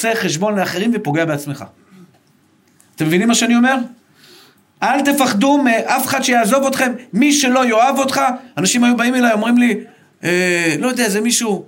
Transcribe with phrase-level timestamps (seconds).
[0.00, 1.64] עושה חשבון לאחרים ופוגע בעצמך.
[2.96, 3.76] אתם מבינים מה שאני אומר?
[4.82, 8.20] אל תפחדו מאף אחד שיעזוב אתכם, מי שלא יאהב אותך,
[8.56, 9.80] אנשים היו באים אליי, אומרים לי,
[10.24, 11.64] אה, לא יודע, זה מישהו,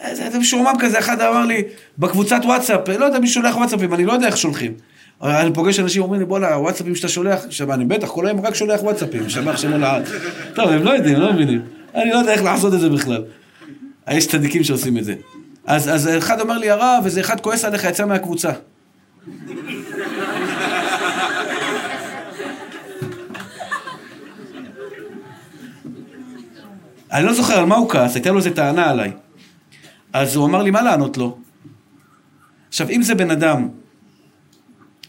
[0.00, 1.62] איזה, איזה משועמם כזה, אחד אמר לי,
[1.98, 4.72] בקבוצת וואטסאפ, לא יודע, מי שולח וואטסאפים, אני לא יודע איך שולחים.
[5.22, 8.54] אני פוגש אנשים אומרים לי, בואנה, הוואטסאפים שאתה שולח, עכשיו אני בטח, כל היום רק
[8.54, 10.08] שולח וואטסאפים, שמח שמו לעד.
[10.54, 11.60] טוב, הם לא יודעים, לא מבינים.
[11.94, 13.24] אני לא יודע איך לעשות את זה בכלל.
[14.10, 15.14] יש צדיקים שעושים את זה.
[15.70, 18.52] אז, אז אחד אומר לי, הרב, איזה אחד כועס עליך, יצא מהקבוצה.
[27.12, 29.12] אני לא זוכר על מה הוא כעס, הייתה לו איזה טענה עליי.
[30.12, 31.38] אז הוא אמר לי, מה לענות לו?
[32.68, 33.68] עכשיו, אם זה בן אדם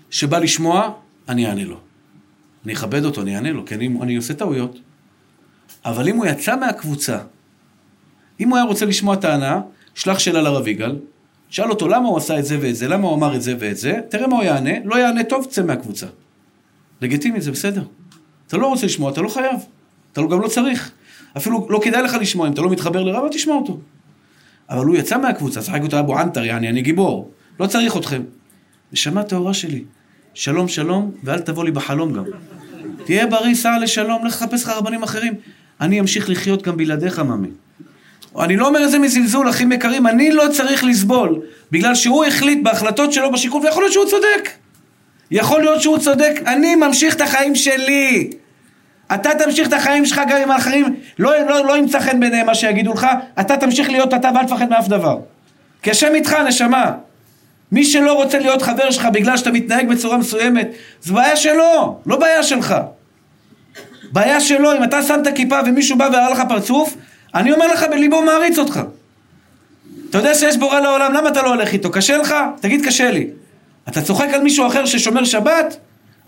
[0.09, 0.93] שבא לשמוע,
[1.29, 1.79] אני אענה לו.
[2.65, 4.79] אני אכבד אותו, אני אענה לו, כי אני, אני עושה טעויות.
[5.85, 7.19] אבל אם הוא יצא מהקבוצה,
[8.39, 9.61] אם הוא היה רוצה לשמוע טענה,
[9.95, 10.95] שלח שאלה לרב יגאל,
[11.49, 13.77] שאל אותו למה הוא עשה את זה ואת זה, למה הוא אמר את זה ואת
[13.77, 16.07] זה, תראה מה הוא יענה, לא יענה טוב, צא מהקבוצה.
[17.01, 17.83] לגיטימי, זה בסדר.
[18.47, 19.55] אתה לא רוצה לשמוע, אתה לא חייב.
[20.13, 20.91] אתה גם לא צריך.
[21.37, 23.79] אפילו לא כדאי לך לשמוע, אם אתה לא מתחבר לרב, אל תשמע אותו.
[24.69, 27.31] אבל הוא יצא מהקבוצה, שחק אותו אבו ענתר, יעני, אני גיבור.
[27.59, 28.21] לא צריך אתכם.
[28.93, 29.83] נשמה טהורה שלי,
[30.33, 32.23] שלום שלום, ואל תבוא לי בחלום גם.
[33.05, 35.33] תהיה בריא, סע לשלום, לך לחפש לך רבנים אחרים.
[35.81, 37.47] אני אמשיך לחיות גם בלעדיך, ממי.
[38.39, 41.39] אני לא אומר את זה מזלזול, אחים יקרים, אני לא צריך לסבול,
[41.71, 44.49] בגלל שהוא החליט בהחלטות שלו בשיקול, ויכול להיות שהוא צודק.
[45.31, 48.29] יכול להיות שהוא צודק, אני ממשיך את החיים שלי.
[49.15, 52.55] אתה תמשיך את החיים שלך גם עם האחרים, לא, לא, לא ימצא חן ביניהם מה
[52.55, 53.07] שיגידו לך,
[53.39, 55.17] אתה תמשיך להיות אתה ואל תפחד מאף דבר.
[55.83, 56.91] כי השם איתך, נשמה.
[57.71, 60.69] מי שלא רוצה להיות חבר שלך בגלל שאתה מתנהג בצורה מסוימת,
[61.01, 62.75] זו בעיה שלו, לא בעיה שלך.
[64.11, 66.95] בעיה שלו, אם אתה שם את הכיפה ומישהו בא והראה לך פרצוף,
[67.35, 68.79] אני אומר לך בליבו מעריץ אותך.
[70.09, 71.91] אתה יודע שיש בורא לעולם, למה אתה לא הולך איתו?
[71.91, 72.35] קשה לך?
[72.61, 73.27] תגיד קשה לי.
[73.89, 75.77] אתה צוחק על מישהו אחר ששומר שבת?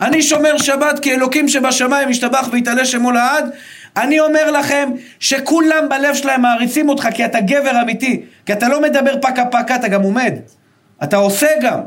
[0.01, 3.49] אני שומר שבת כי אלוקים שבשמיים ישתבח ויתעלה שמו לעד.
[3.97, 8.21] אני אומר לכם שכולם בלב שלהם מעריצים אותך כי אתה גבר אמיתי.
[8.45, 10.33] כי אתה לא מדבר פקה פקה, אתה גם עומד.
[11.03, 11.79] אתה עושה גם.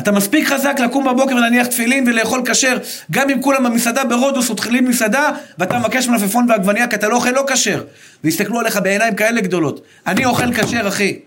[0.00, 2.78] אתה מספיק חזק לקום בבוקר ולהניח תפילין ולאכול כשר,
[3.10, 7.30] גם אם כולם במסעדה ברודוס אוכלים מסעדה, ואתה מבקש מלפפון ועגבניה כי אתה לא אוכל
[7.30, 7.84] לא כשר.
[8.24, 9.80] ויסתכלו עליך בעיניים כאלה גדולות.
[10.06, 11.18] אני אוכל כשר, אחי.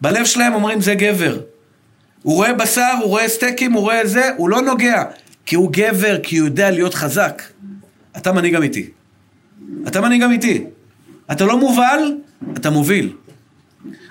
[0.00, 1.38] בלב שלהם אומרים זה גבר.
[2.22, 5.02] הוא רואה בשר, הוא רואה סטייקים, הוא רואה זה, הוא לא נוגע.
[5.46, 7.42] כי הוא גבר, כי הוא יודע להיות חזק.
[8.16, 8.90] אתה מנהיג אמיתי.
[9.86, 10.64] אתה מנהיג אמיתי.
[11.32, 12.14] אתה לא מובל,
[12.56, 13.12] אתה מוביל.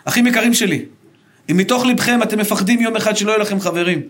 [0.05, 0.85] אחים יקרים שלי,
[1.51, 4.01] אם מתוך לבכם אתם מפחדים יום אחד שלא יהיו לכם חברים,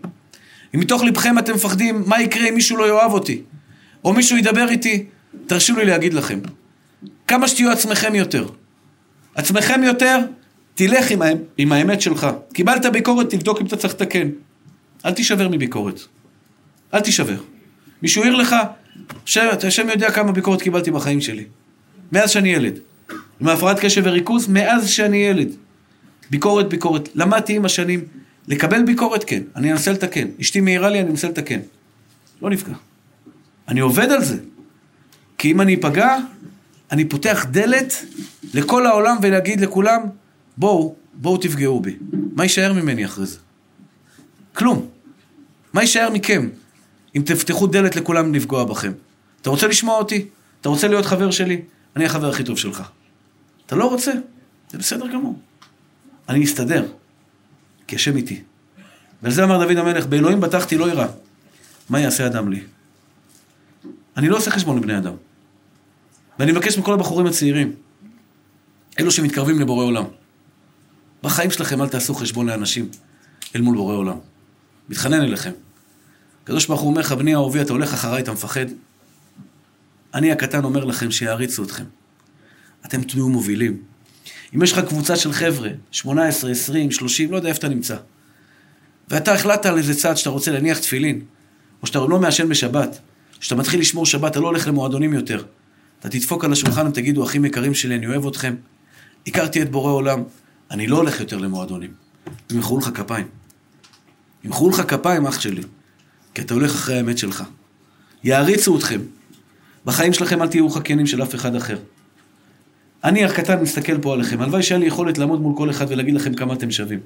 [0.75, 3.41] אם מתוך לבכם אתם מפחדים מה יקרה אם מישהו לא יאהב אותי,
[4.05, 5.05] או מישהו ידבר איתי,
[5.47, 6.39] תרשו לי להגיד לכם,
[7.27, 8.47] כמה שתהיו עצמכם יותר.
[9.35, 10.19] עצמכם יותר,
[10.75, 11.21] תלך עם,
[11.57, 12.27] עם האמת שלך.
[12.53, 14.29] קיבלת ביקורת, תבדוק אם אתה צריך לתקן.
[15.05, 15.99] אל תישבר מביקורת.
[16.93, 17.37] אל תישבר.
[18.01, 18.55] מישהו העיר לך,
[19.63, 21.43] השם יודע כמה ביקורת קיבלתי בחיים שלי.
[22.11, 22.79] מאז שאני ילד.
[23.41, 25.47] עם הפרעת קשב וריכוז, מאז שאני ילד.
[26.29, 27.09] ביקורת, ביקורת.
[27.15, 28.05] למדתי עם השנים,
[28.47, 30.27] לקבל ביקורת כן, אני אנסה לתקן.
[30.41, 31.59] אשתי מעירה לי, אני אנסה לתקן.
[32.41, 32.73] לא נפגע.
[33.67, 34.37] אני עובד על זה.
[35.37, 36.17] כי אם אני אפגע,
[36.91, 38.05] אני פותח דלת
[38.53, 40.01] לכל העולם ולהגיד לכולם,
[40.57, 41.95] בואו, בואו תפגעו בי.
[42.35, 43.37] מה יישאר ממני אחרי זה?
[44.53, 44.87] כלום.
[45.73, 46.49] מה יישאר מכם
[47.15, 48.91] אם תפתחו דלת לכולם לפגוע בכם?
[49.41, 50.25] אתה רוצה לשמוע אותי?
[50.61, 51.61] אתה רוצה להיות חבר שלי?
[51.95, 52.83] אני החבר הכי טוב שלך.
[53.65, 54.11] אתה לא רוצה?
[54.71, 55.39] זה בסדר גמור.
[56.29, 56.85] אני אסתדר,
[57.87, 58.41] כי השם איתי.
[59.21, 61.07] ועל זה אמר דוד המלך, באלוהים בטחתי לא ירא.
[61.89, 62.63] מה יעשה אדם לי?
[64.17, 65.13] אני לא עושה חשבון לבני אדם.
[66.39, 67.73] ואני מבקש מכל הבחורים הצעירים,
[68.99, 70.05] אלו שמתקרבים לבורא עולם,
[71.23, 72.89] בחיים שלכם אל תעשו חשבון לאנשים
[73.55, 74.17] אל מול בורא עולם.
[74.89, 75.51] מתחנן אליכם.
[76.43, 78.65] הקדוש ברוך הוא אומר לך, בני אהובי, אתה הולך אחריי, אתה מפחד?
[80.13, 81.83] אני הקטן אומר לכם שיעריצו אתכם.
[82.85, 83.81] אתם תהיו מובילים.
[84.55, 87.97] אם יש לך קבוצה של חבר'ה, 18, 20, 30, לא יודע איפה אתה נמצא,
[89.09, 91.21] ואתה החלטת על איזה צעד שאתה רוצה להניח תפילין,
[91.81, 92.99] או שאתה לא מעשן בשבת,
[93.39, 95.43] שאתה מתחיל לשמור שבת, אתה לא הולך למועדונים יותר.
[95.99, 98.55] אתה תדפוק על השולחן ותגידו, אחים יקרים שלי, אני אוהב אתכם.
[99.27, 100.23] הכרתי את בורא עולם,
[100.71, 101.93] אני לא הולך יותר למועדונים.
[102.51, 103.27] ימחאו לך כפיים.
[104.43, 105.61] ימחאו לך כפיים, אח שלי,
[106.33, 107.43] כי אתה הולך אחרי האמת שלך.
[108.23, 109.01] יעריצו אתכם.
[109.85, 111.77] בחיים שלכם אל תהיו חקיינים של אף אחד אחר.
[113.05, 116.33] אני הקטן מסתכל פה עליכם, הלוואי שהיה לי יכולת לעמוד מול כל אחד ולהגיד לכם
[116.33, 116.99] כמה אתם שווים.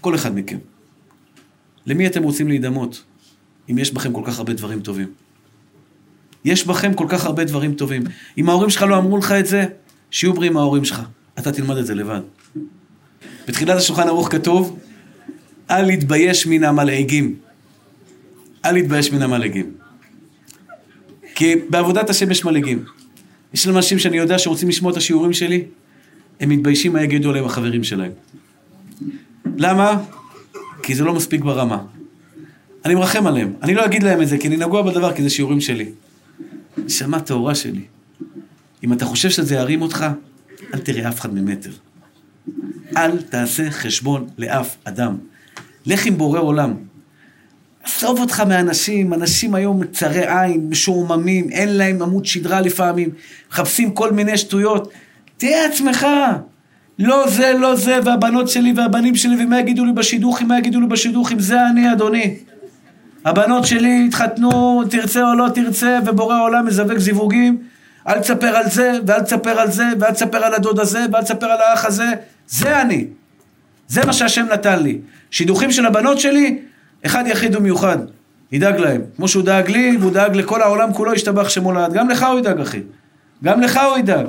[0.00, 0.58] כל אחד מכם.
[1.86, 3.02] למי אתם רוצים להידמות,
[3.70, 5.08] אם יש בכם כל כך הרבה דברים טובים?
[6.44, 8.02] יש בכם כל כך הרבה דברים טובים.
[8.38, 9.64] אם ההורים שלך לא אמרו לך את זה,
[10.10, 11.02] שיהיו בריאים ההורים שלך.
[11.38, 12.20] אתה תלמד את זה לבד.
[13.48, 14.78] בתחילת השולחן ערוך כתוב,
[15.70, 17.34] אל להתבייש מן המלעיגים.
[18.64, 19.72] אל להתבייש מן המלעיגים.
[21.34, 22.84] כי בעבודת השם יש מלעיגים.
[23.56, 25.64] יש אנשים שאני יודע שרוצים לשמוע את השיעורים שלי,
[26.40, 28.12] הם מתביישים מה יגידו עליהם החברים שלהם.
[29.56, 30.02] למה?
[30.82, 31.84] כי זה לא מספיק ברמה.
[32.84, 33.52] אני מרחם עליהם.
[33.62, 35.90] אני לא אגיד להם את זה, כי אני נגוע בדבר, כי זה שיעורים שלי.
[36.78, 37.80] נשמה טהורה שלי.
[38.84, 40.06] אם אתה חושב שזה ירים אותך,
[40.74, 41.70] אל תראה אף אחד ממטר.
[42.96, 45.16] אל תעשה חשבון לאף אדם.
[45.86, 46.74] לך עם בורא עולם.
[47.86, 53.10] עזוב אותך מאנשים, אנשים היום צרי עין, משועממים, אין להם עמוד שדרה לפעמים,
[53.50, 54.92] מחפשים כל מיני שטויות.
[55.36, 56.06] תהיה עצמך.
[56.98, 60.86] לא זה, לא זה, והבנות שלי והבנים שלי, ומה יגידו לי בשידוכים, מה יגידו לי
[60.86, 62.36] בשידוכים, זה אני, אדוני.
[63.24, 67.58] הבנות שלי התחתנו, תרצה או לא תרצה, ובורא העולם מזווק זיווגים.
[68.08, 71.46] אל תספר על זה, ואל תספר על זה, ואל תספר על הדוד הזה, ואל תספר
[71.46, 72.06] על האח הזה.
[72.48, 73.04] זה אני.
[73.88, 74.98] זה מה שהשם נתן לי.
[75.30, 76.58] שידוכים של הבנות שלי,
[77.06, 77.98] אחד יחיד ומיוחד.
[78.52, 79.00] ידאג להם.
[79.16, 81.92] כמו שהוא דאג לי, והוא דאג לכל העולם כולו, ישתבח שמו לעד.
[81.92, 82.80] גם לך הוא ידאג, אחי.
[83.44, 84.26] גם לך הוא ידאג.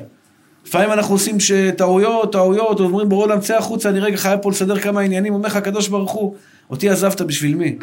[0.68, 1.38] לפעמים אנחנו עושים
[1.78, 5.48] טעויות, טעויות, אומרים בורא עולם, צא החוצה, אני רגע חייב פה לסדר כמה עניינים, אומר
[5.48, 6.36] לך הקדוש ברוך הוא,
[6.70, 7.78] אותי עזבת בשביל מי?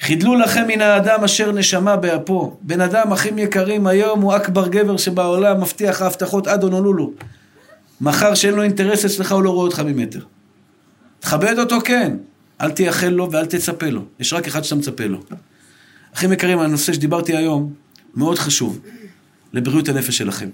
[0.00, 2.56] חידלו לכם מן האדם אשר נשמה באפו.
[2.62, 7.12] בן אדם, אחים יקרים, היום הוא אכבר גבר שבעולם מבטיח ההבטחות עד הונולולו.
[8.00, 10.20] מחר שאין לו אינטרס אצלך, הוא לא רואה אותך ממטר.
[11.20, 12.16] תכבד אותו, כן.
[12.60, 14.04] אל תייחל לו ואל תצפה לו.
[14.20, 15.22] יש רק אחד שאתה מצפה לו.
[16.14, 17.74] אחים יקרים, הנושא שדיברתי היום
[18.14, 18.80] מאוד חשוב
[19.52, 20.48] לבריאות הנפש שלכם.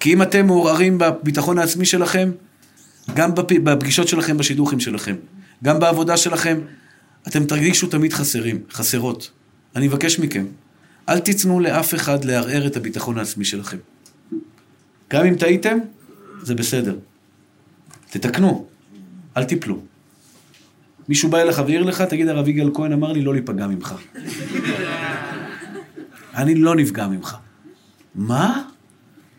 [0.00, 2.30] כי אם אתם מעורערים בביטחון העצמי שלכם,
[3.14, 3.30] גם
[3.64, 5.16] בפגישות שלכם, בשידוכים שלכם,
[5.64, 6.60] גם בעבודה שלכם,
[7.28, 9.30] אתם תרגישו תמיד חסרים, חסרות.
[9.76, 10.46] אני מבקש מכם,
[11.08, 13.76] אל תיתנו לאף אחד לערער את הביטחון העצמי שלכם.
[15.10, 15.78] גם אם טעיתם,
[16.42, 16.96] זה בסדר.
[18.10, 18.66] תתקנו,
[19.36, 19.91] אל תיפלו.
[21.08, 23.94] מישהו בא אליך והעיר לך, תגיד הרב יגאל כהן אמר לי לא להיפגע ממך.
[26.36, 27.36] אני לא נפגע ממך.
[28.14, 28.62] מה?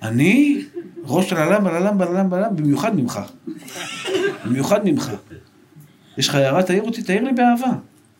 [0.01, 0.61] אני?
[1.03, 3.19] ראש של הלם, בללם, בללם, בללם, במיוחד ממך.
[4.45, 5.11] במיוחד ממך.
[6.17, 7.71] יש לך הערה, תעיר אותי, תעיר לי באהבה.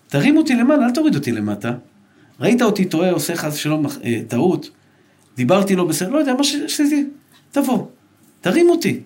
[0.07, 1.74] תרים אותי למעלה, אל תוריד אותי למטה.
[2.39, 4.69] ראית אותי טועה, עושה חס ושלום אה, טעות,
[5.36, 7.01] דיברתי לא בסדר, לא יודע, מה שזה,
[7.51, 7.86] תבוא,
[8.42, 9.00] תרים אותי,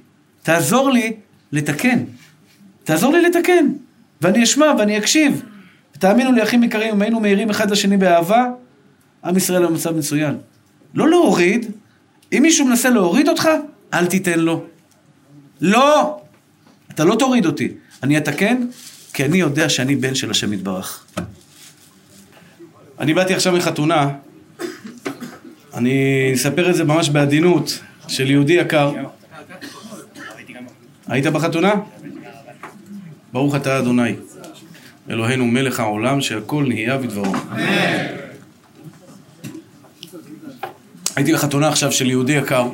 [0.44, 1.14] תעזור לי
[1.52, 2.04] לתקן.
[2.84, 3.68] תעזור לי לתקן,
[4.22, 5.44] ואני אשמע ואני אקשיב.
[5.92, 8.46] תאמינו לי, אחים יקרים, אם היינו מאירים אחד לשני באהבה,
[9.26, 10.38] עם ישראל במצב מצוין.
[10.94, 11.66] לא להוריד,
[12.34, 13.50] אם מישהו מנסה להוריד אותך,
[13.94, 14.64] אל תיתן לו.
[15.62, 16.18] לא!
[16.92, 17.70] אתה לא תוריד אותי.
[18.04, 18.68] אני אתקן,
[19.14, 21.06] כי אני יודע שאני בן של השם יתברך.
[23.00, 24.10] אני באתי עכשיו מחתונה,
[25.74, 28.94] אני אספר את זה ממש בעדינות, של יהודי יקר.
[31.08, 31.72] היית בחתונה?
[33.34, 34.16] ברוך אתה אדוני,
[35.10, 37.34] אלוהינו מלך העולם שהכל נהיה בדברו.
[41.16, 42.70] הייתי בחתונה עכשיו של יהודי יקר.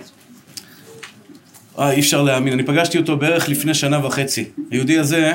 [1.79, 2.53] אה, אי אפשר להאמין.
[2.53, 4.45] אני פגשתי אותו בערך לפני שנה וחצי.
[4.71, 5.33] היהודי הזה,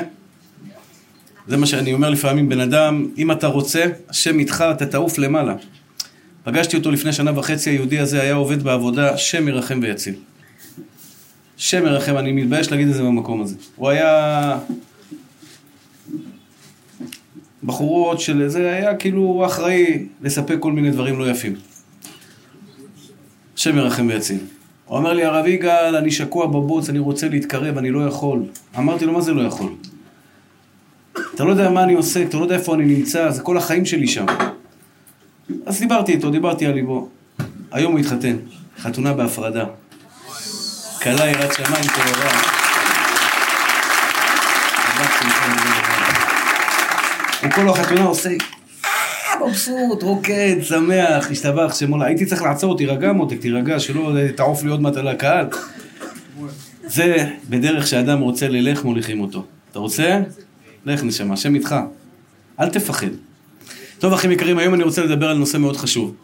[1.47, 5.55] זה מה שאני אומר לפעמים, בן אדם, אם אתה רוצה, השם איתך, אתה תעוף למעלה.
[6.43, 10.15] פגשתי אותו לפני שנה וחצי, היהודי הזה היה עובד בעבודה, השם ירחם ויציל.
[11.57, 13.55] השם ירחם, אני מתבייש להגיד את זה במקום הזה.
[13.75, 14.57] הוא היה...
[17.63, 21.55] בחורות של זה, היה כאילו אחראי לספק כל מיני דברים לא יפים.
[23.57, 24.37] השם ירחם ויציל.
[24.85, 28.43] הוא אומר לי, הרב יגאל, אני שקוע בבוץ, אני רוצה להתקרב, אני לא יכול.
[28.77, 29.71] אמרתי לו, מה זה לא יכול?
[31.35, 33.85] אתה לא יודע מה אני עושה, אתה לא יודע איפה אני נמצא, זה כל החיים
[33.85, 34.25] שלי שם.
[35.65, 37.09] אז דיברתי איתו, דיברתי על ליבו.
[37.71, 38.35] היום הוא התחתן,
[38.79, 39.65] חתונה בהפרדה.
[41.01, 42.58] כלה יראת שמיים טהורה.
[47.51, 48.29] כל החתונה עושה
[49.47, 52.05] מבסוט, רוקד, שמח, השתבח שמו לה.
[52.05, 55.45] הייתי צריך לעצור, תירגע מותק, תירגע, שלא תעוף לי עוד מעט על הקהל.
[56.87, 59.45] זה בדרך שאדם רוצה ללך, מוליכים אותו.
[59.71, 60.19] אתה רוצה?
[60.85, 61.75] לך נשמה, השם איתך.
[62.59, 63.07] אל תפחד.
[63.99, 66.15] טוב, אחים יקרים, היום אני רוצה לדבר על נושא מאוד חשוב.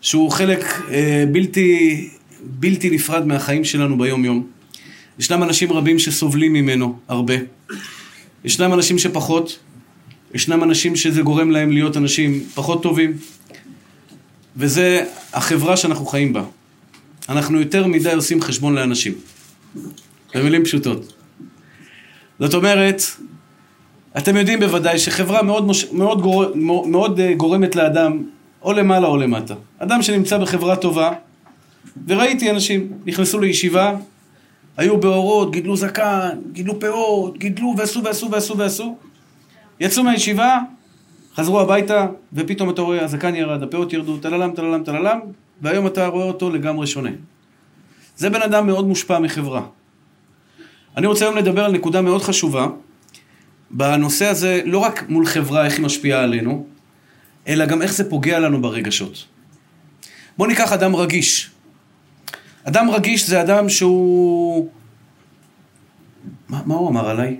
[0.00, 2.08] שהוא חלק אה, בלתי,
[2.42, 4.46] בלתי נפרד מהחיים שלנו ביום-יום.
[5.18, 7.34] ישנם אנשים רבים שסובלים ממנו הרבה.
[8.44, 9.58] ישנם אנשים שפחות,
[10.34, 13.12] ישנם אנשים שזה גורם להם להיות אנשים פחות טובים,
[14.56, 16.44] וזה החברה שאנחנו חיים בה.
[17.28, 19.12] אנחנו יותר מדי עושים חשבון לאנשים.
[20.34, 21.12] במילים פשוטות.
[22.38, 23.02] זאת אומרת,
[24.18, 25.84] אתם יודעים בוודאי שחברה מאוד, מוש...
[25.92, 26.44] מאוד, גור...
[26.86, 28.22] מאוד אה, גורמת לאדם
[28.62, 29.54] או למעלה או למטה.
[29.78, 31.12] אדם שנמצא בחברה טובה,
[32.06, 33.94] וראיתי אנשים, נכנסו לישיבה,
[34.76, 38.96] היו באורות, גידלו זקן, גידלו פאות, גידלו ועשו ועשו ועשו ועשו.
[39.80, 40.58] יצאו מהישיבה,
[41.34, 45.18] חזרו הביתה, ופתאום אתה רואה, הזקן ירד, הפאות ירדו, טללם, טללם, טללם,
[45.62, 47.10] והיום אתה רואה אותו לגמרי שונה.
[48.16, 49.62] זה בן אדם מאוד מושפע מחברה.
[50.96, 52.66] אני רוצה היום לדבר על נקודה מאוד חשובה,
[53.70, 56.66] בנושא הזה, לא רק מול חברה, איך היא משפיעה עלינו,
[57.48, 59.26] אלא גם איך זה פוגע לנו ברגשות.
[60.38, 61.50] בואו ניקח אדם רגיש.
[62.64, 64.68] אדם רגיש זה אדם שהוא...
[66.48, 67.36] מה, מה הוא אמר עליי?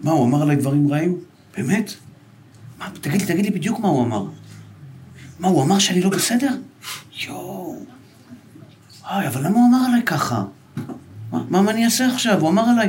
[0.00, 1.18] מה, הוא אמר עליי דברים רעים?
[1.56, 1.92] באמת?
[2.78, 4.24] מה, תגיד לי, תגיד לי בדיוק מה הוא אמר.
[5.40, 6.50] מה, הוא אמר שאני לא בסדר?
[7.26, 7.76] יואו.
[9.02, 10.44] וואי, אבל למה הוא אמר עליי ככה?
[11.32, 12.40] מה, מה, אני אעשה עכשיו?
[12.40, 12.88] הוא אמר עליי.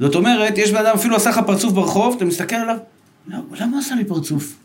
[0.00, 2.76] זאת אומרת, יש בן אדם אפילו עשה לך פרצוף ברחוב, אתה מסתכל עליו,
[3.26, 4.56] לא, למה עשה לי פרצוף?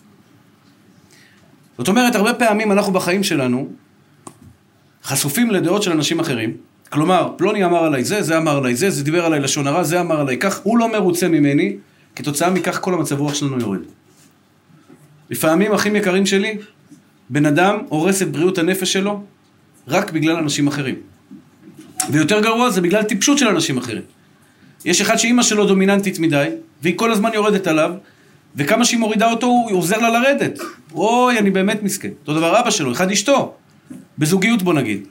[1.77, 3.67] זאת אומרת, הרבה פעמים אנחנו בחיים שלנו
[5.03, 6.57] חשופים לדעות של אנשים אחרים.
[6.89, 10.01] כלומר, פלוני אמר עליי זה, זה אמר עליי זה, זה דיבר עליי לשון הרע, זה
[10.01, 11.75] אמר עליי כך, הוא לא מרוצה ממני,
[12.15, 13.79] כתוצאה מכך כל המצב רוח שלנו יורד.
[15.29, 16.57] לפעמים, אחים יקרים שלי,
[17.29, 19.23] בן אדם הורס את בריאות הנפש שלו
[19.87, 20.95] רק בגלל אנשים אחרים.
[22.09, 24.01] ויותר גרוע זה בגלל טיפשות של אנשים אחרים.
[24.85, 26.47] יש אחד שאימא שלו דומיננטית מדי,
[26.81, 27.91] והיא כל הזמן יורדת עליו,
[28.55, 30.59] וכמה שהיא מורידה אותו, הוא עוזר לה לרדת.
[30.93, 32.09] אוי, אני באמת מסכן.
[32.21, 33.53] אותו דבר אבא שלו, אחד אשתו.
[34.17, 35.07] בזוגיות בוא נגיד.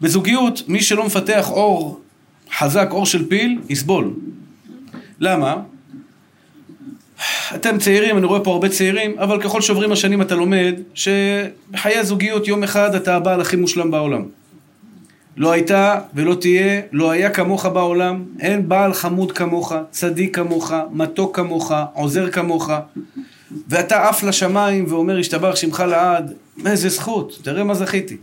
[0.00, 2.00] בזוגיות, מי שלא מפתח אור
[2.58, 4.14] חזק, אור של פיל, יסבול.
[5.20, 5.56] למה?
[7.54, 12.48] אתם צעירים, אני רואה פה הרבה צעירים, אבל ככל שעוברים השנים אתה לומד שבחיי הזוגיות
[12.48, 14.22] יום אחד אתה הבעל הכי מושלם בעולם.
[15.36, 21.36] לא הייתה ולא תהיה, לא היה כמוך בעולם, אין בעל חמוד כמוך, צדיק כמוך, מתוק
[21.36, 22.70] כמוך, עוזר כמוך,
[23.68, 26.32] ואתה עף לשמיים ואומר, השתבח שמך לעד,
[26.66, 28.16] איזה זכות, תראה מה זכיתי.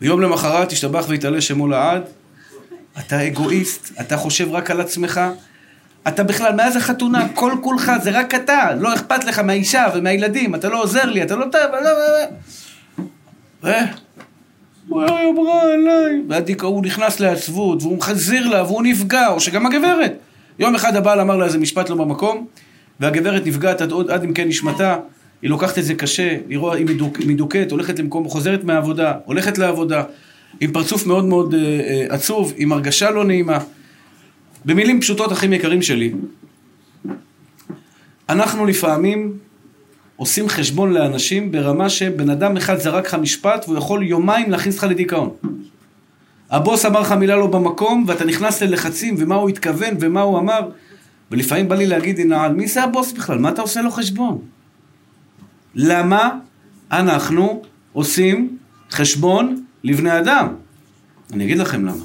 [0.00, 2.02] ויום למחרת השתבח והתעלה שמו לעד,
[2.98, 5.20] אתה אגואיסט, אתה חושב רק על עצמך,
[6.08, 10.68] אתה בכלל, מאז החתונה, כל כולך זה רק אתה, לא אכפת לך מהאישה ומהילדים, אתה
[10.68, 11.46] לא עוזר לי, אתה לא...
[14.88, 16.22] הוא היה אמרה עליי.
[16.60, 20.12] והוא נכנס לעצבות, והוא מחזיר לה, והוא נפגע, או שגם הגברת.
[20.58, 22.46] יום אחד הבעל אמר לה איזה משפט לא במקום,
[23.00, 24.96] והגברת נפגעת עד, עמקי נשמתה,
[25.42, 29.58] היא לוקחת את זה קשה, היא, רואה, היא מדוכ, מדוכאת, הולכת למקום, חוזרת מהעבודה, הולכת
[29.58, 30.02] לעבודה,
[30.60, 33.58] עם פרצוף מאוד מאוד אה, עצוב, עם הרגשה לא נעימה.
[34.64, 36.12] במילים פשוטות, אחים יקרים שלי,
[38.28, 39.38] אנחנו לפעמים
[40.16, 44.84] עושים חשבון לאנשים ברמה שבן אדם אחד זרק לך משפט והוא יכול יומיים להכניס אותך
[44.84, 45.30] לדיכאון.
[46.50, 50.60] הבוס אמר לך מילה לא במקום ואתה נכנס ללחצים ומה הוא התכוון ומה הוא אמר
[51.30, 53.38] ולפעמים בא לי להגיד, הנה, מי זה הבוס בכלל?
[53.38, 54.38] מה אתה עושה לו חשבון?
[55.74, 56.30] למה
[56.92, 58.58] אנחנו עושים
[58.90, 60.48] חשבון לבני אדם?
[61.32, 62.04] אני אגיד לכם למה.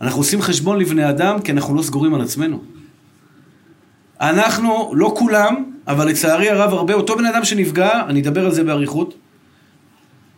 [0.00, 2.62] אנחנו עושים חשבון לבני אדם כי אנחנו לא סגורים על עצמנו.
[4.20, 8.64] אנחנו, לא כולם, אבל לצערי הרב הרבה, אותו בן אדם שנפגע, אני אדבר על זה
[8.64, 9.14] באריכות,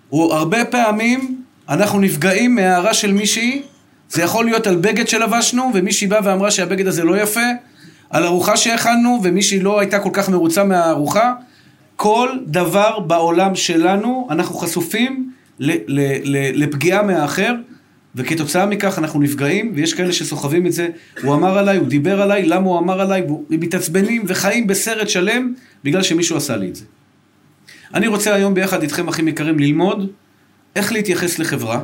[0.08, 3.62] הוא הרבה פעמים, אנחנו נפגעים מהערה של מישהי,
[4.08, 7.40] זה יכול להיות על בגד שלבשנו, ומישהי באה ואמרה שהבגד הזה לא יפה,
[8.10, 11.32] על ארוחה שהכנו, ומישהי לא הייתה כל כך מרוצה מהארוחה.
[12.02, 15.30] כל דבר בעולם שלנו, אנחנו חשופים
[16.54, 17.54] לפגיעה מהאחר,
[18.14, 20.88] וכתוצאה מכך אנחנו נפגעים, ויש כאלה שסוחבים את זה,
[21.22, 25.54] הוא אמר עליי, הוא דיבר עליי, למה הוא אמר עליי, ומתעצבנים וחיים בסרט שלם,
[25.84, 26.84] בגלל שמישהו עשה לי את זה.
[27.94, 30.10] אני רוצה היום ביחד איתכם, אחים יקרים, ללמוד
[30.76, 31.82] איך להתייחס לחברה,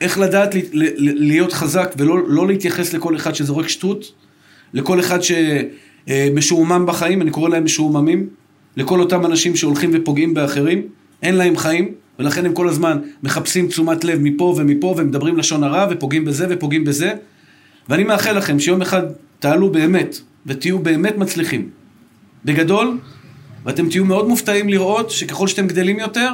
[0.00, 4.12] איך לדעת להיות חזק ולא לא להתייחס לכל אחד שזורק שטות,
[4.74, 5.18] לכל אחד
[6.08, 8.26] שמשועמם בחיים, אני קורא להם משועממים,
[8.76, 10.82] לכל אותם אנשים שהולכים ופוגעים באחרים,
[11.22, 15.86] אין להם חיים, ולכן הם כל הזמן מחפשים תשומת לב מפה ומפה, ומדברים לשון הרע,
[15.90, 17.12] ופוגעים בזה ופוגעים בזה.
[17.88, 19.02] ואני מאחל לכם שיום אחד
[19.38, 21.70] תעלו באמת, ותהיו באמת מצליחים.
[22.44, 22.98] בגדול,
[23.64, 26.30] ואתם תהיו מאוד מופתעים לראות שככל שאתם גדלים יותר,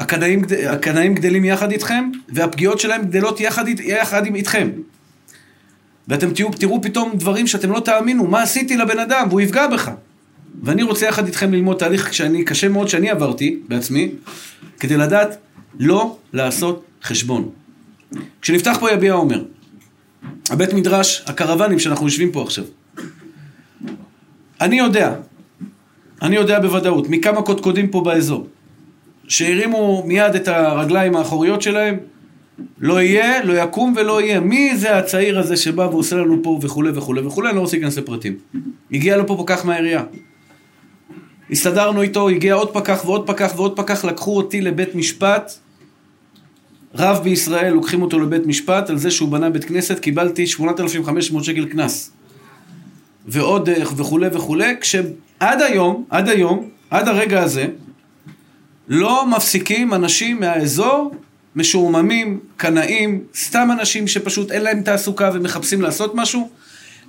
[0.00, 4.68] הקנאים, הקנאים גדלים יחד איתכם, והפגיעות שלהם גדלות יחד, יחד איתכם.
[6.10, 9.90] ואתם תראו, תראו פתאום דברים שאתם לא תאמינו, מה עשיתי לבן אדם, והוא יפגע בך.
[10.62, 14.08] ואני רוצה יחד איתכם ללמוד תהליך שאני, קשה מאוד שאני עברתי בעצמי,
[14.80, 15.36] כדי לדעת
[15.78, 17.48] לא לעשות חשבון.
[18.42, 19.44] כשנפתח פה יביע אומר,
[20.50, 22.64] הבית מדרש, הקרוונים שאנחנו יושבים פה עכשיו,
[24.60, 25.14] אני יודע,
[26.22, 28.46] אני יודע בוודאות, מכמה קודקודים פה באזור,
[29.28, 31.96] שהרימו מיד את הרגליים האחוריות שלהם,
[32.78, 34.40] לא יהיה, לא יקום ולא יהיה.
[34.40, 37.98] מי זה הצעיר הזה שבא ועושה לנו פה וכולי וכולי וכולי, אני לא רוצה להיכנס
[37.98, 38.36] לפרטים.
[38.92, 40.02] הגיע לו פה פקח מהעירייה.
[41.50, 45.52] הסתדרנו איתו, הגיע עוד פקח ועוד פקח ועוד פקח, לקחו אותי לבית משפט.
[46.94, 51.64] רב בישראל, לוקחים אותו לבית משפט על זה שהוא בנה בית כנסת, קיבלתי 8,500 שקל
[51.64, 52.10] קנס.
[53.26, 57.66] ועוד אה, וכולי וכולי, כשעד היום, עד היום, עד הרגע הזה,
[58.88, 61.14] לא מפסיקים אנשים מהאזור,
[61.56, 66.50] משועממים, קנאים, סתם אנשים שפשוט אין להם תעסוקה ומחפשים לעשות משהו,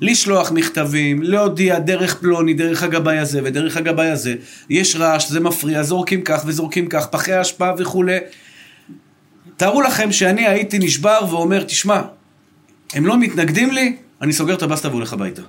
[0.01, 4.35] לשלוח מכתבים, להודיע דרך פלוני, דרך הגבאי הזה ודרך הגבאי הזה,
[4.69, 8.17] יש רעש, זה מפריע, זורקים כך וזורקים כך, פחי אשפה וכולי.
[9.57, 12.01] תארו לכם שאני הייתי נשבר ואומר, תשמע,
[12.93, 15.41] הם לא מתנגדים לי, אני סוגר את הבסטה והולך הביתה.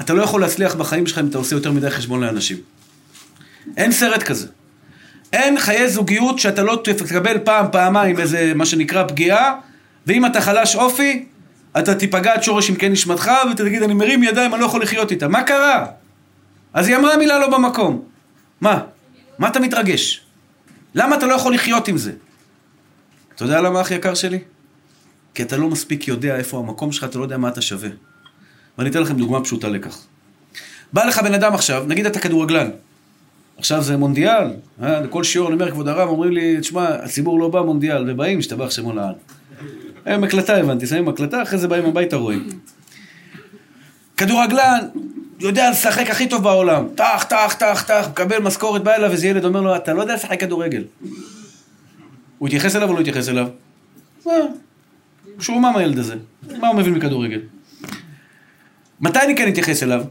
[0.00, 2.56] אתה לא יכול להצליח בחיים שלך אם אתה עושה יותר מדי חשבון לאנשים.
[3.76, 4.46] אין סרט כזה.
[5.32, 9.54] אין חיי זוגיות שאתה לא תקבל פעם, פעמיים איזה, מה שנקרא, פגיעה,
[10.06, 11.26] ואם אתה חלש אופי,
[11.78, 15.28] אתה תיפגע עד שורש עמקי נשמתך, ותגיד, אני מרים ידיים, אני לא יכול לחיות איתה.
[15.28, 15.86] מה קרה?
[16.72, 18.02] אז היא אמרה מילה לא במקום.
[18.60, 18.80] מה?
[19.38, 20.20] מה אתה מתרגש?
[20.94, 22.12] למה אתה לא יכול לחיות עם זה?
[23.34, 24.38] אתה יודע למה, אח יקר שלי?
[25.34, 27.88] כי אתה לא מספיק יודע איפה המקום שלך, אתה לא יודע מה אתה שווה.
[28.78, 29.98] ואני אתן לכם דוגמה פשוטה לכך.
[30.92, 32.70] בא לך בן אדם עכשיו, נגיד אתה כדורגלן.
[33.60, 34.44] עכשיו זה מונדיאל,
[34.82, 35.00] אה?
[35.00, 38.70] לכל שיעור אני אומר, כבוד הרב, אומרים לי, תשמע, הציבור לא בא מונדיאל, ובאים, השתבח
[38.70, 39.14] שמו לעד.
[40.06, 42.48] הם הקלטה הבנתי, שמים הקלטה, אחרי זה באים הביתה רואים.
[44.16, 44.78] כדורגלן,
[45.40, 46.88] יודע לשחק הכי טוב בעולם.
[46.94, 50.14] טח, טח, טח, טח, מקבל משכורת, בא אליו איזה ילד, אומר לו, אתה לא יודע
[50.14, 50.84] לשחק כדורגל.
[52.38, 53.48] הוא התייחס אליו או לא התייחס אליו?
[54.26, 54.32] מה?
[55.40, 56.14] שהוא מה מהילד הזה?
[56.58, 57.40] מה הוא מבין מכדורגל?
[59.00, 60.04] מתי אני כן אתייחס אליו?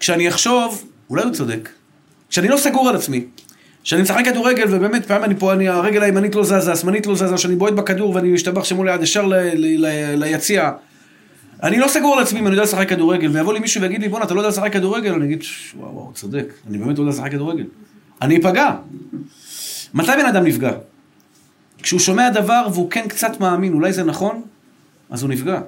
[0.00, 1.68] כשאני אחשוב, אולי הוא צודק.
[2.28, 3.24] כשאני לא סגור על עצמי.
[3.84, 7.34] כשאני משחק כדורגל, ובאמת, פעם אני פה, אני, הרגל הימנית לא זזה, השמאלית לא זזה,
[7.34, 9.30] כשאני בועט בכדור ואני משתבח שמול ליד ישר
[10.16, 10.70] ליציע.
[11.62, 14.08] אני לא סגור על עצמי אם אני יודע לשחק כדורגל, ויבוא לי מישהו ויגיד לי,
[14.08, 15.12] בואנה, אתה לא יודע לשחק כדורגל?
[15.12, 15.42] אני אגיד,
[15.76, 17.64] וואו, וואו, צודק, אני באמת לא יודע לשחק כדורגל.
[18.22, 18.74] אני אפגע.
[19.94, 20.72] מתי בן אדם נפגע?
[21.82, 24.42] כשהוא שומע דבר והוא כן קצת מאמין, אולי זה נכון,
[25.10, 25.60] אז הוא נפגע.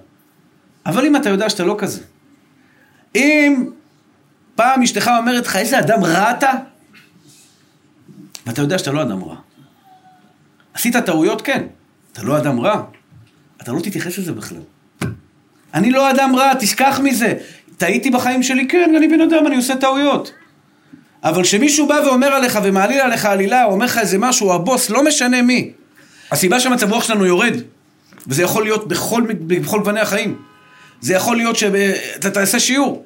[0.86, 2.00] אבל אם אתה יודע שאתה לא כזה,
[3.14, 3.70] אם
[4.60, 6.50] פעם אשתך אומרת לך, איזה אדם רע אתה,
[8.46, 9.36] ואתה יודע שאתה לא אדם רע.
[10.74, 11.42] עשית טעויות?
[11.42, 11.66] כן.
[12.12, 12.82] אתה לא אדם רע.
[13.62, 14.58] אתה לא תתייחס לזה בכלל.
[15.74, 17.34] אני לא אדם רע, תשכח מזה.
[17.76, 18.68] טעיתי בחיים שלי?
[18.68, 20.32] כן, אני בן אדם, אני עושה טעויות.
[21.24, 25.04] אבל כשמישהו בא ואומר עליך ומעליל עליך עלילה, או אומר לך איזה משהו, הבוס, לא
[25.04, 25.72] משנה מי.
[26.30, 27.54] הסיבה שהמצב רוח שלנו יורד,
[28.26, 30.38] וזה יכול להיות בכל, בכל גווני החיים.
[31.00, 33.04] זה יכול להיות שאתה תעשה שיעור,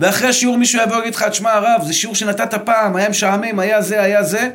[0.00, 3.82] ואחרי השיעור מישהו יבוא ויגיד לך, תשמע הרב, זה שיעור שנתת פעם, היה משעמם, היה
[3.82, 4.50] זה, היה זה.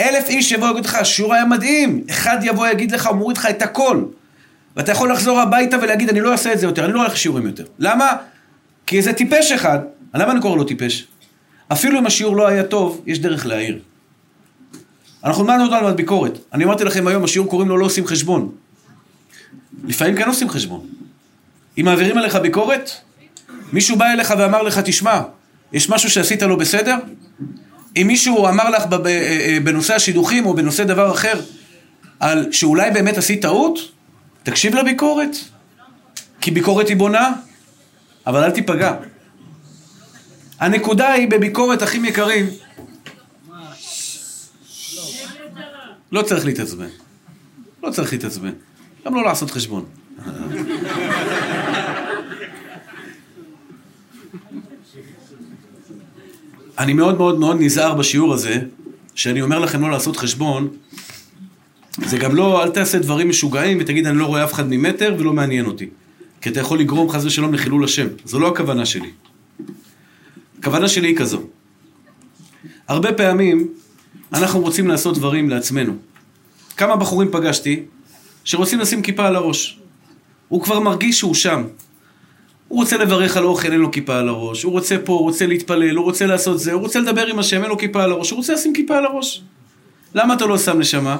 [0.00, 2.04] אלף איש יבוא ויגיד לך, השיעור היה מדהים.
[2.10, 4.04] אחד יבוא ויגיד לך, הוא מוריד לך את הכל.
[4.76, 7.46] ואתה יכול לחזור הביתה ולהגיד, אני לא אעשה את זה יותר, אני לא הולך שיעורים
[7.46, 7.64] יותר.
[7.78, 8.12] למה?
[8.86, 9.78] כי איזה טיפש אחד,
[10.14, 11.06] למה אני קורא לו טיפש?
[11.72, 13.78] אפילו אם השיעור לא היה טוב, יש דרך להעיר.
[15.24, 16.38] אנחנו למדנו אותנו על ביקורת.
[16.52, 18.52] אני אמרתי לכם היום, השיעור קוראים לו לא עושים חשבון.
[19.84, 20.86] לפעמים כן עושים חשבון.
[21.78, 22.90] אם מעבירים עליך ביקורת,
[23.72, 25.20] מישהו בא אליך ואמר לך, תשמע,
[25.72, 26.96] יש משהו שעשית לא בסדר?
[27.96, 31.40] אם מישהו אמר לך אה, אה, בנושא השידוכים או בנושא דבר אחר,
[32.20, 33.78] על שאולי באמת עשית טעות,
[34.42, 35.36] תקשיב לביקורת.
[36.40, 37.32] כי ביקורת היא בונה,
[38.26, 38.94] אבל אל תיפגע.
[40.60, 42.46] הנקודה היא בביקורת, אחים יקרים,
[46.12, 46.88] לא צריך להתעצבן.
[47.82, 48.52] לא צריך להתעצבן.
[49.06, 49.84] גם לא לעשות חשבון.
[56.78, 58.60] אני מאוד מאוד מאוד נזהר בשיעור הזה,
[59.14, 60.68] שאני אומר לכם לא לעשות חשבון,
[62.04, 65.32] זה גם לא, אל תעשה דברים משוגעים ותגיד אני לא רואה אף אחד ממטר ולא
[65.32, 65.88] מעניין אותי.
[66.40, 68.06] כי אתה יכול לגרום חס ושלום לחילול השם.
[68.24, 69.10] זו לא הכוונה שלי.
[70.58, 71.42] הכוונה שלי היא כזו.
[72.88, 73.68] הרבה פעמים
[74.32, 75.96] אנחנו רוצים לעשות דברים לעצמנו.
[76.76, 77.82] כמה בחורים פגשתי
[78.44, 79.80] שרוצים לשים כיפה על הראש.
[80.48, 81.62] הוא כבר מרגיש שהוא שם.
[82.68, 84.62] הוא רוצה לברך על אוכל, אין לו כיפה על הראש.
[84.62, 87.62] הוא רוצה פה, הוא רוצה להתפלל, הוא רוצה לעשות זה, הוא רוצה לדבר עם השם,
[87.62, 88.30] אין לו כיפה על הראש.
[88.30, 89.42] הוא רוצה לשים כיפה על הראש.
[90.14, 91.16] למה אתה לא שם נשמה?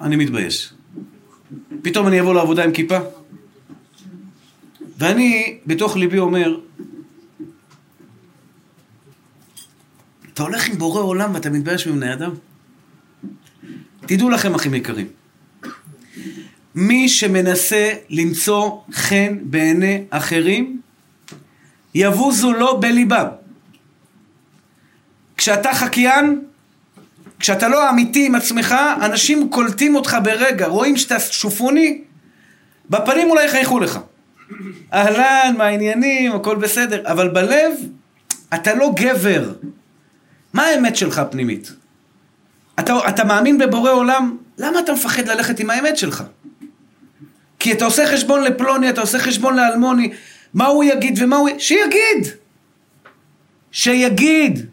[0.00, 0.72] אני מתבייש.
[1.82, 2.98] פתאום אני אבוא לעבודה עם כיפה?
[4.98, 6.56] ואני, בתוך ליבי אומר,
[10.34, 12.30] אתה הולך עם בורא עולם ואתה מתבייש מבני אדם?
[14.00, 15.06] תדעו לכם, אחים יקרים,
[16.80, 20.80] מי שמנסה למצוא חן בעיני אחרים,
[21.94, 23.26] יבוזו לו בליבם.
[25.36, 26.40] כשאתה חקיין,
[27.38, 32.02] כשאתה לא אמיתי עם עצמך, אנשים קולטים אותך ברגע, רואים שאתה שופוני,
[32.90, 33.98] בפנים אולי יחייכו לך.
[34.92, 37.72] אהלן, מה העניינים, הכל בסדר, אבל בלב,
[38.54, 39.52] אתה לא גבר.
[40.52, 41.72] מה האמת שלך פנימית?
[42.80, 44.36] אתה, אתה מאמין בבורא עולם?
[44.58, 46.24] למה אתה מפחד ללכת עם האמת שלך?
[47.58, 50.12] כי אתה עושה חשבון לפלוני, אתה עושה חשבון לאלמוני,
[50.54, 51.48] מה הוא יגיד ומה הוא...
[51.58, 52.26] שיגיד!
[53.72, 54.66] שיגיד!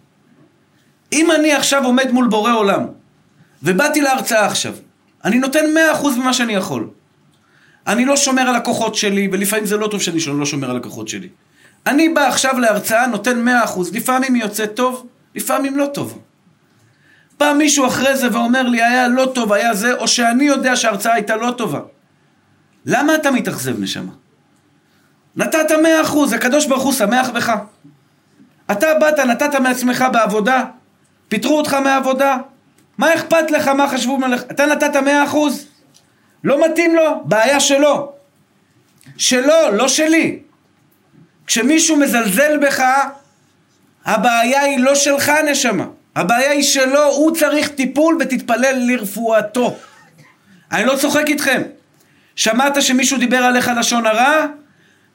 [1.14, 2.86] אם אני עכשיו עומד מול בורא עולם,
[3.64, 4.74] ובאתי להרצאה עכשיו,
[5.26, 6.90] אני נותן מאה אחוז ממה שאני יכול.
[7.88, 11.08] אני לא שומר על הכוחות שלי, ולפעמים זה לא טוב שאני לא שומר על הכוחות
[11.08, 11.28] שלי.
[11.88, 13.96] אני בא עכשיו להרצאה, נותן מאה אחוז.
[13.96, 16.22] לפעמים היא יוצאת טוב, לפעמים לא טוב.
[17.40, 21.14] בא מישהו אחרי זה ואומר לי, היה לא טוב, היה זה, או שאני יודע שההרצאה
[21.14, 21.80] הייתה לא טובה.
[22.86, 24.12] למה אתה מתאכזב נשמה?
[25.36, 27.52] נתת מאה אחוז, הקדוש ברוך הוא שמח בך.
[28.72, 30.64] אתה באת, נתת מעצמך בעבודה,
[31.28, 32.38] פיטרו אותך מהעבודה,
[32.98, 34.44] מה אכפת לך, מה חשבו מלך?
[34.52, 35.68] אתה נתת מאה אחוז?
[36.44, 38.14] לא מתאים לו, בעיה שלו.
[39.18, 40.40] שלו, לא שלי.
[41.48, 42.84] כשמישהו מזלזל בך,
[44.06, 45.86] הבעיה היא לא שלך, נשמה.
[46.16, 49.78] הבעיה היא שלו, הוא צריך טיפול ותתפלל לרפואתו.
[50.72, 51.62] אני לא צוחק איתכם.
[52.36, 54.46] שמעת שמישהו דיבר עליך לשון הרע?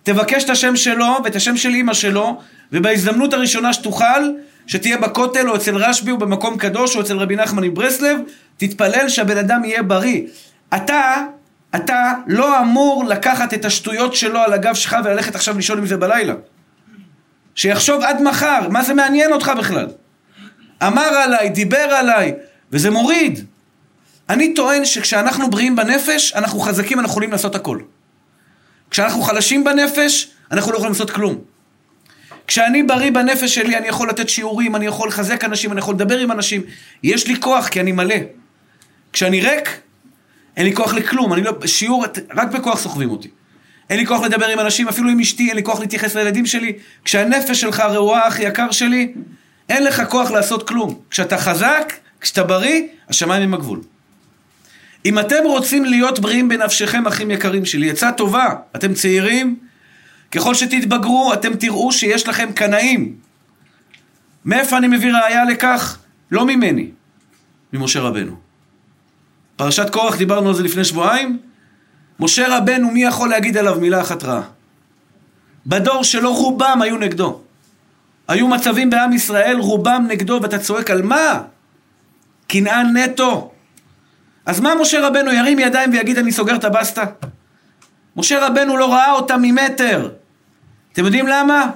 [0.02, 2.40] תבקש את השם שלו ואת השם של אימא שלו,
[2.72, 4.30] ובהזדמנות הראשונה שתוכל,
[4.66, 8.20] שתהיה בכותל או אצל רשב"י או במקום קדוש או אצל רבי נחמן מברסלב,
[8.56, 10.22] תתפלל שהבן אדם יהיה בריא.
[10.74, 11.24] אתה,
[11.74, 15.96] אתה לא אמור לקחת את השטויות שלו על הגב שלך וללכת עכשיו לישון עם זה
[15.96, 16.34] בלילה.
[17.54, 19.86] שיחשוב עד מחר, מה זה מעניין אותך בכלל?
[20.86, 22.34] אמר עליי, דיבר עליי,
[22.72, 23.44] וזה מוריד.
[24.30, 27.80] אני טוען שכשאנחנו בריאים בנפש, אנחנו חזקים, אנחנו יכולים לעשות הכל.
[28.90, 31.38] כשאנחנו חלשים בנפש, אנחנו לא יכולים לעשות כלום.
[32.46, 36.18] כשאני בריא בנפש שלי, אני יכול לתת שיעורים, אני יכול לחזק אנשים, אני יכול לדבר
[36.18, 36.62] עם אנשים.
[37.02, 38.14] יש לי כוח, כי אני מלא.
[39.12, 39.80] כשאני ריק,
[40.56, 41.32] אין לי כוח לכלום.
[41.32, 41.52] אני לא...
[41.66, 42.04] שיעור,
[42.36, 43.28] רק בכוח סוחבים אותי.
[43.90, 46.72] אין לי כוח לדבר עם אנשים, אפילו עם אשתי, אין לי כוח להתייחס לילדים שלי.
[47.04, 49.12] כשהנפש שלך רעועה, הכי יקר שלי,
[49.68, 51.00] אין לך כוח לעשות כלום.
[51.10, 53.80] כשאתה חזק, כשאתה בריא, השמיים הם הגבול.
[55.04, 59.56] אם אתם רוצים להיות בריאים בנפשכם, אחים יקרים שלי, עצה טובה, אתם צעירים,
[60.30, 63.16] ככל שתתבגרו, אתם תראו שיש לכם קנאים.
[64.44, 65.98] מאיפה אני מביא ראייה לכך?
[66.30, 66.90] לא ממני,
[67.72, 68.36] ממשה רבנו.
[69.56, 71.38] פרשת קורח, דיברנו על זה לפני שבועיים.
[72.20, 74.42] משה רבנו, מי יכול להגיד עליו מילה אחת רעה?
[75.66, 77.40] בדור שלו רובם היו נגדו.
[78.28, 81.42] היו מצבים בעם ישראל, רובם נגדו, ואתה צועק על מה?
[82.48, 83.49] קנאה נטו.
[84.46, 87.04] אז מה משה רבנו ירים ידיים ויגיד אני סוגר את הבסטה?
[88.16, 90.10] משה רבנו לא ראה אותה ממטר.
[90.92, 91.70] אתם יודעים למה?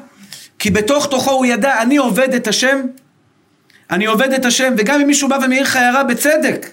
[0.58, 2.80] כי בתוך תוכו הוא ידע, אני עובד את השם,
[3.90, 6.66] אני עובד את השם, וגם אם מישהו בא ומעיר לך הערה בצדק,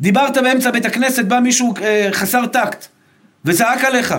[0.00, 2.86] דיברת באמצע בית הכנסת, בא מישהו אה, חסר טקט,
[3.44, 4.14] וזעק עליך,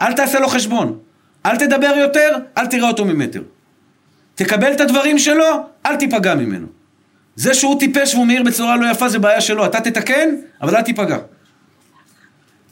[0.00, 0.98] אל תעשה לו חשבון,
[1.46, 3.42] אל תדבר יותר, אל תראה אותו ממטר.
[4.34, 6.75] תקבל את הדברים שלו, אל תיפגע ממנו.
[7.36, 10.28] זה שהוא טיפש והוא מעיר בצורה לא יפה זה בעיה שלו, אתה תתקן,
[10.62, 11.18] אבל אל תיפגע.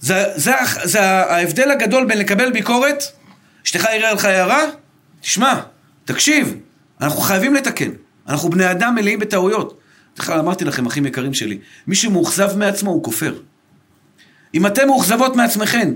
[0.01, 0.53] זה, זה,
[0.85, 3.05] זה ההבדל הגדול בין לקבל ביקורת,
[3.67, 4.63] אשתך העירה לך הערה,
[5.21, 5.61] תשמע,
[6.05, 6.57] תקשיב,
[7.01, 7.91] אנחנו חייבים לתקן.
[8.29, 9.81] אנחנו בני אדם מלאים בטעויות.
[10.19, 13.35] בכלל אמרתי לכם, אחים יקרים שלי, מי שמאוכזב מעצמו הוא כופר.
[14.55, 15.95] אם אתם מאוכזבות מעצמכם,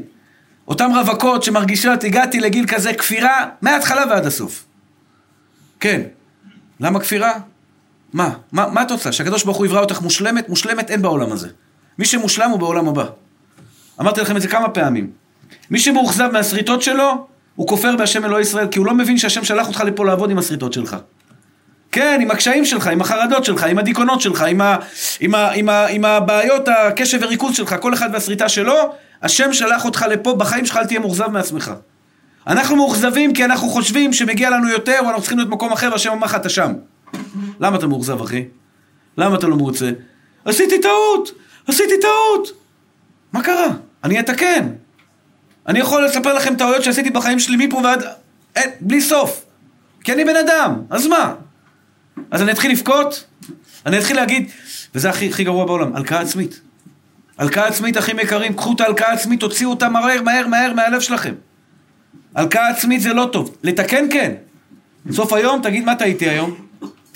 [0.69, 4.65] אותן רווקות שמרגישות, הגעתי לגיל כזה, כפירה מההתחלה ועד הסוף.
[5.81, 6.03] כן.
[6.81, 7.33] למה כפירה?
[8.13, 8.31] מה?
[8.53, 9.13] מה, מה את רוצה?
[9.13, 10.49] שהקדוש ברוך הוא יברא אותך מושלמת?
[10.49, 11.49] מושלמת אין בעולם הזה.
[11.99, 13.05] מי שמושלם הוא בעולם הבא.
[14.01, 15.11] אמרתי לכם את זה כמה פעמים.
[15.71, 19.69] מי שמאוכזב מהשריטות שלו, הוא כופר בהשם אלוהי ישראל, כי הוא לא מבין שהשם שלח
[19.69, 20.97] אותך לפה לעבוד עם השריטות שלך.
[21.93, 24.77] כן, עם הקשיים שלך, עם החרדות שלך, עם הדיכאונות שלך, עם, ה,
[25.21, 28.75] עם, ה, עם, ה, עם הבעיות, הקשב וריכוז שלך, כל אחד והשריטה שלו,
[29.23, 31.73] השם שלח אותך לפה, בחיים שלך אל תהיה מאוכזב מעצמך.
[32.47, 36.13] אנחנו מאוכזבים כי אנחנו חושבים שמגיע לנו יותר, או אנחנו צריכים להיות במקום אחר, והשם
[36.13, 36.73] אמר לך, אתה שם.
[37.61, 38.45] למה אתה מאוכזב, אחי?
[39.19, 39.91] למה אתה לא מרוצה?
[40.45, 41.31] עשיתי טעות!
[41.67, 42.49] עשיתי טעות!
[43.33, 43.67] מה קרה?
[44.05, 44.69] אני אתקן.
[45.67, 48.03] אני יכול לספר לכם טעויות שעשיתי בחיים שלי מפה ועד...
[48.57, 49.45] אין, בלי סוף.
[50.05, 51.35] כי אני בן אדם, אז מה?
[52.31, 53.25] אז אני אתחיל לבכות?
[53.87, 54.51] אני אתחיל להגיד,
[54.95, 56.61] וזה הכי, הכי גרוע בעולם, הלקאה עצמית.
[57.39, 61.35] הלקאה עצמית, אחים יקרים, קחו את ההלקאה עצמית, תוציאו אותה מהר, מהר, מהר מהלב שלכם.
[62.35, 63.57] הלקאה עצמית זה לא טוב.
[63.63, 64.35] לתקן כן.
[65.07, 66.68] בסוף היום, תגיד מה טעיתי היום?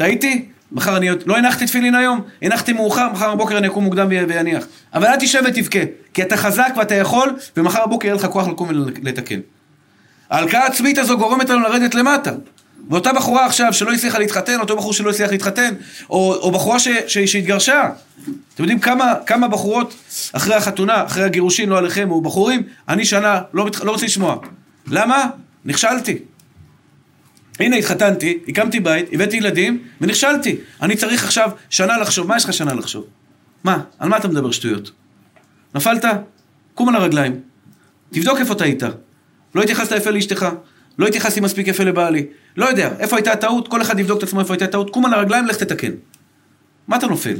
[0.02, 0.44] טעיתי?
[0.72, 1.08] מחר אני...
[1.26, 4.64] לא הנחתי תפילין היום, הנחתי מאוחר, מחר בבוקר אני אקום מוקדם ויניח.
[4.94, 5.78] אבל אל תשב ותבכה,
[6.14, 9.40] כי אתה חזק ואתה יכול, ומחר בבוקר יהיה לך כוח לקום ולתקן.
[10.30, 12.32] ההלקאה העצמית הזו גורמת לנו לרדת למטה.
[12.90, 15.74] ואותה בחורה עכשיו שלא הצליחה להתחתן, אותו בחור שלא הצליח להתחתן,
[16.10, 17.88] או, או בחורה ש, ש, שהתגרשה.
[18.54, 19.94] אתם יודעים כמה, כמה בחורות
[20.32, 24.36] אחרי החתונה, אחרי הגירושין, לא עליכם, או בחורים, אני שנה לא, לא רוצה לשמוע.
[24.86, 25.26] למה?
[25.64, 26.18] נכשלתי.
[27.60, 30.56] הנה התחתנתי, הקמתי בית, הבאתי ילדים, ונכשלתי.
[30.82, 32.26] אני צריך עכשיו שנה לחשוב.
[32.26, 33.04] מה יש לך שנה לחשוב?
[33.64, 33.78] מה?
[33.98, 34.90] על מה אתה מדבר שטויות?
[35.74, 36.04] נפלת?
[36.74, 37.40] קום על הרגליים.
[38.10, 38.82] תבדוק איפה אתה היית.
[39.54, 40.46] לא התייחסת יפה לאשתך,
[40.98, 42.26] לא התייחסתי מספיק יפה לבעלי.
[42.56, 43.68] לא יודע, איפה הייתה הטעות?
[43.68, 44.90] כל אחד יבדוק את עצמו איפה הייתה הטעות.
[44.90, 45.92] קום על הרגליים, לך תתקן.
[46.88, 47.34] מה אתה נופל?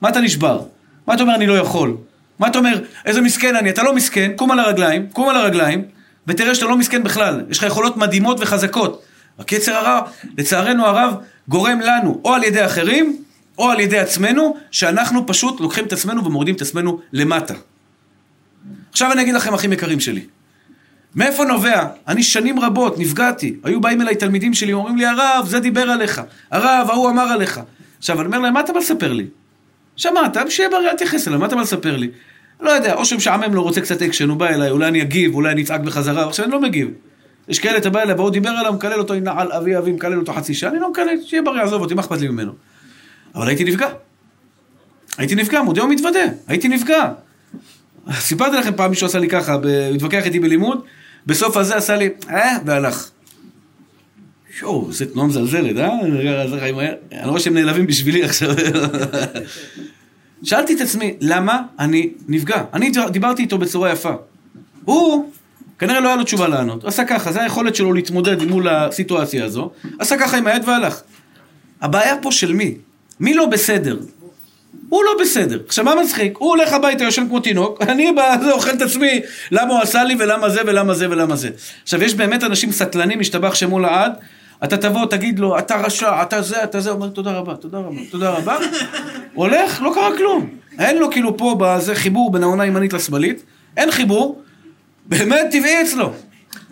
[0.00, 0.62] מה אתה נשבר?
[1.06, 1.96] מה אתה אומר אני לא יכול?
[2.38, 3.70] מה אתה אומר, איזה מסכן אני?
[3.70, 5.84] אתה לא מסכן, קום על הרגליים, קום על הרגליים,
[6.26, 7.40] ותראה שאתה לא מסכן בכלל.
[7.50, 9.02] יש לך יכולות מדהימות וחזקות.
[9.38, 10.00] רק יצר הרע,
[10.38, 11.14] לצערנו הרב,
[11.48, 13.22] גורם לנו, או על ידי אחרים,
[13.58, 17.54] או על ידי עצמנו, שאנחנו פשוט לוקחים את עצמנו ומורידים את עצמנו למטה.
[18.90, 20.24] עכשיו אני אגיד לכם, אחים יקרים שלי.
[21.14, 21.86] מאיפה נובע?
[22.08, 23.56] אני שנים רבות נפגעתי.
[23.64, 26.22] היו באים אליי תלמידים שלי, אומרים לי, הרב, זה דיבר עליך.
[26.50, 27.60] הרב, ההוא אמר עליך.
[27.98, 29.26] עכשיו, אני אומר להם, מה אתה בא לספר לי?
[29.96, 32.10] שמעת, שיהיה בריא, אל תתייחס אליו, מה אתה בא לספר לי?
[32.60, 35.52] לא יודע, או שמשעמם לו, רוצה קצת אקשן, הוא בא אליי, אולי אני אגיב, אולי
[35.52, 36.88] אני אצעק בחזרה, עכשיו אני לא מגיב.
[37.48, 40.32] יש כאלה, אתה בא אליי, והוא דיבר עליו, מקלל אותו, נעל אבי אבי, מקלל אותו
[40.32, 42.52] חצי שעה, אני לא מקלל, שיהיה בריא, עזוב אותי, מה אכפת לי ממנו?
[43.34, 43.88] אבל הייתי נפגע.
[45.18, 47.12] הייתי נפגע, מודה ומתוודה, הייתי נפגע.
[48.12, 49.56] סיפרתי לכם פעם מישהו עשה לי ככה,
[49.94, 50.84] התווכח איתי בלימוד,
[51.26, 53.10] בסוף הזה עשה לי, אה, והלך.
[54.58, 56.00] שואו, זה תנועה מזלזלת, אה?
[57.12, 58.50] אני רואה שהם נעלבים בשבילי עכשיו.
[60.42, 62.64] שאלתי את עצמי, למה אני נפגע?
[62.74, 64.12] אני דיברתי איתו בצורה יפה.
[64.84, 65.32] הוא,
[65.82, 66.84] כנראה לא היה לו תשובה לענות.
[66.84, 69.70] עשה ככה, זה היכולת שלו להתמודד מול הסיטואציה הזו.
[69.98, 71.00] עשה ככה עם היד והלך.
[71.80, 72.74] הבעיה פה של מי?
[73.20, 73.98] מי לא בסדר?
[74.88, 75.60] הוא לא בסדר.
[75.66, 76.38] עכשיו, מה מצחיק?
[76.38, 80.16] הוא הולך הביתה, יושן כמו תינוק, אני בזה אוכל את עצמי, למה הוא עשה לי
[80.18, 81.50] ולמה זה ולמה זה ולמה זה.
[81.82, 84.12] עכשיו, יש באמת אנשים סטלנים, משתבח שמו לעד,
[84.64, 88.00] אתה תבוא, תגיד לו, אתה רשע, אתה זה, אתה זה, אומר, תודה רבה, תודה רבה,
[88.10, 88.58] תודה רבה.
[89.34, 90.50] הולך, לא קרה כלום.
[90.78, 93.42] אין לו כאילו פה בזה חיבור בין העונה הימנית לשמאלית,
[93.76, 94.41] אין חיבור,
[95.06, 96.12] באמת טבעי אצלו.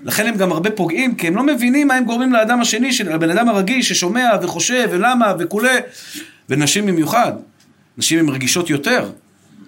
[0.02, 3.30] לכן הם גם הרבה פוגעים, כי הם לא מבינים מה הם גורמים לאדם השני, לבן
[3.30, 5.78] אדם הרגיל ששומע וחושב ולמה וכולי,
[6.48, 7.32] ונשים במיוחד.
[7.98, 9.10] נשים הן רגישות יותר,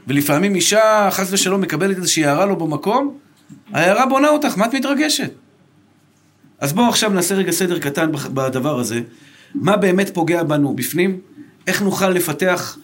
[0.07, 3.19] ולפעמים אישה, חס ושלום, מקבלת איזושהי הערה לא במקום,
[3.73, 5.31] ההערה בונה אותך, מה את מתרגשת?
[6.61, 9.01] אז בואו עכשיו נעשה רגע סדר קטן בדבר הזה.
[9.55, 11.21] מה באמת פוגע בנו בפנים?
[11.67, 12.79] איך נוכל לפתח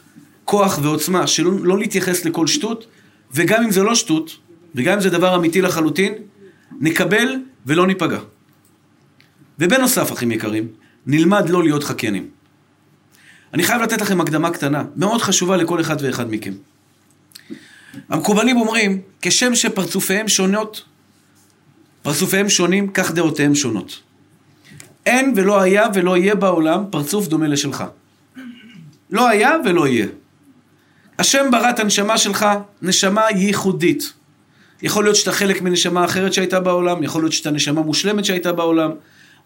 [0.45, 2.87] כוח ועוצמה שלא לא להתייחס לכל שטות,
[3.35, 4.37] וגם אם זה לא שטות,
[4.75, 6.15] וגם אם זה דבר אמיתי לחלוטין,
[6.81, 8.19] נקבל ולא ניפגע.
[9.59, 10.69] ובנוסף, אחים יקרים,
[11.07, 12.29] נלמד לא להיות חקיינים.
[13.55, 16.53] אני חייב לתת לכם הקדמה קטנה, מאוד חשובה לכל אחד ואחד מכם.
[18.09, 20.85] המקובלים אומרים, כשם שפרצופיהם שונות,
[22.03, 24.01] פרצופיהם שונים, כך דעותיהם שונות.
[25.07, 27.85] אין ולא היה ולא יהיה בעולם פרצוף דומה לשלך.
[29.11, 30.07] לא היה ולא יהיה.
[31.19, 32.47] השם ברא את הנשמה שלך,
[32.83, 34.13] נשמה ייחודית.
[34.83, 38.91] יכול להיות שאתה חלק מנשמה אחרת שהייתה בעולם, יכול להיות שאתה נשמה מושלמת שהייתה בעולם,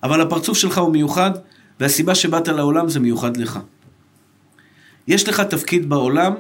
[0.02, 1.30] אבל הפרצוף שלך הוא מיוחד,
[1.80, 3.58] והסיבה שבאת לעולם זה מיוחד לך.
[5.08, 6.34] יש לך תפקיד בעולם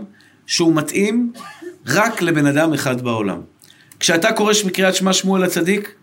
[0.46, 1.32] שהוא מתאים
[1.86, 3.40] רק לבן אדם אחד בעולם.
[4.00, 5.94] כשאתה קורא מקריאת שמע שמואל הצדיק,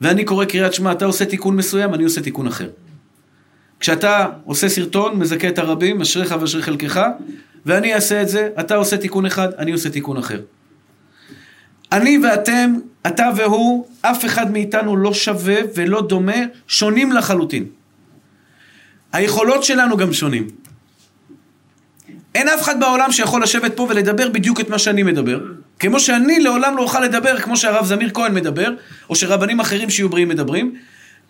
[0.00, 2.68] ואני קורא קריאת שמע, אתה עושה תיקון מסוים, אני עושה תיקון אחר.
[3.80, 7.00] כשאתה עושה סרטון, מזכה את הרבים, אשריך ואשרי חלקך,
[7.66, 10.40] ואני אעשה את זה, אתה עושה תיקון אחד, אני עושה תיקון אחר.
[11.92, 12.74] אני ואתם,
[13.06, 16.36] אתה והוא, אף אחד מאיתנו לא שווה ולא דומה,
[16.68, 17.64] שונים לחלוטין.
[19.12, 20.46] היכולות שלנו גם שונים.
[22.34, 25.40] אין אף אחד בעולם שיכול לשבת פה ולדבר בדיוק את מה שאני מדבר.
[25.78, 28.70] כמו שאני לעולם לא אוכל לדבר כמו שהרב זמיר כהן מדבר,
[29.10, 30.74] או שרבנים אחרים שיהיו בריאים מדברים,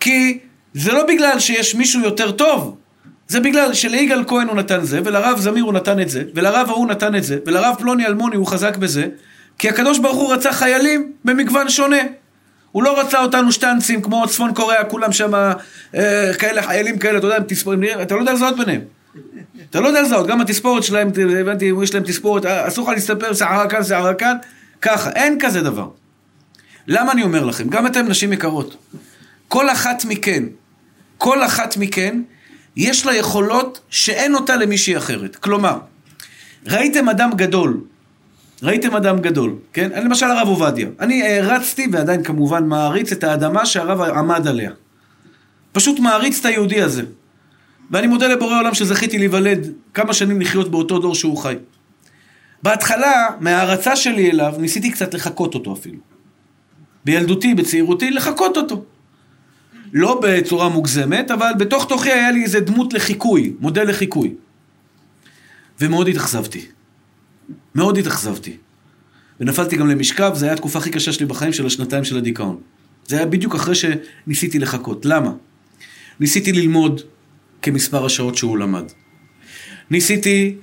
[0.01, 0.38] כי
[0.75, 2.77] זה לא בגלל שיש מישהו יותר טוב,
[3.29, 6.87] זה בגלל שליגאל כהן הוא נתן זה, ולרב זמיר הוא נתן את זה, ולרב ההוא
[6.87, 9.09] נתן את זה, ולרב פלוני אלמוני הוא חזק בזה,
[9.59, 12.03] כי הקדוש ברוך הוא רצה חיילים במגוון שונה.
[12.73, 15.35] הוא לא רצה אותנו שטנצים כמו צפון קוריאה, כולם שם
[15.95, 17.37] אה, כאלה חיילים כאלה, אתה יודע,
[18.03, 18.81] אתה לא יודע לזהות ביניהם.
[19.71, 23.35] אתה לא יודע לזהות, גם התספורת שלהם, הבנתי, יש להם תספורת, אה, אסור לך להסתפר,
[23.35, 24.37] שערה כאן, שערה כאן,
[24.83, 25.88] ככה, אין כזה דבר.
[26.87, 27.69] למה אני אומר לכם?
[27.69, 28.77] גם אתם נשים יקרות.
[29.49, 30.45] כל אחת מכן,
[31.19, 32.23] כל אחת מכן,
[32.77, 35.37] יש לה יכולות שאין אותה למישהי אחרת.
[35.37, 35.79] כלומר,
[36.66, 37.81] ראיתם אדם גדול,
[38.62, 39.90] ראיתם אדם גדול, כן?
[40.05, 40.88] למשל הרב עובדיה.
[41.01, 44.71] אני הערצתי, ועדיין כמובן מעריץ, את האדמה שהרב עמד עליה.
[45.73, 47.03] פשוט מעריץ את היהודי הזה.
[47.90, 51.55] ואני מודה לבורא עולם שזכיתי להיוולד כמה שנים לחיות באותו דור שהוא חי.
[52.62, 55.99] בהתחלה, מההערצה שלי אליו, ניסיתי קצת לחקות אותו אפילו.
[57.05, 58.85] בילדותי, בצעירותי, לחקות אותו.
[59.92, 64.35] לא בצורה מוגזמת, אבל בתוך תוכי היה לי איזה דמות לחיקוי, מודל לחיקוי.
[65.81, 66.66] ומאוד התאכזבתי.
[67.75, 68.57] מאוד התאכזבתי.
[69.41, 72.61] ונפלתי גם למשכב, זו הייתה התקופה הכי קשה שלי בחיים של השנתיים של הדיכאון.
[73.07, 75.05] זה היה בדיוק אחרי שניסיתי לחכות.
[75.07, 75.33] למה?
[76.21, 77.01] ניסיתי ללמוד,
[77.63, 78.85] כמספר השעות שהוא למד.
[79.91, 80.57] ניסיתי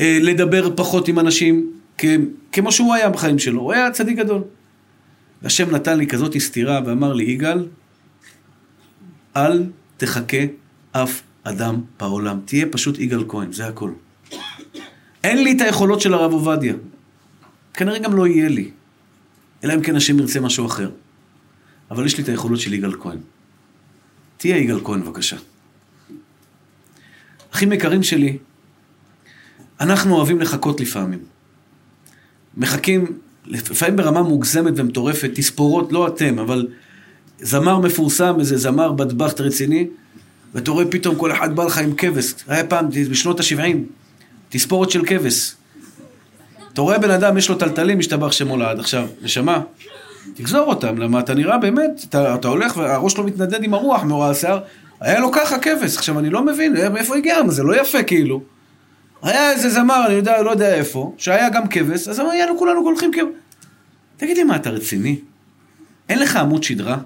[0.00, 2.04] אה, לדבר פחות עם אנשים, כ-
[2.52, 4.42] כמו שהוא היה בחיים שלו, הוא היה צדיק גדול.
[5.42, 7.66] והשם נתן לי כזאת סתירה ואמר לי, יגאל,
[9.36, 9.64] אל
[9.96, 10.36] תחכה
[10.92, 13.90] אף אדם בעולם, תהיה פשוט יגאל כהן, זה הכל.
[15.24, 16.74] אין לי את היכולות של הרב עובדיה.
[17.74, 18.70] כנראה גם לא יהיה לי.
[19.64, 20.90] אלא אם כן השם ירצה משהו אחר.
[21.90, 23.18] אבל יש לי את היכולות של יגאל כהן.
[24.36, 25.36] תהיה יגאל כהן, בבקשה.
[27.54, 28.38] אחים יקרים שלי,
[29.80, 31.18] אנחנו אוהבים לחכות לפעמים.
[32.56, 36.66] מחכים, לפעמים ברמה מוגזמת ומטורפת, תספורות, לא אתם, אבל
[37.40, 39.86] זמר מפורסם, איזה זמר בדבחט רציני,
[40.54, 42.34] ואתה רואה פתאום כל אחד בא לך עם כבש.
[42.48, 43.76] היה פעם, בשנות ה-70,
[44.50, 45.54] תספורת של כבש.
[46.72, 48.78] אתה רואה בן אדם, יש לו טלטלים, משתבח שמו לעד.
[48.78, 49.60] עכשיו, נשמה,
[50.34, 54.30] תגזור אותם, למה אתה נראה באמת, אתה, אתה הולך והראש שלו מתנדד עם הרוח מאורע
[54.30, 54.60] השיער,
[55.00, 55.96] היה לו ככה כבש.
[55.96, 57.36] עכשיו, אני לא מבין, מאיפה הגיע?
[57.48, 58.42] זה לא יפה כאילו.
[59.22, 62.80] היה איזה זמר, אני יודע, לא יודע איפה, שהיה גם כבש, אז אמר, יאללה, כולנו
[62.80, 63.24] הולכים כבש.
[64.16, 65.18] תגיד לי, מה, אתה רציני?
[66.08, 66.96] אין לך עמוד שדרה?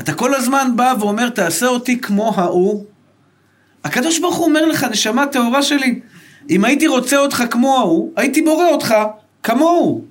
[0.00, 2.84] אתה כל הזמן בא ואומר, תעשה אותי כמו ההוא.
[3.84, 6.00] הקדוש ברוך הוא אומר לך, נשמה טהורה שלי,
[6.50, 8.94] אם הייתי רוצה אותך כמו ההוא, הייתי בורא אותך
[9.42, 10.04] כמוהו.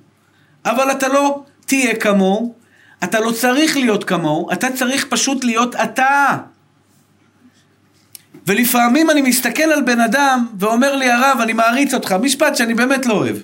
[0.64, 2.54] אבל אתה לא תהיה כמוהו,
[3.04, 6.36] אתה לא צריך להיות כמוהו, אתה צריך פשוט להיות אתה.
[8.46, 13.06] ולפעמים אני מסתכל על בן אדם ואומר לי, הרב, אני מעריץ אותך, משפט שאני באמת
[13.06, 13.36] לא אוהב.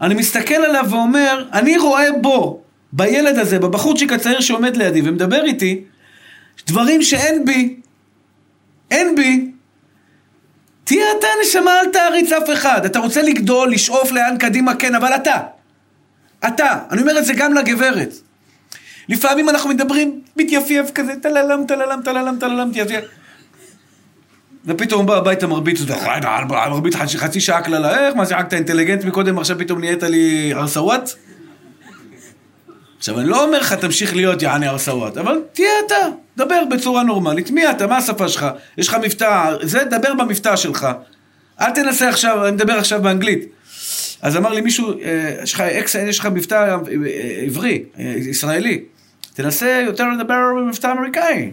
[0.00, 5.84] אני מסתכל עליו ואומר, אני רואה בו, בילד הזה, בבחורצ'יק הצעיר שעומד לידי ומדבר איתי,
[6.66, 7.76] דברים שאין בי.
[8.90, 9.50] אין בי.
[10.86, 12.84] תהיה אתה נשמה, אל תעריץ אף אחד.
[12.84, 15.36] אתה רוצה לגדול, לשאוף לאן קדימה, כן, אבל אתה.
[16.48, 16.78] אתה.
[16.90, 18.14] אני אומר את זה גם לגברת.
[19.08, 23.04] לפעמים אנחנו מדברים, מתייפייף כזה, טללם, טללם, טללם, טללם, תייפייף.
[24.66, 25.80] ופתאום בא הביתה מרביץ,
[26.70, 31.10] מרביץ חצי שעה קללה, איך, מה שיחקת אינטליגנט מקודם, עכשיו פתאום נהיית לי ארסוואט?
[32.98, 35.94] עכשיו, אני לא אומר לך, תמשיך להיות יעני ארסוואט, אבל תהיה אתה,
[36.36, 37.50] דבר בצורה נורמלית.
[37.50, 37.86] מי אתה?
[37.86, 38.46] מה השפה שלך?
[38.78, 40.86] יש לך מבטא, זה, דבר במבטא שלך.
[41.60, 43.44] אל תנסה עכשיו, אני מדבר עכשיו באנגלית.
[44.22, 44.92] אז אמר לי מישהו,
[45.42, 46.76] יש לך אקס, יש לך מבטא
[47.46, 48.80] עברי, ישראלי.
[49.34, 51.50] תנסה יותר לדבר במבטא אמריקאי.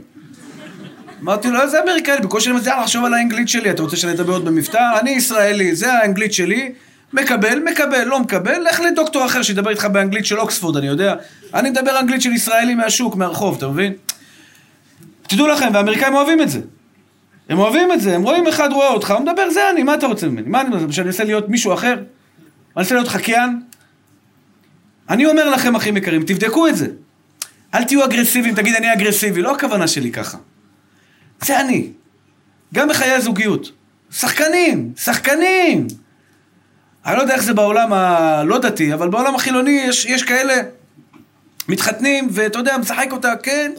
[1.21, 2.17] אמרתי לו, איזה אמריקאי?
[2.21, 3.71] בקושי אני מצליח לחשוב על האנגלית שלי.
[3.71, 4.99] אתה רוצה שאני אדבר עוד במבטא?
[4.99, 6.71] אני ישראלי, זה האנגלית שלי.
[7.13, 11.15] מקבל, מקבל, לא מקבל, לך לדוקטור אחר שידבר איתך באנגלית של אוקספורד, אני יודע.
[11.53, 13.93] אני מדבר אנגלית של ישראלי מהשוק, מהרחוב, אתה מבין?
[15.21, 16.59] תדעו לכם, והאמריקאים אוהבים את זה.
[17.49, 20.05] הם אוהבים את זה, הם רואים אחד רואה אותך, הוא מדבר, זה אני, מה אתה
[20.05, 20.49] רוצה ממני?
[20.49, 20.93] מה אני רוצה?
[20.93, 21.93] שאני אנסה להיות מישהו אחר?
[21.93, 22.03] אני
[22.77, 23.61] אנסה להיות חקיין?
[25.09, 26.87] אני אומר לכם, אחים יקרים, תבדקו את זה.
[27.73, 30.37] אל תהיו אגרסיביים, תגיד אני אגרסיבי, לא הכוונה שלי ככה.
[31.41, 31.89] זה אני.
[32.73, 33.71] גם בחיי הזוגיות.
[34.11, 35.87] שחקנים, שחקנים.
[37.05, 40.53] אני לא יודע איך זה בעולם הלא דתי, אבל בעולם החילוני יש, יש כאלה
[41.67, 43.71] מתחתנים, ואתה יודע, משחק אותה, כן,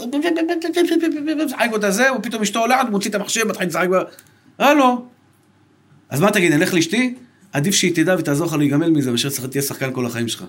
[1.47, 4.03] משחק אותה זה, ופתאום אשתו הולכת, מוציא את המחשב, מתחיל לשחק בה.
[4.59, 5.07] הלו.
[6.09, 7.15] אז מה תגיד, נלך לאשתי?
[7.53, 10.45] עדיף שהיא תדע ותעזור לך להיגמל מזה, מאשר תהיה שחקן כל החיים שלך.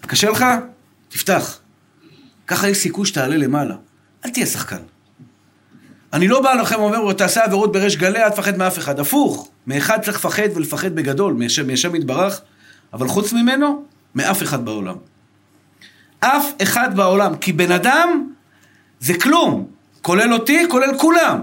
[0.00, 0.44] קשה לך?
[1.08, 1.58] תפתח.
[2.46, 3.74] ככה יש סיכוי שתעלה למעלה.
[4.24, 4.82] אל תהיה שחקן.
[6.12, 9.00] אני לא בא לכם ואומר, תעשה עבירות בריש גלי, אל תפחד מאף אחד.
[9.00, 11.34] הפוך, מאחד צריך לפחד ולפחד בגדול,
[11.66, 12.40] מהשם יתברך,
[12.92, 14.96] אבל חוץ ממנו, מאף אחד בעולם.
[16.20, 18.30] אף אחד בעולם, כי בן אדם
[19.00, 19.66] זה כלום,
[20.02, 21.40] כולל אותי, כולל כולם.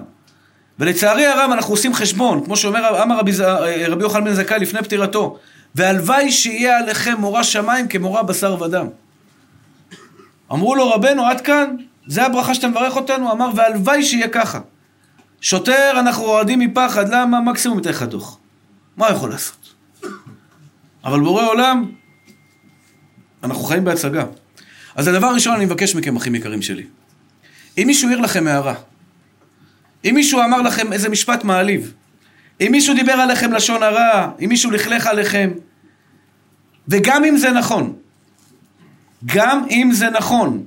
[0.79, 3.31] ולצערי הרב אנחנו עושים חשבון, כמו שאומר אמר רבי,
[3.87, 5.37] רבי יוחנן בן זכאי לפני פטירתו,
[5.75, 8.87] והלוואי שיהיה עליכם מורא שמיים כמורא בשר ודם.
[10.51, 11.75] אמרו לו רבנו, עד כאן,
[12.07, 13.31] זה הברכה שאתה מברך אותנו?
[13.31, 14.59] אמר, והלוואי שיהיה ככה.
[15.41, 17.41] שוטר, אנחנו רועדים מפחד, למה?
[17.41, 18.37] מקסימום ייתן לך דוח.
[18.97, 19.73] מה הוא יכול לעשות?
[21.03, 21.91] אבל בורא עולם,
[23.43, 24.23] אנחנו חיים בהצגה.
[24.95, 26.83] אז הדבר הראשון אני מבקש מכם, אחים יקרים שלי.
[27.77, 28.73] אם מישהו העיר לכם הערה,
[30.05, 31.93] אם מישהו אמר לכם איזה משפט מעליב,
[32.61, 35.51] אם מישהו דיבר עליכם לשון הרע, אם מישהו לכלך עליכם,
[36.87, 37.93] וגם אם זה נכון,
[39.25, 40.65] גם אם זה נכון,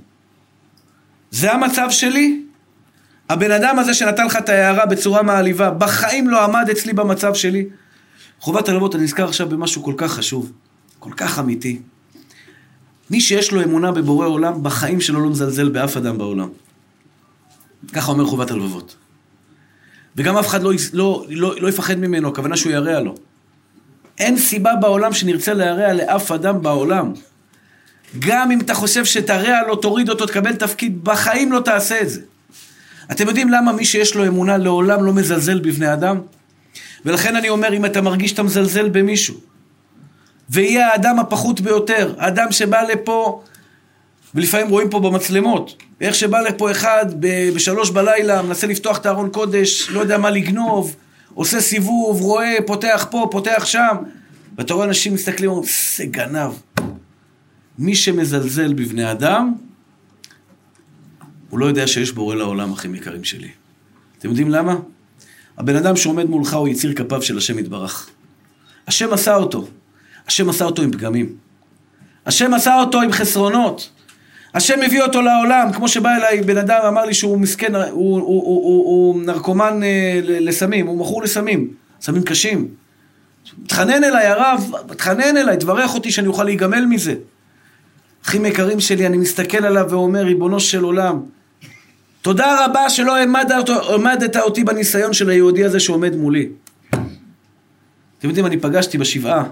[1.31, 2.43] זה המצב שלי?
[3.29, 7.66] הבן אדם הזה שנתן לך את ההערה בצורה מעליבה, בחיים לא עמד אצלי במצב שלי?
[8.41, 10.53] חובת הלוות, אני נזכר עכשיו במשהו כל כך חשוב,
[10.99, 11.81] כל כך אמיתי.
[13.11, 16.49] מי שיש לו אמונה בבורא עולם, בחיים שלו לא מזלזל באף אדם בעולם.
[17.93, 18.97] ככה אומר חובת הלבבות.
[20.16, 23.14] וגם אף אחד לא, לא, לא, לא יפחד ממנו, הכוונה שהוא ירע לו.
[24.18, 27.12] אין סיבה בעולם שנרצה להרע לאף אדם בעולם.
[28.18, 32.20] גם אם אתה חושב שתרע לו, תוריד אותו, תקבל תפקיד, בחיים לא תעשה את זה.
[33.12, 36.20] אתם יודעים למה מי שיש לו אמונה לעולם לא מזלזל בבני אדם?
[37.05, 39.34] ולכן אני אומר, אם אתה מרגיש שאתה מזלזל במישהו,
[40.50, 43.42] ויהיה האדם הפחות ביותר, האדם שבא לפה,
[44.34, 47.07] ולפעמים רואים פה במצלמות, איך שבא לפה אחד
[47.55, 50.96] בשלוש בלילה, מנסה לפתוח את הארון קודש, לא יודע מה לגנוב,
[51.34, 53.96] עושה סיבוב, רואה, פותח פה, פותח שם,
[54.59, 55.50] ואתה רואה אנשים מסתכלים,
[55.96, 56.50] זה גנב.
[57.78, 59.55] מי שמזלזל בבני אדם,
[61.55, 63.48] הוא לא יודע שיש בורא לעולם, אחים יקרים שלי.
[64.18, 64.76] אתם יודעים למה?
[65.59, 68.11] הבן אדם שעומד מולך הוא יציר כפיו של השם יתברך.
[68.86, 69.66] השם עשה אותו.
[70.26, 71.36] השם עשה אותו עם פגמים.
[72.26, 73.90] השם עשה אותו עם חסרונות.
[74.55, 78.20] השם מביא אותו לעולם, כמו שבא אליי בן אדם, אמר לי שהוא מסכן, הוא, הוא,
[78.20, 82.68] הוא, הוא, הוא נרקומן אה, לסמים, הוא מכור לסמים, סמים קשים.
[83.66, 87.14] תחנן אליי, הרב, תחנן אליי, תברך אותי שאני אוכל להיגמל מזה.
[88.24, 91.20] אחים יקרים שלי, אני מסתכל עליו ואומר, ריבונו של עולם,
[92.25, 96.49] תודה רבה שלא העמדת, העמדת אותי בניסיון של היהודי הזה שעומד מולי.
[98.18, 99.45] אתם יודעים, אני פגשתי בשבעה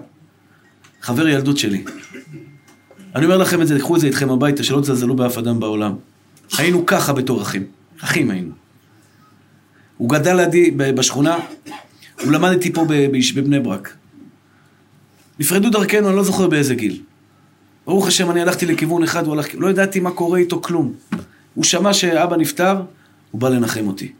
[1.01, 1.85] חבר ילדות שלי.
[3.14, 5.95] אני אומר לכם את זה, קחו את זה איתכם הביתה, שלא תזלזלו באף אדם בעולם.
[6.59, 7.64] היינו ככה בתור אחים.
[8.01, 8.53] אחים היינו.
[9.97, 11.37] הוא גדל לידי בשכונה,
[12.23, 13.97] הוא למד איתי פה בבני ברק.
[15.39, 17.01] נפרדו דרכנו, אני לא זוכר באיזה גיל.
[17.87, 19.37] ברוך השם, אני הלכתי לכיוון אחד, הוא.
[19.59, 20.93] לא ידעתי מה קורה איתו, כלום.
[21.55, 22.82] הוא שמע שאבא נפטר,
[23.30, 24.12] הוא בא לנחם אותי.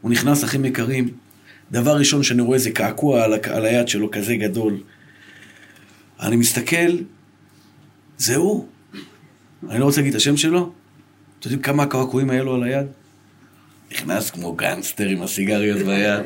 [0.00, 1.08] הוא נכנס, אחים יקרים,
[1.72, 4.76] דבר ראשון שאני רואה זה קעקוע על, על היד שלו, כזה גדול.
[6.20, 6.96] אני מסתכל,
[8.18, 8.66] זה הוא.
[9.70, 10.60] אני לא רוצה להגיד את השם שלו.
[10.60, 12.86] אתם יודעים כמה קעקועים היה לו על היד?
[13.92, 16.22] נכנס כמו גנגסטר עם הסיגריות ביד.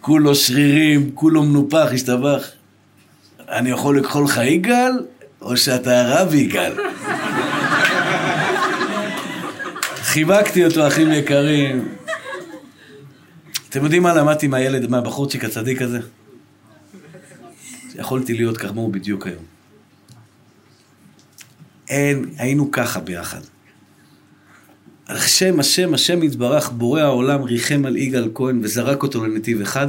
[0.00, 2.50] כולו שרירים, כולו מנופח, השתבח.
[3.48, 4.92] אני יכול לקחול לך יגאל,
[5.40, 6.72] או שאתה הרב יגאל?
[10.14, 11.88] חיבקתי אותו, אחים יקרים.
[13.68, 16.00] אתם יודעים מה למדתי מהילד, מהבחורצ'יק הצדיק הזה?
[17.94, 19.42] יכולתי להיות כמוהו בדיוק היום.
[21.88, 23.40] אין, היינו ככה ביחד.
[25.08, 29.88] השם, השם, השם יתברך, בורא העולם, ריחם על יגאל כהן וזרק אותו לנתיב אחד,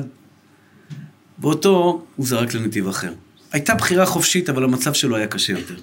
[1.39, 3.13] ואותו הוא זרק לנתיב אחר.
[3.51, 5.75] הייתה בחירה חופשית, אבל המצב שלו היה קשה יותר.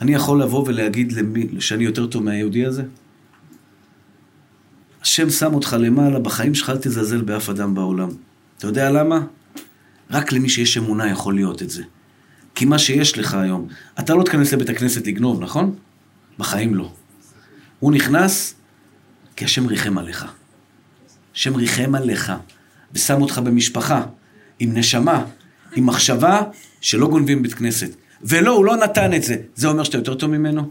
[0.00, 2.82] אני יכול לבוא ולהגיד למי, שאני יותר טוב מהיהודי הזה?
[5.02, 8.08] השם שם אותך למעלה, בחיים שלך אל תזלזל באף אדם בעולם.
[8.58, 9.20] אתה יודע למה?
[10.10, 11.82] רק למי שיש אמונה יכול להיות את זה.
[12.54, 13.68] כי מה שיש לך היום,
[13.98, 15.74] אתה לא תיכנס לבית הכנסת לגנוב, נכון?
[16.38, 16.92] בחיים לא.
[17.80, 18.54] הוא נכנס
[19.36, 20.26] כי השם ריחם עליך.
[21.34, 22.32] השם ריחם עליך,
[22.92, 24.02] ושם אותך במשפחה,
[24.58, 25.24] עם נשמה,
[25.76, 26.42] עם מחשבה
[26.80, 27.90] שלא גונבים בית כנסת.
[28.22, 29.36] ולא, הוא לא נתן את זה.
[29.54, 30.62] זה אומר שאתה יותר טוב ממנו?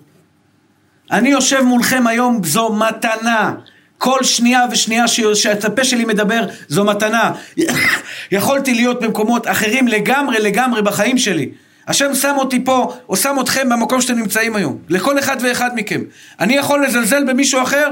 [1.11, 3.55] אני יושב מולכם היום, זו מתנה.
[3.97, 7.31] כל שנייה ושנייה שהפה שלי מדבר, זו מתנה.
[8.31, 11.49] יכולתי להיות במקומות אחרים לגמרי לגמרי בחיים שלי.
[11.87, 14.77] השם שם אותי פה, או שם אתכם במקום שאתם נמצאים היום.
[14.89, 16.01] לכל אחד ואחד מכם.
[16.39, 17.87] אני יכול לזלזל במישהו אחר?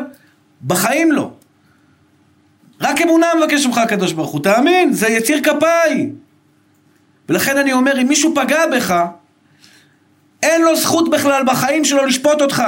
[0.68, 1.32] בחיים לא.
[2.82, 4.42] רק אמונה מבקש ממך הקדוש ברוך הוא.
[4.44, 6.10] תאמין, זה יציר כפיי.
[7.30, 9.06] ולכן אני אומר, אם מישהו פגע בך,
[10.46, 12.64] אין לו זכות בכלל בחיים שלו לשפוט אותך.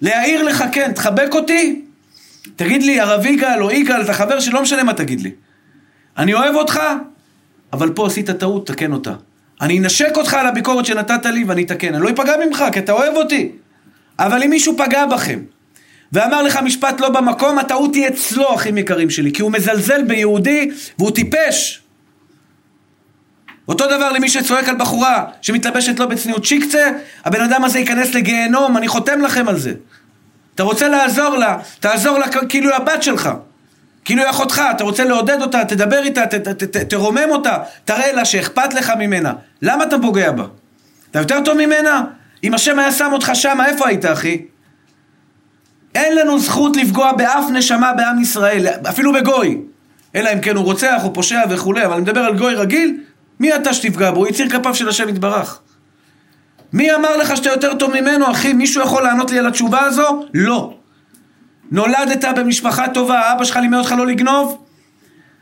[0.00, 1.82] להעיר לך, כן, תחבק אותי,
[2.56, 5.30] תגיד לי, הרב יגאל או יגאל, אתה חבר שלי, לא משנה מה תגיד לי.
[6.18, 6.80] אני אוהב אותך,
[7.72, 9.12] אבל פה עשית טעות, תקן אותה.
[9.60, 11.94] אני אנשק אותך על הביקורת שנתת לי ואני אתקן.
[11.94, 13.52] אני לא אפגע ממך, כי אתה אוהב אותי.
[14.18, 15.38] אבל אם מישהו פגע בכם,
[16.12, 20.70] ואמר לך משפט לא במקום, הטעות היא אצלו, אחים יקרים שלי, כי הוא מזלזל ביהודי
[20.98, 21.81] והוא טיפש.
[23.72, 26.90] אותו דבר למי שצועק על בחורה שמתלבשת לו בצניעות שיקצה,
[27.24, 29.72] הבן אדם הזה ייכנס לגיהנום, אני חותם לכם על זה.
[30.54, 33.30] אתה רוצה לעזור לה, תעזור לה כאילו היא הבת שלך.
[34.04, 38.12] כאילו היא אחותך, אתה רוצה לעודד אותה, תדבר איתה, ת, ת, ת, תרומם אותה, תראה
[38.12, 39.32] לה שאכפת לך ממנה.
[39.62, 40.44] למה אתה פוגע בה?
[41.10, 42.02] אתה יותר טוב ממנה?
[42.44, 44.42] אם השם היה שם אותך שמה, איפה היית, אחי?
[45.94, 49.58] אין לנו זכות לפגוע באף נשמה בעם ישראל, אפילו בגוי.
[50.14, 53.00] אלא אם כן הוא רוצח או פושע וכולי, אבל אני מדבר על גוי רגיל,
[53.40, 54.16] מי אתה שתפגע בו?
[54.20, 55.60] הוא יציר כפיו של השם יתברך.
[56.72, 58.52] מי אמר לך שאתה יותר טוב ממנו, אחי?
[58.52, 60.26] מישהו יכול לענות לי על התשובה הזו?
[60.34, 60.74] לא.
[61.70, 64.64] נולדת במשפחה טובה, אבא שלך לימד אותך לא לגנוב?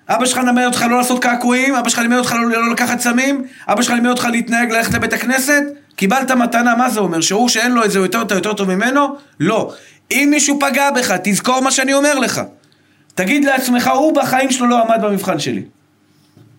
[0.08, 1.74] אבא שלך לימד אותך לא לעשות קעקועים?
[1.74, 3.44] אבא שלך לימד אותך לא, לא לקחת סמים?
[3.68, 5.62] אבא שלך לימד אותך להתנהג, ללכת לבית הכנסת?
[5.96, 7.20] קיבלת מתנה, מה זה אומר?
[7.20, 9.16] שהוא שאין לו את זה, יותר, אתה יותר טוב ממנו?
[9.40, 9.72] לא.
[10.10, 12.40] אם מישהו פגע בך, תזכור מה שאני אומר לך.
[13.14, 15.62] תגיד לעצמך, הוא בחיים שלו לא עמד במבחן שלי.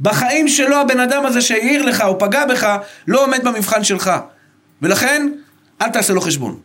[0.02, 2.78] בחיים שלו הבן אדם הזה שהעיר לך או פגע בך,
[3.08, 4.12] לא עומד במבחן שלך.
[4.82, 5.32] ולכן,
[5.82, 6.60] אל תעשה לו חשבון.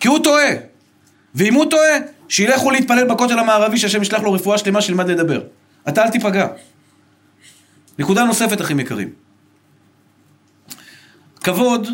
[0.00, 0.50] כי הוא טועה.
[1.34, 1.92] ואם הוא טועה,
[2.28, 5.42] שילכו להתפלל בכותל המערבי, שהשם ישלח לו רפואה שלמה, שילמד לדבר.
[5.88, 6.46] אתה אל תיפגע.
[7.98, 9.12] נקודה נוספת, אחים יקרים.
[11.42, 11.88] כבוד,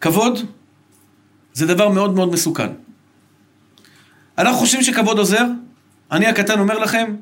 [0.00, 0.38] כבוד,
[1.52, 2.68] זה דבר מאוד מאוד מסוכן.
[4.38, 5.44] אנחנו חושבים שכבוד עוזר,
[6.12, 7.14] אני הקטן אומר לכם,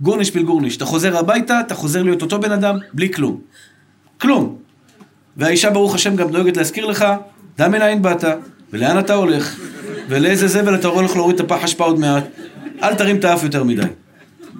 [0.00, 0.76] גורניש פיל גורניש.
[0.76, 3.40] אתה חוזר הביתה, אתה חוזר להיות אותו בן אדם, בלי כלום.
[4.20, 4.56] כלום.
[5.36, 7.04] והאישה, ברוך השם, גם דואגת להזכיר לך,
[7.58, 8.24] דע מנין באת,
[8.72, 9.60] ולאן אתה הולך,
[10.08, 12.24] ולאיזה זבל אתה הולך להוריד את הפח אשפה עוד מעט.
[12.82, 13.82] אל תרים את האף יותר מדי.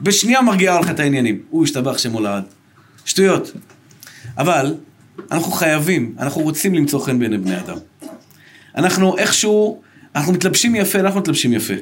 [0.02, 1.42] בשנייה מרגיעה לך את העניינים.
[1.50, 2.44] הוא השתבח שמו לעד.
[3.04, 3.52] שטויות.
[4.38, 4.74] אבל,
[5.30, 7.76] אנחנו חייבים, אנחנו רוצים למצוא חן בעיני בני אדם.
[8.76, 9.80] אנחנו איכשהו,
[10.14, 11.74] אנחנו מתלבשים יפה, אנחנו מתלבשים יפה.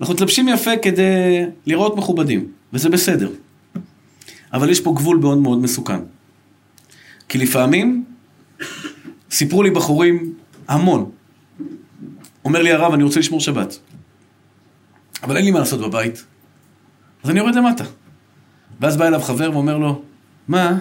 [0.00, 3.30] אנחנו מתלבשים יפה כדי לראות מכובדים, וזה בסדר.
[4.52, 6.00] אבל יש פה גבול מאוד מאוד מסוכן.
[7.28, 8.04] כי לפעמים,
[9.30, 10.34] סיפרו לי בחורים
[10.68, 11.10] המון.
[12.44, 13.78] אומר לי הרב, אני רוצה לשמור שבת.
[15.22, 16.24] אבל אין לי מה לעשות בבית,
[17.24, 17.84] אז אני יורד למטה.
[18.80, 20.02] ואז בא אליו חבר ואומר לו,
[20.48, 20.78] מה,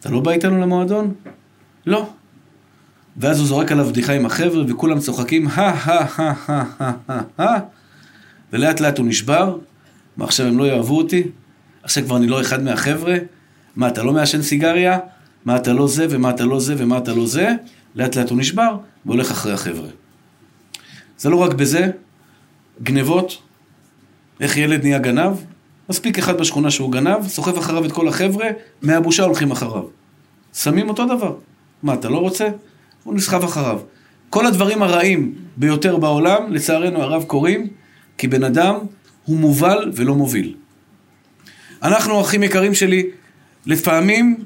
[0.00, 1.14] אתה לא בא איתנו למועדון?
[1.86, 2.08] לא.
[3.16, 6.40] ואז הוא זורק עליו בדיחה עם החבר'ה, וכולם צוחקים, הא-הא-הא-הא-הא,
[8.52, 9.56] ולאט לאט הוא נשבר,
[10.16, 11.22] מה עכשיו הם לא יאהבו אותי?
[11.82, 13.16] עכשיו כבר אני לא אחד מהחבר'ה?
[13.76, 14.98] מה, אתה לא מעשן סיגריה?
[15.44, 17.48] מה אתה לא זה, ומה אתה לא זה, ומה אתה לא זה?
[17.94, 18.76] לאט לאט הוא נשבר,
[19.06, 19.88] והולך אחרי החבר'ה.
[21.18, 21.90] זה לא רק בזה,
[22.82, 23.36] גנבות,
[24.40, 25.32] איך ילד נהיה גנב?
[25.88, 28.46] מספיק אחד בשכונה שהוא גנב, סוחב אחריו את כל החבר'ה,
[28.82, 29.84] מהבושה הולכים אחריו.
[30.54, 31.34] שמים אותו דבר.
[31.82, 32.48] מה, אתה לא רוצה?
[33.04, 33.80] הוא נסחב אחריו.
[34.30, 37.68] כל הדברים הרעים ביותר בעולם, לצערנו הרב קורים,
[38.20, 38.76] כי בן אדם
[39.24, 40.54] הוא מובל ולא מוביל.
[41.82, 43.06] אנחנו, אחים יקרים שלי,
[43.66, 44.36] לפעמים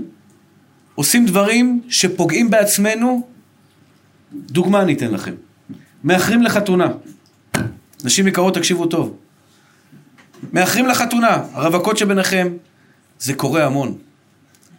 [0.95, 3.27] עושים דברים שפוגעים בעצמנו.
[4.33, 5.35] דוגמה אני אתן לכם.
[6.05, 6.89] מאחרים לחתונה.
[8.05, 9.17] נשים יקרות, תקשיבו טוב.
[10.53, 12.49] מאחרים לחתונה, הרווקות שביניכם,
[13.19, 13.99] זה קורה המון.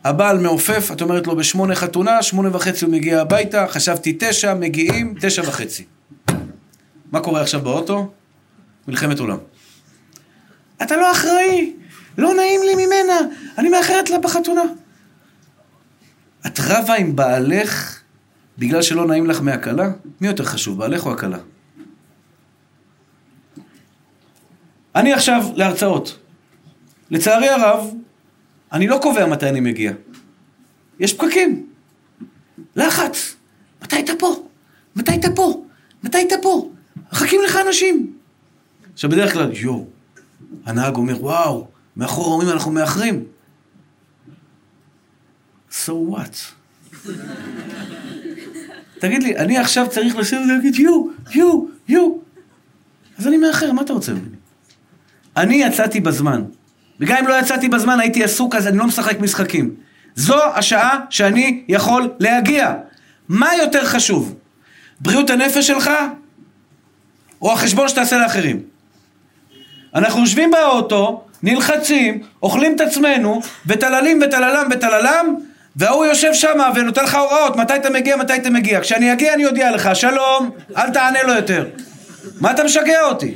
[0.03, 5.13] הבעל מעופף, את אומרת לו בשמונה חתונה, שמונה וחצי הוא מגיע הביתה, חשבתי תשע, מגיעים,
[5.21, 5.83] תשע וחצי.
[7.11, 8.11] מה קורה עכשיו באוטו?
[8.87, 9.37] מלחמת עולם.
[10.83, 11.73] אתה לא אחראי,
[12.17, 13.19] לא נעים לי ממנה,
[13.57, 14.61] אני מאחרת לה בחתונה.
[16.47, 18.01] את רבה עם בעלך
[18.57, 19.89] בגלל שלא נעים לך מהכלה?
[20.21, 21.37] מי יותר חשוב, בעלך או הכלה?
[24.95, 26.19] אני עכשיו להרצאות.
[27.11, 27.93] לצערי הרב,
[28.71, 29.91] אני לא קובע מתי אני מגיע.
[30.99, 31.67] יש פקקים.
[32.75, 33.35] לחץ.
[33.81, 34.47] מתי אתה פה?
[34.95, 35.65] מתי אתה פה?
[36.03, 36.69] מתי אתה פה?
[37.11, 38.14] מחכים לך אנשים.
[38.95, 39.85] עכשיו בדרך כלל, יואו,
[40.65, 41.67] הנהג אומר, וואו,
[41.97, 43.23] מאחור אומרים אנחנו מאחרים.
[45.71, 46.35] So what?
[48.99, 52.17] תגיד לי, אני עכשיו צריך לשבת ולהגיד יו, יו, יו.
[53.17, 54.35] אז אני מאחר, מה אתה רוצה ממני?
[55.37, 56.43] אני יצאתי בזמן.
[56.99, 59.75] וגם אם לא יצאתי בזמן, הייתי עסוק, אז אני לא משחק משחקים.
[60.15, 62.73] זו השעה שאני יכול להגיע.
[63.29, 64.35] מה יותר חשוב?
[64.99, 65.89] בריאות הנפש שלך,
[67.41, 68.74] או החשבון שתעשה לאחרים?
[69.95, 75.35] אנחנו יושבים באוטו, נלחצים, אוכלים את עצמנו, וטללים וטללם וטללם,
[75.75, 78.81] וההוא יושב שם ונותן לך הוראות, מתי אתה מגיע, מתי אתה מגיע.
[78.81, 81.65] כשאני אגיע אני אודיע לך, שלום, אל תענה לו יותר.
[82.41, 83.33] מה אתה משגע אותי?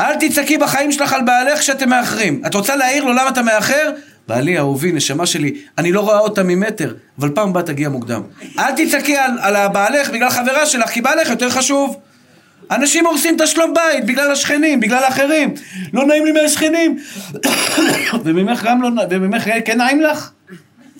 [0.00, 2.42] אל תצעקי בחיים שלך על בעלך שאתם מאחרים.
[2.46, 3.90] את רוצה להעיר לו למה אתה מאחר?
[4.28, 8.22] בעלי, אהובי, נשמה שלי, אני לא רואה אותה ממטר, אבל פעם הבאה תגיע מוקדם.
[8.58, 11.96] אל תצעקי על, על הבעלך בגלל חברה שלך, כי בעלך יותר חשוב.
[12.70, 15.54] אנשים הורסים את השלום בית בגלל השכנים, בגלל האחרים.
[15.92, 16.98] לא נעים לי מהשכנים.
[18.24, 20.30] וממך גם לא נעים, וממך כן נעים לך?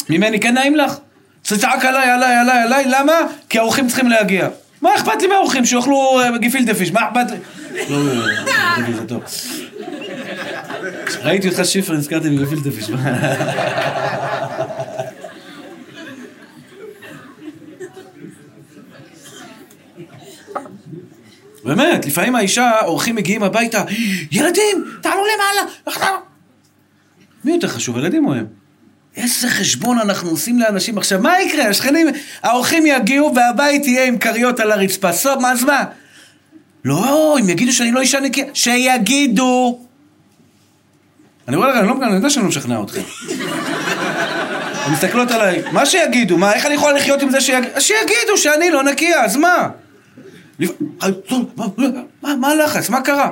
[0.09, 0.97] ממני כן נעים לך?
[1.43, 3.13] תצעק עליי, עליי, עליי, עליי, למה?
[3.49, 4.49] כי האורחים צריכים להגיע.
[4.83, 6.93] מה אכפת לי מהאורחים שיאכלו אה, גפילטע פיש?
[6.93, 7.37] מה אכפת לי?
[7.91, 8.15] לא, לא,
[9.11, 9.21] לא.
[11.23, 12.91] ראיתי אותך שיפר, נזכרתי בגפילטע פיש.
[21.65, 23.85] באמת, לפעמים האישה, אורחים מגיעים הביתה,
[24.31, 25.71] ילדים, תעלו למעלה.
[27.45, 28.47] מי יותר חשוב, ילדים או הם?
[29.17, 31.69] איזה חשבון אנחנו עושים לאנשים עכשיו, מה יקרה?
[31.69, 32.07] השכנים,
[32.43, 35.13] האורחים יגיעו והבית יהיה עם כריות על הרצפה.
[35.13, 35.85] סוף, מה אז מה?
[36.85, 39.81] לא, אם יגידו שאני לא אישה נקייה, שיגידו.
[41.49, 43.03] אני רואה לך, אני לא אני יודע שאני לא משכנע אתכם.
[44.85, 47.81] הן מסתכלות עליי, מה שיגידו, מה, איך אני יכול לחיות עם זה שיגידו?
[47.81, 49.69] שיגידו שאני לא נקייה, אז מה?
[52.23, 52.91] מה, הלחץ?
[52.91, 53.31] מה קרה?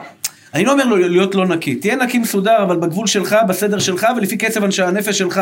[0.54, 1.74] אני לא אומר לו להיות לא נקי.
[1.74, 5.40] תהיה נקי מסודר, אבל בגבול שלך, בסדר שלך, ולפי קצב הנפש שלך.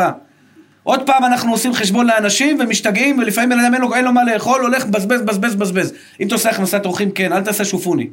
[0.83, 4.23] עוד פעם אנחנו עושים חשבון לאנשים ומשתגעים, ולפעמים בן אדם אין לו, אין לו מה
[4.23, 5.93] לאכול, הולך בזבז, בזבז, בזבז.
[6.19, 8.07] אם אתה עושה הכנסת אורחים, כן, אל תעשה שופוני.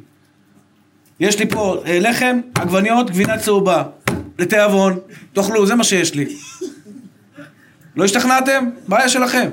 [1.19, 3.83] יש לי פה אה, לחם, עגבניות, גבינה צהובה.
[4.39, 4.99] לתיאבון,
[5.33, 6.25] תאכלו, זה מה שיש לי.
[7.95, 8.69] לא השתכנעתם?
[8.87, 9.49] בעיה שלכם.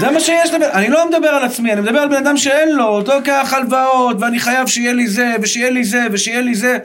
[0.00, 0.66] זה מה שיש לבן...
[0.72, 4.16] אני לא מדבר על עצמי, אני מדבר על בן אדם שאין לו, אותו לוקח הלוואות,
[4.20, 6.78] ואני חייב שיהיה לי זה, ושיהיה לי זה, ושיהיה לי זה.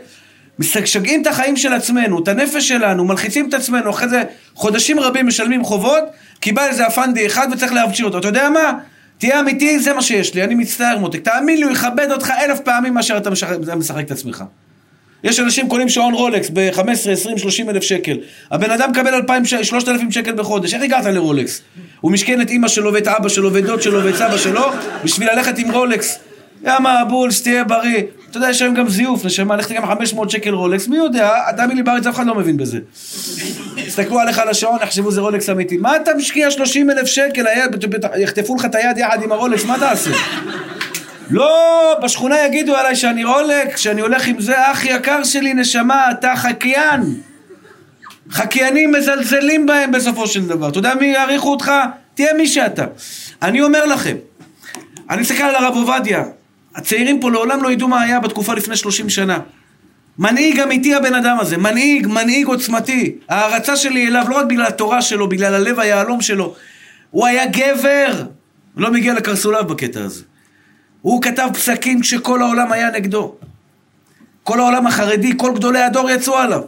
[0.60, 5.28] משגעים את החיים של עצמנו, את הנפש שלנו, מלחיצים את עצמנו, אחרי זה חודשים רבים
[5.28, 6.04] משלמים חובות,
[6.42, 8.18] כי בא איזה אפנדי אחד וצריך להבשיר אותו.
[8.18, 8.72] אתה יודע מה?
[9.18, 11.20] תהיה אמיתי, זה מה שיש לי, אני מצטער מותק.
[11.20, 14.44] תאמין לי, הוא יכבד אותך אלף פעמים מאשר אתה משחק, משחק את עצמך.
[15.26, 18.18] יש אנשים קונים שעון רולקס ב-15, 20, 30 אלף שקל.
[18.52, 21.62] הבן אדם מקבל 2,000, 3,000 שקל בחודש, איך הגעת לרולקס?
[22.02, 24.62] הוא משכן את אימא שלו ואת אבא שלו ואת דוד שלו ואת סבא שלו
[25.04, 26.20] בשביל ללכת עם רולקס.
[26.64, 28.02] יאמה, בולס, תהיה בריא.
[28.30, 31.32] אתה יודע, יש היום גם זיוף, נשמה, לך גם 500 שקל רולקס, מי יודע?
[31.58, 32.80] תאמין לי, בארץ אף אחד לא מבין בזה.
[33.78, 35.78] יסתכלו עליך על השעון, יחשבו זה רולקס אמיתי.
[35.78, 37.46] מה אתה משקיע 30 אלף שקל,
[38.18, 40.12] יחטפו לך את היד יחד עם הרולקס, מה תעשה?
[41.30, 46.34] לא, בשכונה יגידו עליי שאני רולק, שאני הולך עם זה, אח יקר שלי, נשמה, אתה
[46.36, 47.02] חקיין.
[48.32, 50.70] חקיינים מזלזלים בהם בסופו של דבר.
[50.70, 51.72] אתה יודע מי יעריכו אותך?
[52.14, 52.86] תהיה מי שאתה.
[53.42, 54.16] אני אומר לכם,
[55.10, 56.24] אני מסתכל על הרב עובדיה,
[56.76, 59.40] הצעירים פה לעולם לא ידעו מה היה בתקופה לפני 30 שנה.
[60.18, 63.16] מנהיג אמיתי הבן אדם הזה, מנהיג, מנהיג עוצמתי.
[63.30, 66.56] ההערצה שלי אליו לא רק בגלל התורה שלו, בגלל הלב היהלום שלו.
[67.12, 68.24] הוא היה גבר!
[68.78, 70.24] לא מגיע לקרסוליו בקטע הזה.
[71.06, 73.36] הוא כתב פסקים כשכל העולם היה נגדו.
[74.44, 76.62] כל העולם החרדי, כל גדולי הדור יצאו עליו.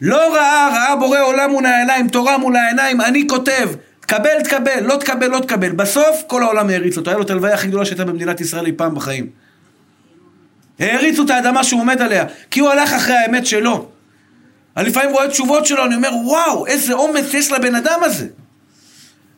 [0.00, 4.96] לא ראה, ראה בורא עולם מול העיניים, תורה מול העיניים, אני כותב, תקבל, תקבל, לא
[4.96, 5.72] תקבל, לא תקבל.
[5.72, 8.72] בסוף כל העולם העריץ אותו, היה לו את הלוויה הכי גדולה שהייתה במדינת ישראל אי
[8.72, 9.26] פעם בחיים.
[10.78, 13.88] העריצו את האדמה שהוא עומד עליה, כי הוא הלך אחרי האמת שלו.
[14.76, 18.26] אני לפעמים רואה תשובות שלו, אני אומר, וואו, איזה אומץ יש לבן אדם הזה.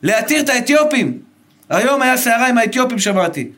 [0.03, 1.19] להתיר את האתיופים.
[1.69, 3.49] היום היה סערה עם האתיופים, שמעתי.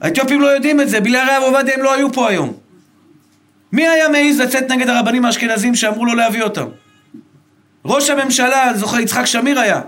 [0.00, 2.52] האתיופים לא יודעים את זה, בלי הרב עובדיה הם לא היו פה היום.
[3.72, 6.66] מי היה מעז לצאת נגד הרבנים האשכנזים שאמרו לו להביא אותם?
[7.84, 9.80] ראש הממשלה, זוכר, יצחק שמיר היה.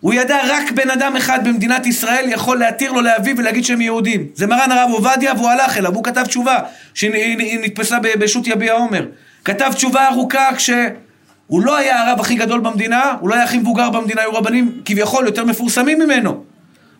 [0.00, 4.26] הוא ידע רק בן אדם אחד במדינת ישראל יכול להתיר לו להביא ולהגיד שהם יהודים.
[4.34, 6.58] זה מרן הרב עובדיה והוא הלך אליו, הוא כתב תשובה
[6.94, 9.06] שהיא נתפסה בשו"ת יביע עומר.
[9.44, 13.90] כתב תשובה ארוכה כשהוא לא היה הרב הכי גדול במדינה, הוא לא היה הכי מבוגר
[13.90, 16.44] במדינה, היו רבנים כביכול יותר מפורסמים ממנו.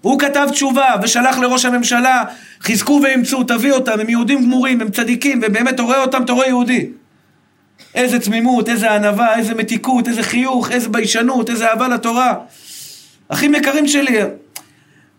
[0.03, 2.25] הוא כתב תשובה ושלח לראש הממשלה,
[2.63, 6.47] חזקו ואמצו, תביא אותם, הם יהודים גמורים, הם צדיקים, ובאמת אתה רואה אותם, אתה רואה
[6.47, 6.87] יהודי.
[7.95, 12.35] איזה תמימות, איזה ענווה, איזה מתיקות, איזה חיוך, איזה ביישנות, איזה אהבה לתורה.
[13.29, 14.19] אחים יקרים שלי,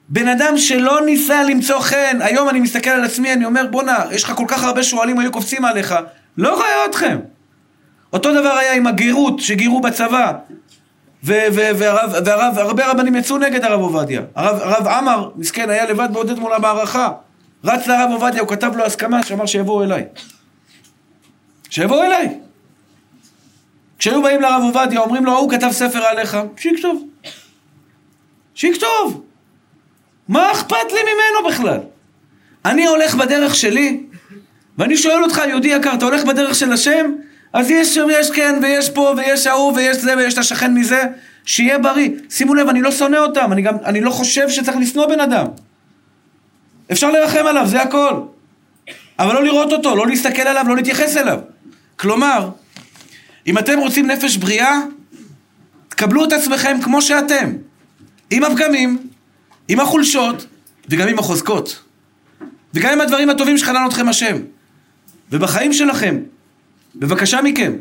[0.10, 4.24] בן אדם שלא ניסה למצוא חן, היום אני מסתכל על עצמי, אני אומר, בואנה, יש
[4.24, 5.96] לך כל כך הרבה שועלים היו קופצים עליך,
[6.38, 7.18] לא רואה אתכם.
[8.14, 10.32] אותו דבר היה עם הגרות שגירו בצבא.
[11.24, 14.22] והרבה רבנים יצאו נגד הרב עובדיה.
[14.36, 17.12] הרב, עמר, מסכן, היה לבד בעודד מול המערכה.
[17.64, 20.06] רץ לרב עובדיה, הוא כתב לו הסכמה שאמר שיבואו אליי.
[21.70, 22.40] שיבואו אליי.
[24.00, 27.08] כשהיו באים לרב עובדיה, אומרים לו, הוא כתב ספר עליך, שיכתוב.
[28.56, 29.24] שיכתוב.
[30.28, 31.80] מה אכפת לי ממנו בכלל?
[32.66, 34.04] אני הולך בדרך שלי,
[34.78, 37.12] ואני שואל אותך, יהודי יקר, אתה הולך בדרך של השם?
[37.54, 41.04] אז יש, יש כן, ויש פה, ויש ההוא, ויש זה, ויש את השכן מזה,
[41.46, 42.10] שיהיה בריא.
[42.30, 45.46] שימו לב, אני לא שונא אותם, אני גם, אני לא חושב שצריך לשנוא בן אדם.
[46.92, 48.22] אפשר לרחם עליו, זה הכל.
[49.20, 51.40] אבל לא לראות אותו, לא להסתכל עליו, לא להתייחס אליו.
[51.96, 52.50] כלומר,
[53.48, 54.80] אם אתם רוצים נפש בריאה,
[55.90, 57.52] תקבלו את עצמכם כמו שאתם.
[58.32, 59.08] עם הפגמים,
[59.68, 60.46] עם החולשות,
[60.90, 61.84] וגם עם החוזקות.
[62.74, 64.38] וגם עם הדברים הטובים שחנן אתכם השם.
[65.32, 66.18] ובחיים שלכם,
[66.96, 67.74] בבקשה מכם.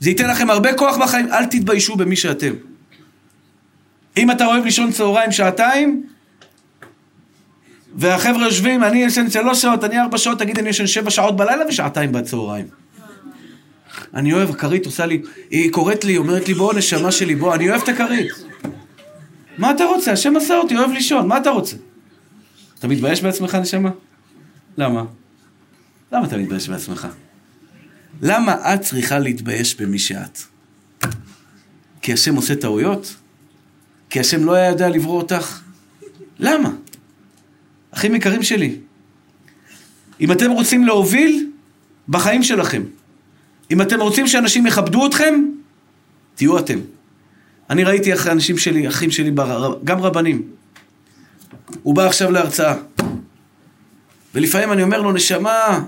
[0.00, 2.52] זה ייתן לכם הרבה כוח בחיים, אל תתביישו במי שאתם.
[4.16, 6.06] אם אתה אוהב לישון צהריים שעתיים,
[7.94, 11.64] והחבר'ה יושבים, אני ישן שלוש שעות, אני ארבע שעות, תגיד, אני ישן שבע שעות בלילה
[11.68, 12.66] ושעתיים בצהריים.
[14.14, 17.70] אני אוהב, הכרית עושה לי, היא קוראת לי, אומרת לי, בוא, נשמה שלי, בוא, אני
[17.70, 18.30] אוהב את הכרית.
[19.58, 20.12] מה אתה רוצה?
[20.12, 21.76] השם עשה אותי, אוהב לישון, מה אתה רוצה?
[22.78, 23.90] אתה מתבייש בעצמך, נשמה?
[24.78, 25.04] למה?
[26.12, 27.08] למה אתה מתבייש בעצמך?
[28.24, 30.38] למה את צריכה להתבייש במי שאת?
[32.02, 33.16] כי השם עושה טעויות?
[34.10, 35.60] כי השם לא היה יודע לברוא אותך?
[36.38, 36.70] למה?
[37.90, 38.76] אחים יקרים שלי,
[40.20, 41.50] אם אתם רוצים להוביל
[42.08, 42.82] בחיים שלכם,
[43.70, 45.34] אם אתם רוצים שאנשים יכבדו אתכם,
[46.34, 46.78] תהיו אתם.
[47.70, 49.30] אני ראיתי אחרי אנשים שלי, אחים שלי,
[49.84, 50.42] גם רבנים.
[51.82, 52.74] הוא בא עכשיו להרצאה.
[54.34, 55.84] ולפעמים אני אומר לו, נשמה,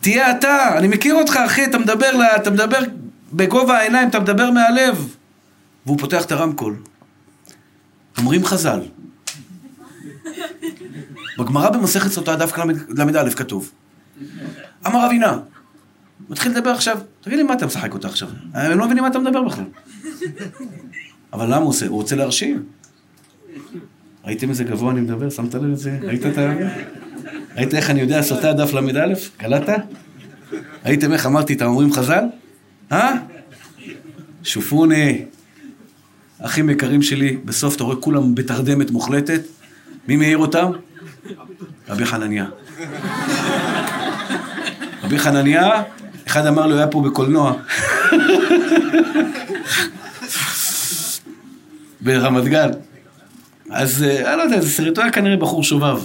[0.00, 2.78] תהיה אתה, אני מכיר אותך אחי, אתה מדבר, אתה מדבר
[3.32, 5.16] בגובה העיניים אתה מדבר מהלב.
[5.86, 6.76] והוא פותח את הרמקול.
[8.18, 8.80] אומרים חז"ל.
[11.38, 13.72] בגמרא במסכת סוטה דף ל"א כתוב.
[14.86, 15.38] אמר אבינה,
[16.28, 18.28] מתחיל לדבר עכשיו, תגיד לי מה אתה משחק אותה עכשיו?
[18.54, 19.64] הם לא מבינים מה אתה מדבר בכלל.
[21.32, 21.86] אבל למה הוא עושה?
[21.86, 22.64] הוא רוצה להרשים.
[24.24, 25.30] ראיתם איזה גבוה אני מדבר?
[25.30, 25.98] שמת לב את זה?
[26.02, 26.52] ראית את ה...
[27.56, 29.14] ראית איך אני יודע סוטה דף ל"א?
[29.36, 29.82] קלטת?
[30.86, 32.24] ראיתם איך אמרתי את האומרים חז"ל?
[32.92, 33.12] אה?
[34.42, 35.24] שופוני.
[36.40, 39.40] אחים יקרים שלי, בסוף אתה רואה כולם בתרדמת מוחלטת.
[40.08, 40.70] מי מעיר אותם?
[41.88, 42.46] רבי חנניה.
[45.02, 45.82] רבי חנניה,
[46.26, 47.52] אחד אמר לו, היה פה בקולנוע.
[52.00, 52.70] ברמת גן.
[53.70, 55.98] אז אה, אני לא יודע, זה סרט, הוא היה כנראה בחור שובב.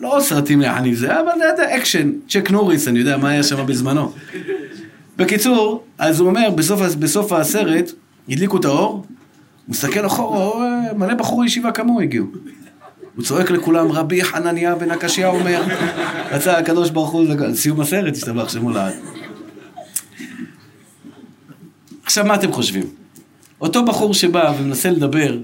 [0.00, 3.66] לא סרטים יעני זה, אבל זה היה אקשן, צ'אק נוריס, אני יודע מה היה שם
[3.66, 4.12] בזמנו.
[5.16, 7.92] בקיצור, אז הוא אומר, בסוף, בסוף הסרט,
[8.28, 9.04] הדליקו את האור, הוא
[9.68, 12.26] מסתכל אחורה, מלא בחורי ישיבה כמוהו הגיעו.
[13.16, 15.62] הוא צועק לכולם, רבי חנניה בן עקשיא אומר,
[16.30, 18.94] רצה הקדוש ברוך הוא, סיום הסרט, ישתבח שמו לעד.
[22.04, 22.84] עכשיו, מה אתם חושבים?
[23.60, 25.38] אותו בחור שבא ומנסה לדבר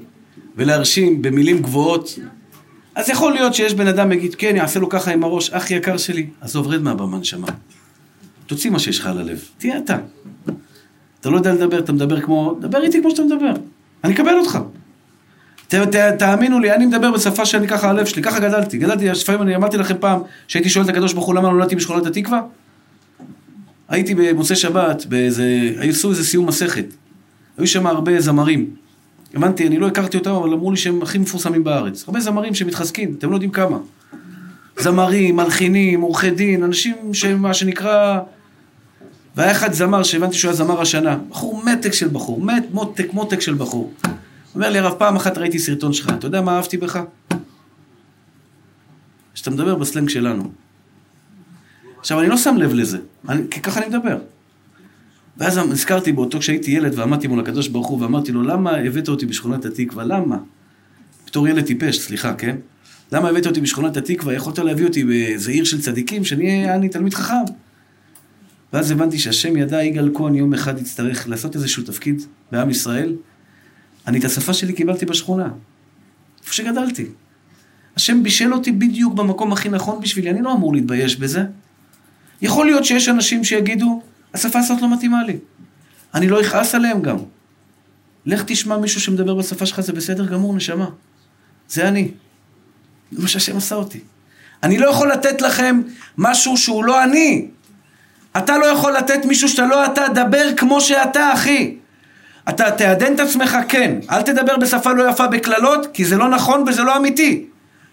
[0.56, 2.18] ולהרשים במילים גבוהות,
[2.94, 5.96] אז יכול להיות שיש בן אדם יגיד, כן, יעשה לו ככה עם הראש, אח יקר
[5.96, 7.46] שלי, עזוב, רד מהבמה נשמה.
[8.46, 9.98] תוציא מה שיש לך על הלב, תהיה אתה.
[11.20, 13.52] אתה לא יודע לדבר, אתה מדבר כמו, דבר איתי כמו שאתה מדבר,
[14.04, 14.58] אני אקבל אותך.
[15.68, 18.78] ת, ת, תאמינו לי, אני מדבר בשפה שאני ככה, הלב שלי, ככה גדלתי.
[18.78, 22.06] גדלתי, לפעמים אני אמרתי לכם פעם, שהייתי שואל את הקדוש ברוך הוא למה נולדתי בשכונת
[22.06, 22.40] התקווה?
[23.88, 25.44] הייתי במוצאי שבת, באיזה,
[25.80, 26.84] עשו איזה סיום מסכת.
[27.58, 28.70] היו שם הרבה זמרים.
[29.34, 32.04] הבנתי, אני לא הכרתי אותם, אבל אמרו לי שהם הכי מפורסמים בארץ.
[32.06, 33.78] הרבה זמרים שמתחזקים, אתם לא יודעים כמה.
[34.78, 38.20] זמרים, מלחינים, עורכי דין, אנשים שמה שנקרא...
[39.36, 41.18] והיה אחד זמר שהבנתי שהוא היה זמר השנה.
[41.28, 43.92] בחור מתק של בחור, מת, מותק, מותק של בחור.
[44.54, 47.00] אומר לי, הרב, פעם אחת ראיתי סרטון שלך, אתה יודע מה אהבתי בך?
[49.34, 50.50] שאתה מדבר בסלנג שלנו.
[51.98, 54.18] עכשיו, אני לא שם לב לזה, אני, כי ככה אני מדבר.
[55.36, 59.26] ואז נזכרתי באותו כשהייתי ילד ועמדתי מול הקדוש ברוך הוא ואמרתי לו, למה הבאת אותי
[59.26, 60.04] בשכונת התקווה?
[60.04, 60.38] למה?
[61.26, 62.56] בתור ילד טיפש, סליחה, כן?
[63.12, 64.34] למה הבאת אותי בשכונת התקווה?
[64.34, 67.52] יכולת להביא אותי באיזה עיר של צדיקים, שאני אני תלמיד חכם.
[68.72, 72.22] ואז הבנתי שהשם ידע, יגאל כהן יום אחד יצטרך לעשות איזשהו תפקיד
[72.52, 73.14] בעם ישראל.
[74.06, 75.48] אני את השפה שלי קיבלתי בשכונה,
[76.42, 77.06] איפה שגדלתי.
[77.96, 81.44] השם בישל אותי בדיוק במקום הכי נכון בשבילי, אני לא אמור להתבייש בזה.
[82.42, 84.02] יכול להיות שיש אנשים שיגידו,
[84.34, 85.38] השפה הזאת לא מתאימה לי.
[86.14, 87.16] אני לא אכעס עליהם גם.
[88.26, 90.88] לך תשמע מישהו שמדבר בשפה שלך, זה בסדר גמור, נשמה.
[91.68, 92.08] זה אני.
[93.12, 94.00] זה מה שהשם עשה אותי.
[94.62, 95.80] אני לא יכול לתת לכם
[96.18, 97.48] משהו שהוא לא אני.
[98.36, 101.76] אתה לא יכול לתת מישהו שאתה לא אתה, דבר כמו שאתה, אחי.
[102.48, 103.98] אתה תעדן את עצמך, כן.
[104.10, 107.46] אל תדבר בשפה לא יפה בקללות, כי זה לא נכון וזה לא אמיתי.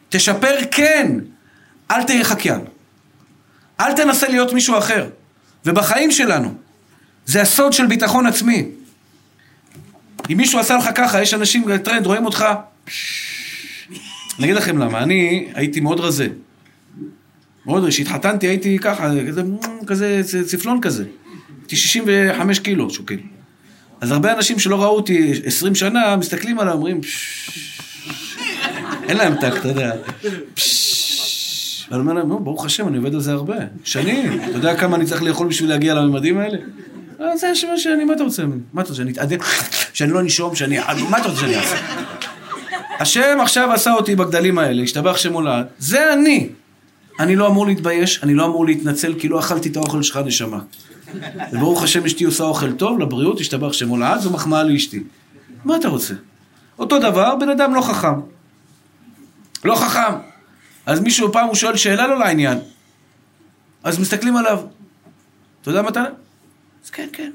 [0.09, 1.11] תשפר, כן.
[1.91, 2.61] אל תהיה חקיין.
[3.79, 5.09] אל תנסה להיות מישהו אחר.
[5.67, 6.53] ובחיים שלנו,
[7.25, 8.65] זה הסוד של ביטחון עצמי.
[10.31, 12.45] אם מישהו עשה לך ככה, יש אנשים, טרנד, רואים אותך...
[14.39, 16.27] אני אגיד לכם למה, אני הייתי מאוד רזה.
[17.65, 19.43] מאוד, כשהתחתנתי הייתי ככה, כזה,
[19.87, 21.05] כזה צפלון כזה.
[21.61, 23.17] הייתי 65 קילו שוקל.
[24.01, 27.01] אז הרבה אנשים שלא ראו אותי 20 שנה, מסתכלים עליי, אומרים,
[29.07, 29.91] אין להם טק, אתה יודע.
[31.91, 33.55] ואני אומר להם, ברוך השם, אני עובד על זה הרבה.
[33.83, 34.39] שנים.
[34.43, 36.57] אתה יודע כמה אני צריך לאכול בשביל להגיע לממדים האלה?
[37.21, 38.61] אה, זה מה שאני, מה אתה רוצה ממני?
[38.73, 39.37] מה אתה רוצה, שאני אתעדן?
[39.93, 40.55] שאני לא אנשום?
[40.55, 40.77] שאני...
[41.09, 41.75] מה אתה רוצה שאני אעשה?
[42.99, 45.65] השם עכשיו עשה אותי בגדלים האלה, השתבח שמו לעד.
[45.79, 46.49] זה אני.
[47.19, 50.59] אני לא אמור להתבייש, אני לא אמור להתנצל, כי לא אכלתי את האוכל שלך, נשמה.
[51.53, 55.03] וברוך השם אשתי עושה אוכל טוב, לבריאות, השתבח שמו לעד, זו מחמאה לאשתי.
[55.65, 56.13] מה אתה רוצה?
[56.79, 58.19] אותו דבר, בן אדם לא חכם.
[59.65, 60.26] לא חכם.
[60.87, 62.57] אז מישהו פעם הוא שואל שאלה לא לעניין.
[63.83, 64.59] אז מסתכלים עליו.
[65.61, 65.99] אתה יודע מתי?
[66.85, 67.31] אז כן, כן.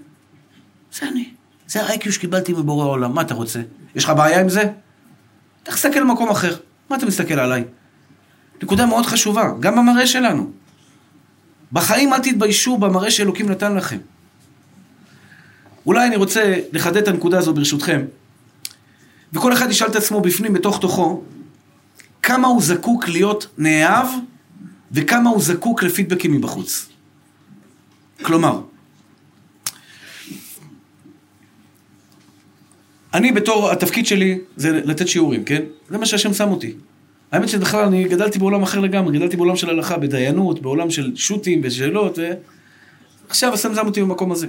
[0.93, 1.31] זה אני.
[1.67, 3.15] זה ה-IQ שקיבלתי מבורא העולם.
[3.15, 3.61] מה אתה רוצה?
[3.95, 4.63] יש לך בעיה עם זה?
[5.63, 6.57] אתה תסתכל במקום אחר.
[6.91, 7.65] מה אתה מסתכל עליי?
[8.63, 10.51] נקודה מאוד חשובה, גם במראה שלנו.
[11.73, 13.99] בחיים אל תתביישו במראה שאלוקים נתן לכם.
[15.87, 18.05] אולי אני רוצה לחדד את הנקודה הזו ברשותכם,
[19.33, 21.23] וכל אחד ישאל את עצמו בפנים, בתוך תוכו,
[22.23, 24.07] כמה הוא זקוק להיות נאהב
[24.93, 26.89] וכמה הוא זקוק לפידבקים מבחוץ.
[28.23, 28.61] כלומר,
[33.15, 35.63] אני בתור, התפקיד שלי זה לתת שיעורים, כן?
[35.89, 36.75] זה מה שהשם שם אותי.
[37.33, 41.61] האמת שבכלל אני גדלתי בעולם אחר לגמרי, גדלתי בעולם של הלכה, בדיינות, בעולם של שו"תים
[41.65, 42.31] ושאלות, ו...
[43.29, 44.47] עכשיו השם שם אותי במקום הזה.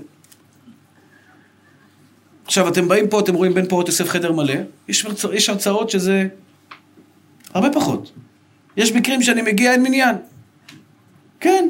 [2.45, 4.53] עכשיו, אתם באים פה, אתם רואים בן פורות יוסף חדר מלא,
[4.87, 6.27] יש, יש הרצאות שזה
[7.53, 8.11] הרבה פחות.
[8.77, 10.15] יש מקרים שאני מגיע, אין מניין.
[11.39, 11.69] כן.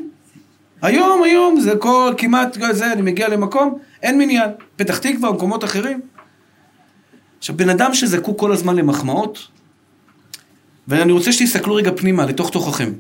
[0.82, 4.50] היום, היום, זה כל, כמעט זה, אני מגיע למקום, אין מניין.
[4.76, 6.02] פתח תקווה ומקומות אחרים.
[7.38, 9.48] עכשיו, בן אדם שזקוק כל הזמן למחמאות,
[10.88, 12.94] ואני רוצה שתסתכלו רגע פנימה, לתוך תוככם.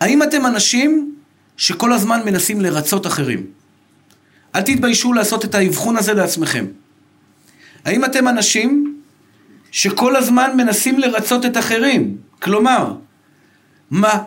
[0.00, 1.14] האם אתם אנשים
[1.56, 3.46] שכל הזמן מנסים לרצות אחרים?
[4.54, 6.66] אל תתביישו לעשות את האבחון הזה לעצמכם.
[7.84, 8.93] האם אתם אנשים
[9.74, 12.16] שכל הזמן מנסים לרצות את אחרים?
[12.42, 12.94] כלומר,
[13.90, 14.22] מה?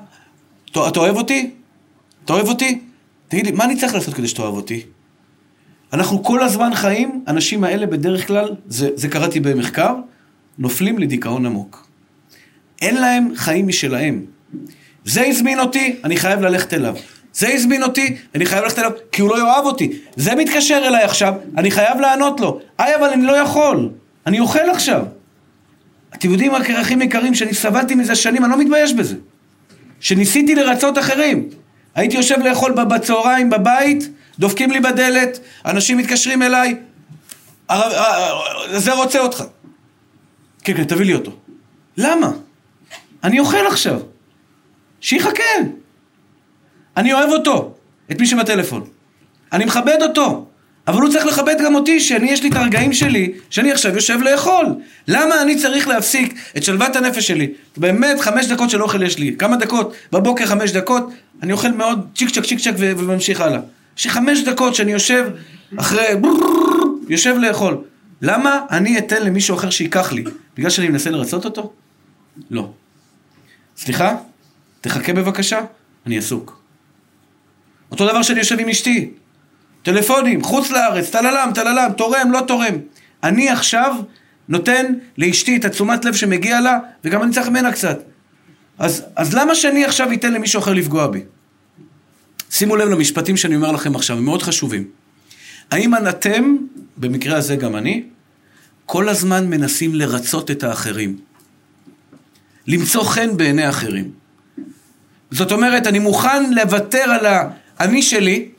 [0.71, 1.51] אתה, אוהב אותי?
[2.25, 2.79] אתה אוהב אותי?
[3.27, 4.81] תגיד לי, מה אני צריך לעשות כדי שתאהב אותי?
[5.93, 9.95] אנחנו כל הזמן חיים, האנשים האלה בדרך כלל, זה, זה קראתי במחקר,
[10.57, 11.87] נופלים לדיכאון עמוק.
[12.81, 14.25] אין להם חיים משלהם.
[15.05, 16.95] זה הזמין אותי, אני חייב ללכת אליו.
[17.33, 19.99] זה הזמין אותי, אני חייב ללכת אליו, כי הוא לא יאהב אותי.
[20.15, 22.59] זה מתקשר אליי עכשיו, אני חייב לענות לו.
[22.77, 23.89] היי, אבל אני לא יכול.
[24.25, 25.05] אני אוכל עכשיו.
[26.16, 29.16] אתם יודעים מה, אחים יקרים, שאני סבלתי מזה שנים, אני לא מתבייש בזה.
[29.99, 31.49] שניסיתי לרצות אחרים.
[31.95, 36.76] הייתי יושב לאכול בצהריים בבית, דופקים לי בדלת, אנשים מתקשרים אליי,
[38.74, 39.43] זה רוצה אותך.
[40.64, 41.32] כן, כן, תביא לי אותו.
[41.97, 42.32] למה?
[43.24, 43.99] אני אוכל עכשיו.
[45.01, 45.43] שיחכה.
[46.97, 47.76] אני אוהב אותו,
[48.12, 48.88] את מי שבטלפון.
[49.53, 50.47] אני מכבד אותו.
[50.88, 54.19] אבל הוא צריך לכבד גם אותי, שאני, יש לי את הרגעים שלי, שאני עכשיו יושב
[54.21, 54.65] לאכול.
[55.07, 57.53] למה אני צריך להפסיק את שלוות הנפש שלי?
[57.77, 59.35] באמת, חמש דקות של אוכל יש לי.
[59.39, 59.93] כמה דקות?
[60.11, 61.09] בבוקר חמש דקות,
[61.43, 63.59] אני אוכל מאוד צ'יק צ'ק צ'יק צ'ק וממשיך הלאה.
[63.97, 65.29] יש לי חמש דקות שאני יושב
[65.77, 66.05] אחרי...
[67.09, 67.77] יושב לאכול.
[68.21, 70.23] למה אני אתן למישהו אחר שייקח לי?
[70.57, 71.73] בגלל שאני מנסה לרצות אותו?
[72.51, 72.69] לא.
[73.77, 74.15] סליחה?
[74.81, 75.59] תחכה בבקשה,
[76.05, 76.61] אני עסוק.
[77.91, 79.09] אותו דבר שאני יושב עם אשתי.
[79.88, 82.73] טלפונים, חוץ לארץ, טללם, טללם, תורם, לא תורם.
[83.23, 83.95] אני עכשיו
[84.49, 84.85] נותן
[85.17, 87.99] לאשתי את התשומת לב שמגיע לה, וגם אני צריך ממנה קצת.
[88.79, 91.23] אז, אז למה שאני עכשיו אתן למישהו אחר לפגוע בי?
[92.51, 94.88] שימו לב למשפטים שאני אומר לכם עכשיו, הם מאוד חשובים.
[95.71, 96.55] האם אתם,
[96.97, 98.03] במקרה הזה גם אני,
[98.85, 101.17] כל הזמן מנסים לרצות את האחרים?
[102.67, 104.11] למצוא חן בעיני אחרים.
[105.31, 107.25] זאת אומרת, אני מוכן לוותר על
[107.79, 108.49] האני שלי,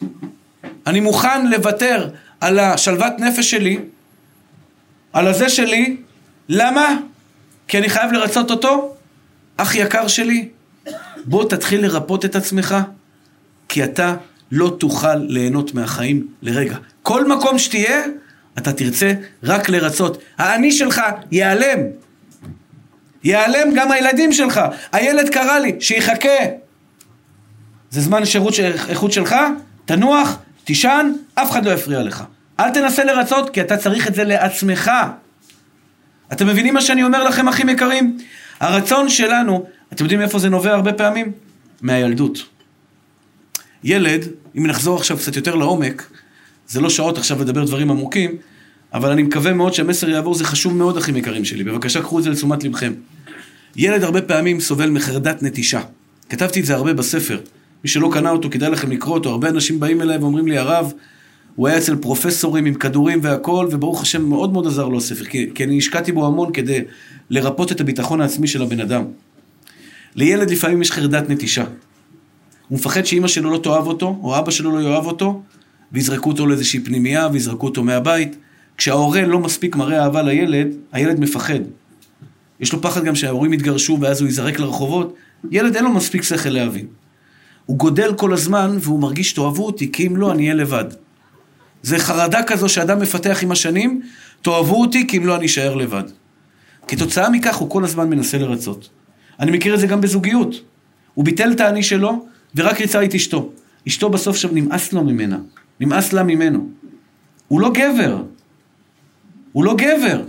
[0.89, 2.09] אני מוכן לוותר
[2.41, 3.79] על השלוות נפש שלי,
[5.13, 5.97] על הזה שלי,
[6.49, 6.97] למה?
[7.69, 8.95] כי אני חייב לרצות אותו?
[9.57, 10.49] אח יקר שלי,
[11.25, 12.77] בוא תתחיל לרפות את עצמך,
[13.69, 14.15] כי אתה
[14.53, 16.77] לא תוכל ליהנות מהחיים לרגע.
[17.03, 18.05] כל מקום שתהיה,
[18.59, 19.13] אתה תרצה
[19.43, 20.23] רק לרצות.
[20.39, 21.79] האני שלך ייעלם.
[23.25, 24.61] ייעלם גם הילדים שלך.
[24.93, 26.39] הילד קרא לי, שיחכה.
[27.91, 28.55] זה זמן שירות
[28.89, 29.35] איכות שלך,
[29.85, 30.39] תנוח,
[30.69, 32.25] תישן, אף אחד לא יפריע לך.
[32.61, 34.91] אל תנסה לרצות, כי אתה צריך את זה לעצמך.
[36.33, 38.19] אתם מבינים מה שאני אומר לכם, אחים יקרים?
[38.61, 41.33] הרצון שלנו, אתם יודעים מאיפה זה נובע הרבה פעמים?
[41.83, 42.39] מהילדות.
[43.85, 44.25] ילד,
[44.59, 46.11] אם נחזור עכשיו קצת יותר לעומק,
[46.67, 48.37] זה לא שעות עכשיו לדבר דברים עמוקים,
[48.95, 51.65] אבל אני מקווה מאוד שהמסר יעבור, זה חשוב מאוד, אחים יקרים שלי.
[51.65, 52.93] בבקשה, קחו את זה לתשומת לבכם.
[53.77, 55.81] ילד הרבה פעמים סובל מחרדת נטישה.
[56.29, 57.41] כתבתי את זה הרבה בספר.
[57.85, 59.31] מי שלא קנה אותו, כדאי לכם לקרוא אותו.
[59.31, 60.93] הרבה אנשים באים אליי ואומרים לי, הרב,
[61.57, 65.51] הוא היה אצל פרופסורים עם כדורים והכול, וברוך השם מאוד מאוד עזר לו הספר, כי,
[65.55, 66.81] כי אני השקעתי בו המון כדי
[67.31, 69.05] לרפות את הביטחון העצמי של הבן אדם.
[70.15, 71.65] לילד לפעמים יש חרדת נטישה.
[72.69, 75.43] הוא מפחד שאימא שלו לא תאהב אותו, או אבא שלו לא יאהב אותו,
[75.93, 78.37] ויזרקו אותו לאיזושהי פנימייה, ויזרקו אותו מהבית.
[78.77, 81.61] כשההורה לא מספיק מראה אהבה לילד, הילד מפחד.
[82.61, 85.15] יש לו פחד גם שההורים יתגרשו ואז הוא ייזרק לרחובות.
[85.51, 86.87] ילד אין לו מספיק שכל להבין.
[87.69, 90.85] הוא גודל כל הזמן והוא מרגיש תאהבו אותי, כי אם לא, אני אהיה לבד.
[91.83, 94.03] זה חרדה כזו שאדם מפתח עם השנים,
[94.43, 96.03] תאהבו אותי, כי אם לא, אני אשאר לבד.
[96.89, 98.89] כתוצאה מכך הוא כל הזמן מנסה לרצות.
[99.41, 100.55] אני מכיר את זה גם בזוגיות.
[101.15, 103.51] הוא ביטל את האני שלו, ורק ריצה את אשתו.
[103.89, 105.39] אשתו בסוף שם נמאס לו ממנה,
[105.81, 106.69] נמאס לה ממנו.
[107.49, 108.23] הוא לא גבר.
[109.53, 110.23] הוא לא גבר.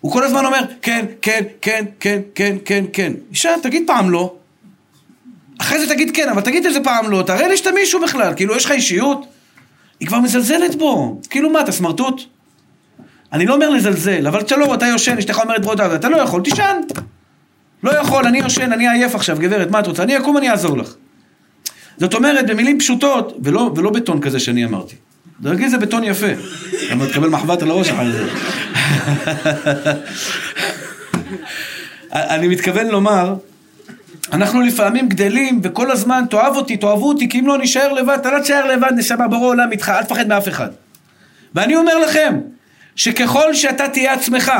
[0.00, 3.12] הוא כל הזמן אומר, כן, כן, כן, כן, כן, כן, כן.
[3.30, 4.36] אישה, תגיד פעם לא.
[5.58, 8.56] אחרי זה תגיד כן, אבל תגיד איזה פעם לא, תראה לי שאתה מישהו בכלל, כאילו,
[8.56, 9.26] יש לך אישיות?
[10.00, 11.20] היא כבר מזלזלת בו.
[11.30, 12.22] כאילו, מה, אתה סמרטוט?
[13.32, 16.80] אני לא אומר לזלזל, אבל שלום, אתה יושן, אשתך אומרת ברוד אתה לא יכול, תישן.
[17.82, 20.02] לא יכול, אני יושן, אני עייף עכשיו, גברת, מה את רוצה?
[20.02, 20.94] אני אקום, אני אעזור לך.
[21.98, 24.96] זאת אומרת, במילים פשוטות, ולא, ולא בטון כזה שאני אמרתי.
[25.40, 26.26] דרגי זה בטון יפה.
[26.90, 28.28] למה תקבל מחבת על הראש אחרי זה.
[32.34, 33.34] אני מתכוון לומר,
[34.32, 38.30] אנחנו לפעמים גדלים, וכל הזמן, תאהב אותי, תאהבו אותי, כי אם לא נשאר לבד, אתה
[38.30, 40.68] לא תשאר לבד, נשמה, ברור עולם איתך, אל תפחד מאף אחד.
[41.54, 42.34] ואני אומר לכם,
[42.96, 44.52] שככל שאתה תהיה עצמך,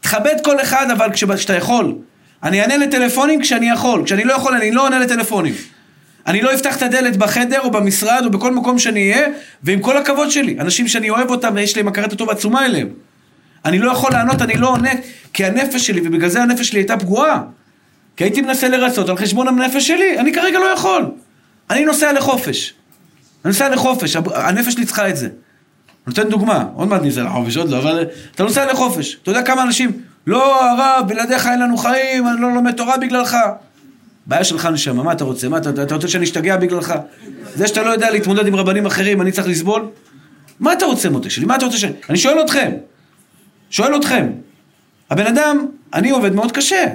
[0.00, 1.94] תכבד כל אחד, אבל כשאתה יכול.
[2.42, 5.54] אני אענה לטלפונים כשאני יכול, כשאני לא יכול אני לא עונה לטלפונים.
[6.26, 9.28] אני לא אפתח את הדלת בחדר או במשרד או בכל מקום שאני אהיה,
[9.62, 12.88] ועם כל הכבוד שלי, אנשים שאני אוהב אותם ויש להם הכרת הטוב עצומה אליהם.
[13.64, 14.90] אני לא יכול לענות, אני לא עונה,
[15.32, 17.42] כי הנפש שלי, ובגלל זה הנפש שלי הייתה פגועה.
[18.16, 21.10] כי הייתי מנסה לרצות על חשבון הנפש שלי, אני כרגע לא יכול.
[21.70, 22.74] אני נוסע לחופש.
[23.44, 25.28] אני נוסע לחופש, הנפש שלי צריכה את זה.
[26.06, 28.04] נותן דוגמה, עוד מעט ניסע לחופש, עוד לא, אבל
[28.34, 29.18] אתה נוסע לחופש.
[29.22, 29.92] אתה יודע כמה אנשים,
[30.26, 33.36] לא, הרב, בלעדיך אין לנו חיים, אני לא לומד תורה בגללך.
[34.26, 35.48] בעיה שלך נשמה, מה אתה רוצה?
[35.48, 36.94] מה אתה, אתה רוצה שאני אשתגע בגללך?
[37.54, 39.88] זה שאתה לא יודע להתמודד עם רבנים אחרים, אני צריך לסבול?
[40.60, 41.44] מה אתה רוצה מוטה שלי?
[41.44, 41.84] מה אתה רוצה ש...
[42.10, 42.70] אני שואל אתכם.
[43.70, 44.30] שואל אתכם.
[45.10, 46.86] הבן אדם, אני עובד מאוד קשה.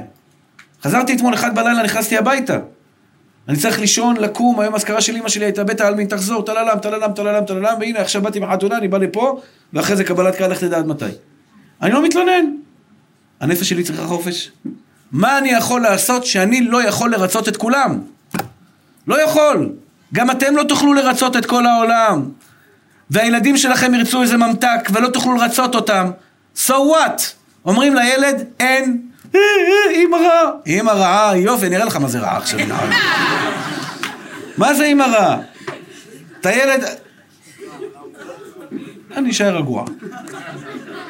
[0.83, 2.57] חזרתי אתמול אחד בלילה, נכנסתי הביתה.
[3.47, 7.11] אני צריך לישון, לקום, היום אזכרה של אמא שלי הייתה בית העלמין, תחזור, טללם, טללם,
[7.13, 9.41] טללם, טללם, והנה עכשיו באתי מחתונה, אני בא לפה,
[9.73, 11.05] ואחרי זה קבלת קהל, לך תדע עד מתי.
[11.81, 12.45] אני לא מתלונן.
[13.39, 14.51] הנפש שלי צריכה חופש.
[15.11, 17.99] מה אני יכול לעשות שאני לא יכול לרצות את כולם?
[19.07, 19.69] לא יכול.
[20.13, 22.29] גם אתם לא תוכלו לרצות את כל העולם.
[23.09, 26.11] והילדים שלכם ירצו איזה ממתק ולא תוכלו לרצות אותם.
[26.55, 27.21] So what?
[27.65, 29.08] אומרים לילד, אין.
[29.89, 30.51] אימא רעה.
[30.65, 32.59] אימא רעה, יופי, נראה לך מה זה רעה עכשיו.
[34.57, 35.37] מה זה אימא רעה?
[36.41, 36.83] אתה ילד...
[39.15, 39.85] אני אשאר רגוע.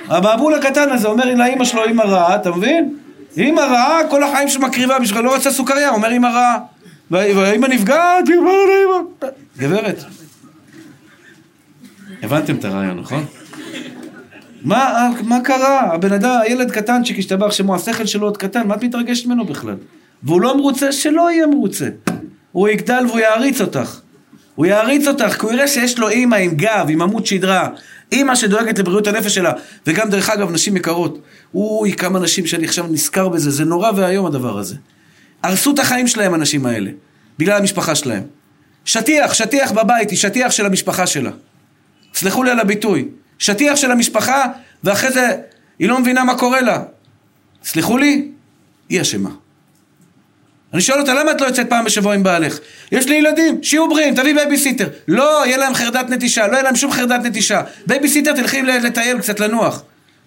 [0.08, 2.98] הבעבול הקטן הזה אומר לאימא שלו אימא רעה, אתה מבין?
[3.38, 6.58] אימא רעה, כל החיים שלו מקריבה בשביל לא רוצה סוכריה, אומר אימא רעה.
[7.12, 9.30] והאימא נפגעת, היא אומרת לאימא.
[9.58, 10.04] גברת.
[12.24, 13.26] הבנתם את הרעיון, נכון?
[14.64, 15.94] מה, מה קרה?
[15.94, 19.76] הבן אדם, הילד קטנצ'יק השתבח שמו, השכל שלו עוד קטן, מה את מתרגשת ממנו בכלל?
[20.24, 21.88] והוא לא מרוצה, שלא יהיה מרוצה.
[22.52, 24.00] הוא יגדל והוא יעריץ אותך.
[24.56, 27.70] הוא יעריץ אותך, כי הוא יראה שיש לו אימא עם גב, עם עמוד שדרה.
[28.12, 29.52] אימא שדואגת לבריאות הנפש שלה.
[29.88, 31.20] וגם, דרך אגב, נשים יקרות.
[31.56, 34.76] אוי, כמה נשים שאני עכשיו נזכר בזה, זה נורא ואיום הדבר הזה.
[35.44, 36.92] הרסו את החיים שלהם, הנשים האלה.
[37.40, 38.24] בגלל המשפחה שלהם.
[38.86, 41.32] שטיח, שטיח בבית, היא שטיח של המשפחה שלה.
[42.14, 43.08] סלחו לי על הביטוי.
[43.40, 44.46] שטיח של המשפחה,
[44.84, 45.36] ואחרי זה
[45.80, 46.84] היא לא מבינה מה קורה לה.
[47.64, 48.28] סלחו לי,
[48.90, 49.30] היא אשמה.
[50.74, 52.60] אני שואל אותה, למה את לא יוצאת פעם בשבוע עם בעלך?
[52.92, 54.88] יש לי ילדים, שיהיו בריאים, תביא בייביסיטר.
[55.08, 57.62] לא, יהיה להם חרדת נטישה, לא יהיה להם שום חרדת נטישה.
[57.88, 59.84] בייביסיטר תלכי לטייל קצת, לנוח.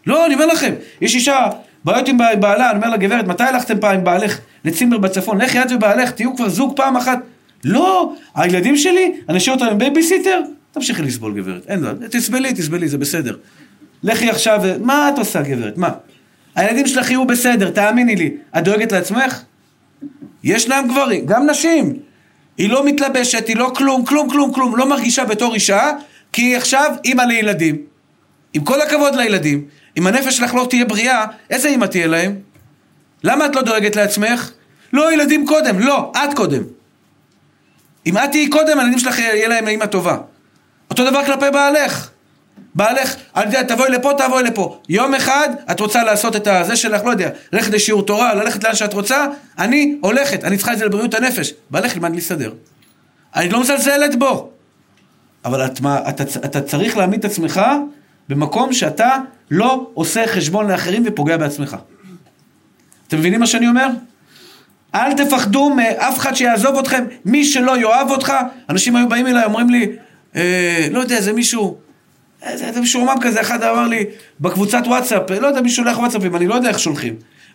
[0.06, 1.46] לא, אני אומר לכם, יש אישה,
[1.84, 5.40] בעיות עם בעלה, אני אומר לה, גברת, מתי הלכתם פעם עם בעלך לצימר בצפון?
[5.40, 7.18] לכי את ובעלך, תהיו כבר זוג פעם אחת.
[7.64, 10.40] לא, הילדים שלי, אני אשאיר אותם עם בייביסיטר?
[10.72, 11.62] תמשיכי לסבול, גברת.
[11.68, 13.36] אין דבר, תסבלי, תסבלי, זה בסדר.
[14.02, 15.76] לכי עכשיו, מה את עושה, גברת?
[15.76, 15.90] מה?
[16.54, 18.30] הילדים שלך יהיו בסדר, תאמיני לי.
[18.58, 19.42] את דואגת לעצמך?
[20.44, 21.96] יש להם גברים, גם נשים.
[22.58, 25.90] היא לא מתלבשת, היא לא כלום, כלום, כלום, כלום, לא מרגישה בתור אישה,
[26.32, 27.76] כי היא עכשיו אימא לילדים.
[28.52, 29.64] עם כל הכבוד לילדים,
[29.96, 32.36] אם הנפש שלך לא תהיה בריאה, איזה אימא תהיה להם?
[33.24, 34.50] למה את לא דואגת לעצמך?
[34.92, 36.62] לא, ילדים קודם, לא, את קודם.
[38.06, 40.18] אם את תהיי קודם, הילדים שלך יהיה להם אימא טובה.
[40.92, 42.10] אותו דבר כלפי בעלך.
[42.74, 44.80] בעלך, אני יודע, תבואי לפה, תבואי לפה.
[44.88, 48.74] יום אחד את רוצה לעשות את הזה שלך, לא יודע, ללכת לשיעור תורה, ללכת לאן
[48.74, 49.26] שאת רוצה,
[49.58, 51.52] אני הולכת, אני צריכה את זה לבריאות הנפש.
[51.70, 52.52] בעלך ילמד להסתדר.
[53.36, 54.50] אני לא מזלזלת בו.
[55.44, 57.60] אבל את, מה, אתה, אתה צריך להעמיד את עצמך
[58.28, 59.16] במקום שאתה
[59.50, 61.76] לא עושה חשבון לאחרים ופוגע בעצמך.
[63.08, 63.88] אתם מבינים מה שאני אומר?
[64.94, 68.32] אל תפחדו מאף אחד שיעזוב אתכם, מי שלא יאהב אותך,
[68.68, 69.86] אנשים היו באים אליי, אומרים לי,
[70.36, 71.76] אה, לא יודע, זה מישהו,
[72.42, 74.04] איזה, איזה משועמם כזה, אחד אמר לי,
[74.40, 77.14] בקבוצת וואטסאפ, לא יודע מי שולח וואטסאפים, אני לא יודע איך שולחים.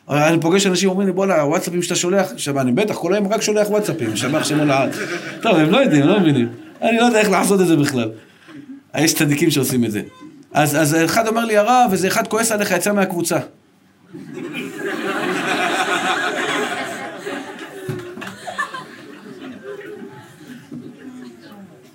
[0.10, 3.42] אני פוגש אנשים אומרים לי, בואנה, הוואטסאפים שאתה שולח, עכשיו אני בטח, כל היום רק
[3.42, 4.96] שולח וואטסאפים, שבח שמו לעד.
[5.42, 6.48] טוב, הם לא יודעים, לא מבינים.
[6.82, 8.12] אני לא יודע איך לעשות את זה בכלל.
[8.98, 10.02] יש צדיקים שעושים את זה.
[10.54, 13.38] אז, אז אחד אומר לי, הרב, איזה אחד כועס עליך, יצא מהקבוצה.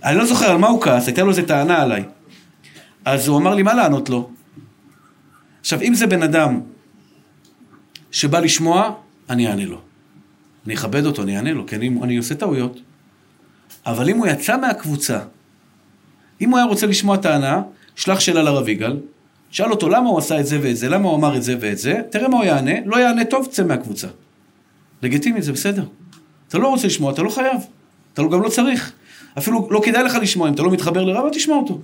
[0.04, 2.04] אני לא זוכר על מה הוא כעס, הייתה לו איזה טענה עליי.
[3.04, 4.30] אז הוא אמר לי, מה לענות לו?
[5.60, 6.60] עכשיו, אם זה בן אדם
[8.10, 8.94] שבא לשמוע,
[9.30, 9.80] אני אענה לו.
[10.66, 12.80] אני אכבד אותו, אני אענה לו, כי אני, אני עושה טעויות.
[13.86, 15.20] אבל אם הוא יצא מהקבוצה,
[16.40, 17.62] אם הוא היה רוצה לשמוע טענה,
[17.96, 18.96] שלח שאלה לרב יגאל,
[19.50, 21.78] שאל אותו למה הוא עשה את זה ואת זה, למה הוא אמר את זה ואת
[21.78, 24.08] זה, תראה מה הוא יענה, לא יענה טוב, צא מהקבוצה.
[25.02, 25.84] לגיטימי, זה בסדר.
[26.48, 27.60] אתה לא רוצה לשמוע, אתה לא חייב.
[28.14, 28.92] אתה גם לא צריך.
[29.38, 31.80] אפילו לא כדאי לך לשמוע, אם אתה לא מתחבר לרב, תשמע אותו.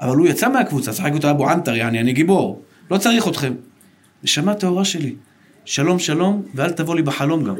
[0.00, 2.62] אבל הוא יצא מהקבוצה, שחק אותו אבו ענתר, יעני, אני גיבור.
[2.90, 3.52] לא צריך אתכם.
[4.24, 5.14] נשמה טהורה שלי,
[5.64, 7.54] שלום שלום, ואל תבוא לי בחלום גם.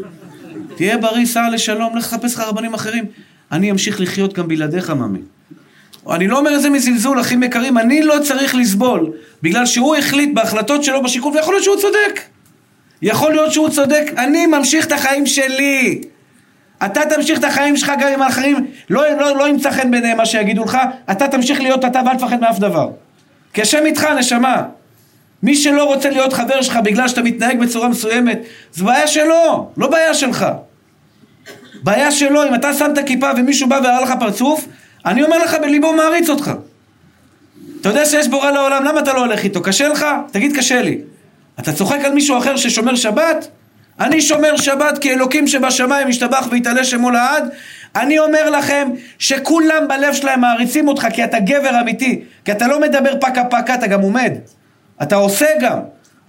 [0.77, 3.05] תהיה בריא, סע לשלום, לך לחפש לך רבנים אחרים.
[3.53, 5.19] אני אמשיך לחיות גם בלעדיך, ממי.
[6.11, 10.35] אני לא אומר את זה מזלזול, אחים יקרים, אני לא צריך לסבול, בגלל שהוא החליט
[10.35, 12.21] בהחלטות שלו בשיקול, ויכול להיות שהוא צודק.
[13.03, 16.01] יכול להיות שהוא צודק, אני ממשיך את החיים שלי.
[16.85, 20.27] אתה תמשיך את החיים שלך גם עם האחרים, לא, לא, לא ימצא חן בעיניהם מה
[20.27, 20.79] שיגידו לך,
[21.11, 22.91] אתה תמשיך להיות אתה ואל תפחד מאף דבר.
[23.53, 24.63] כי השם איתך, נשמה.
[25.43, 28.41] מי שלא רוצה להיות חבר שלך בגלל שאתה מתנהג בצורה מסוימת,
[28.73, 30.47] זו בעיה שלו, לא בעיה שלך.
[31.83, 34.67] בעיה שלו, אם אתה שם את הכיפה ומישהו בא והראה לך פרצוף,
[35.07, 36.51] אני אומר לך בליבו מעריץ אותך.
[37.81, 39.63] אתה יודע שיש בורא לעולם, למה אתה לא הולך איתו?
[39.63, 40.07] קשה לך?
[40.33, 40.99] תגיד קשה לי.
[41.61, 43.49] אתה צוחק על מישהו אחר ששומר שבת?
[44.01, 47.45] אני שומר שבת כי אלוקים שבשמיים ישתבח ויתעלה שמו לעד.
[47.97, 48.89] אני אומר לכם
[49.19, 52.25] שכולם בלב שלהם מעריצים אותך כי אתה גבר אמיתי.
[52.45, 54.33] כי אתה לא מדבר פקה פקה, אתה גם עומד.
[55.03, 55.79] אתה עושה גם.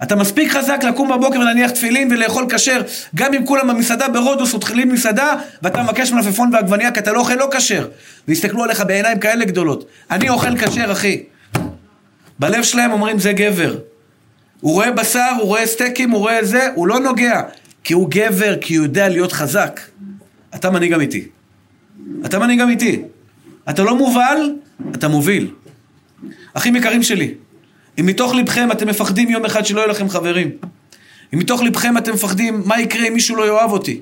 [0.02, 2.82] אתה מספיק חזק לקום בבוקר ולהניח תפילין ולאכול כשר
[3.14, 7.34] גם אם כולם במסעדה ברודוס אוכלים מסעדה ואתה מבקש מלפפון ועגבניה כי אתה לא אוכל
[7.34, 7.88] לא כשר
[8.28, 11.22] ויסתכלו עליך בעיניים כאלה גדולות אני אוכל כשר אחי
[12.38, 13.74] בלב שלהם אומרים זה גבר
[14.64, 17.42] הוא רואה בשר, הוא רואה סטייקים, הוא רואה זה, הוא לא נוגע
[17.84, 19.80] כי הוא גבר, כי הוא יודע להיות חזק.
[20.54, 21.28] אתה מנהיג אמיתי.
[22.24, 23.02] אתה מנהיג אמיתי.
[23.70, 24.52] אתה לא מובל,
[24.94, 25.50] אתה מוביל.
[26.54, 27.34] אחים יקרים שלי
[28.00, 30.50] אם מתוך לבכם אתם מפחדים יום אחד שלא יהיו לכם חברים,
[31.34, 34.00] אם מתוך לבכם אתם מפחדים מה יקרה אם מישהו לא יאהב אותי,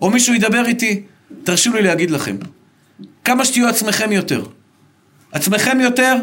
[0.00, 1.02] או מישהו ידבר איתי,
[1.44, 2.36] תרשו לי להגיד לכם,
[3.24, 4.44] כמה שתהיו עצמכם יותר.
[5.32, 6.16] עצמכם יותר,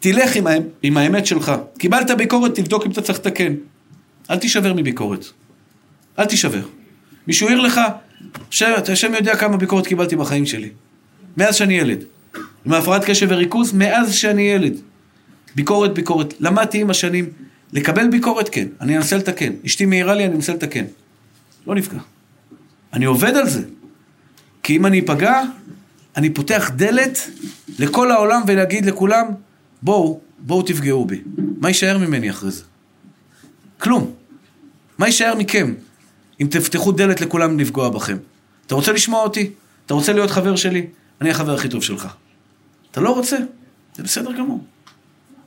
[0.00, 1.52] תלך עם, האמת, עם האמת שלך.
[1.78, 3.54] קיבלת ביקורת, תבדוק אם אתה צריך לתקן.
[4.30, 5.24] אל תישבר מביקורת.
[6.18, 6.62] אל תישבר.
[7.26, 7.80] מישהו העיר לך,
[8.62, 10.68] השם יודע כמה ביקורת קיבלתי בחיים שלי.
[11.36, 12.04] מאז שאני ילד.
[12.66, 14.72] עם הפרעת קשב וריכוז, מאז שאני ילד.
[15.54, 16.34] ביקורת, ביקורת.
[16.40, 17.30] למדתי עם השנים,
[17.72, 19.52] לקבל ביקורת כן, אני אנסה לתקן.
[19.66, 20.84] אשתי מעירה לי, אני אנסה לתקן.
[21.66, 21.98] לא נפגע.
[22.92, 23.62] אני עובד על זה.
[24.62, 25.42] כי אם אני אפגע,
[26.16, 27.30] אני פותח דלת
[27.78, 29.26] לכל העולם ולהגיד לכולם,
[29.82, 31.22] בואו, בואו תפגעו בי.
[31.60, 32.62] מה יישאר ממני אחרי זה?
[33.78, 34.12] כלום.
[34.98, 35.74] מה יישאר מכם
[36.40, 38.16] אם תפתחו דלת לכולם לפגוע בכם?
[38.66, 39.50] אתה רוצה לשמוע אותי?
[39.86, 40.86] אתה רוצה להיות חבר שלי?
[41.20, 42.08] אני החבר הכי טוב שלך.
[42.90, 43.36] אתה לא רוצה?
[43.96, 44.64] זה בסדר גמור.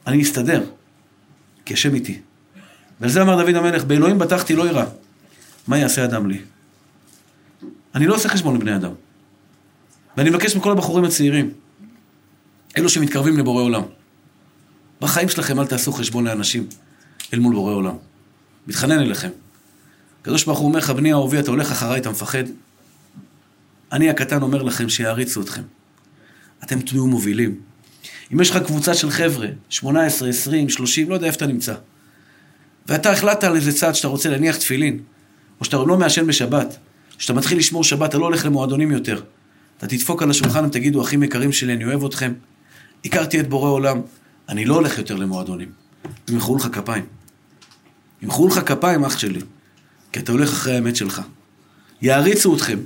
[0.07, 0.63] אני אסתדר,
[1.65, 2.19] כי השם איתי.
[2.99, 4.85] ועל זה אמר דוד המלך, באלוהים בטחתי לא ירא.
[5.67, 6.41] מה יעשה אדם לי?
[7.95, 8.91] אני לא עושה חשבון לבני אדם.
[10.17, 11.51] ואני מבקש מכל הבחורים הצעירים,
[12.77, 13.81] אלו שמתקרבים לבורא עולם,
[15.03, 16.67] בחיים שלכם אל תעשו חשבון לאנשים
[17.33, 17.95] אל מול בורא עולם.
[18.67, 19.29] מתחנן אליכם.
[20.21, 22.43] הקדוש ברוך הוא אומר לך, בני אהובי, אתה הולך אחריי, אתה מפחד?
[23.91, 25.61] אני הקטן אומר לכם שיעריצו אתכם.
[26.63, 27.59] אתם תהיו מובילים.
[28.33, 31.75] אם יש לך קבוצה של חבר'ה, 18, 20, 30, לא יודע איפה אתה נמצא,
[32.87, 34.99] ואתה החלטת על איזה צעד שאתה רוצה להניח תפילין,
[35.59, 36.77] או שאתה לא מעשן בשבת,
[37.17, 39.21] שאתה מתחיל לשמור שבת, אתה לא הולך למועדונים יותר.
[39.77, 42.33] אתה תדפוק על השולחן ותגידו, אחים יקרים שלי, אני אוהב אתכם.
[43.05, 44.01] הכרתי את בורא עולם,
[44.49, 45.71] אני לא הולך יותר למועדונים.
[46.29, 47.05] ימחאו לך כפיים.
[48.21, 49.39] ימחאו לך כפיים, אח שלי,
[50.11, 51.21] כי אתה הולך אחרי האמת שלך.
[52.01, 52.79] יעריצו אתכם.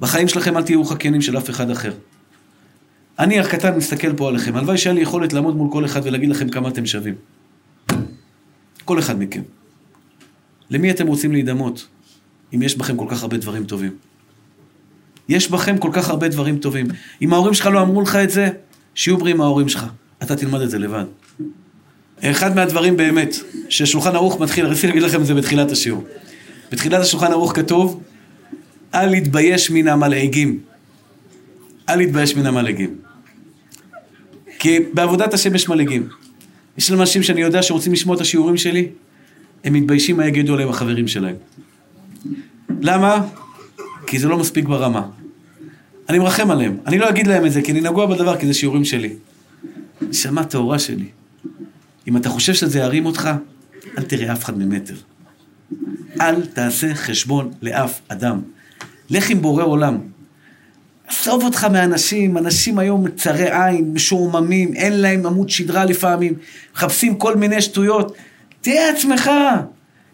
[0.00, 1.92] בחיים שלכם אל תהיו חקיינים של אף אחד אחר.
[3.18, 6.48] אני הקטן מסתכל פה עליכם, הלוואי שהיה לי יכולת לעמוד מול כל אחד ולהגיד לכם
[6.48, 7.14] כמה אתם שווים.
[8.84, 9.42] כל אחד מכם.
[10.70, 11.86] למי אתם רוצים להידמות,
[12.54, 13.96] אם יש בכם כל כך הרבה דברים טובים?
[15.28, 16.86] יש בכם כל כך הרבה דברים טובים.
[17.22, 18.48] אם ההורים שלך לא אמרו לך את זה,
[18.94, 19.86] שיהיו בריאים ההורים שלך.
[20.22, 21.04] אתה תלמד את זה לבד.
[22.22, 23.36] אחד מהדברים באמת,
[23.68, 26.04] ששולחן ערוך מתחיל, רציתי להגיד לכם את זה בתחילת השיעור.
[26.72, 28.02] בתחילת השולחן ערוך כתוב,
[28.94, 30.58] אל להתבייש מן המלעיגים.
[31.88, 32.96] אל להתבייש מן המלעיגים.
[34.58, 36.08] כי בעבודת השם יש מלעיגים.
[36.78, 38.88] יש אנשים שאני יודע שרוצים לשמוע את השיעורים שלי,
[39.64, 41.36] הם מתביישים מה יגידו עליהם החברים שלהם.
[42.80, 43.26] למה?
[44.06, 45.06] כי זה לא מספיק ברמה.
[46.08, 46.76] אני מרחם עליהם.
[46.86, 49.14] אני לא אגיד להם את זה, כי אני נגוע בדבר, כי זה שיעורים שלי.
[50.02, 51.08] נשמה טהורה שלי.
[52.08, 53.30] אם אתה חושב שזה ירים אותך,
[53.98, 54.94] אל תראה אף אחד ממטר.
[56.20, 58.40] אל תעשה חשבון לאף אדם.
[59.10, 59.98] לך עם בורא עולם.
[61.06, 66.34] עזוב אותך מאנשים, אנשים היום צרי עין, משועממים, אין להם עמוד שדרה לפעמים,
[66.74, 68.16] מחפשים כל מיני שטויות.
[68.60, 69.30] תהיה עצמך.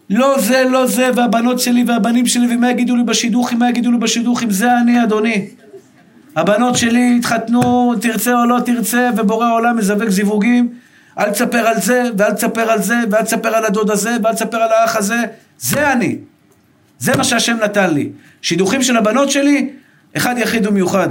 [0.09, 3.97] לא זה, לא זה, והבנות שלי והבנים שלי, ומה יגידו לי בשידוכים, מה יגידו לי
[3.97, 5.47] בשידוכים, זה אני, אדוני.
[6.37, 10.69] הבנות שלי התחתנו, תרצה או לא תרצה, ובורא העולם מזווק זיווגים.
[11.19, 14.57] אל תספר על זה, ואל תספר על זה, ואל תספר על הדוד הזה, ואל תספר
[14.57, 15.17] על האח הזה.
[15.59, 16.17] זה אני.
[16.99, 18.09] זה מה שהשם נתן לי.
[18.41, 19.69] שידוכים של הבנות שלי,
[20.17, 21.09] אחד יחיד ומיוחד,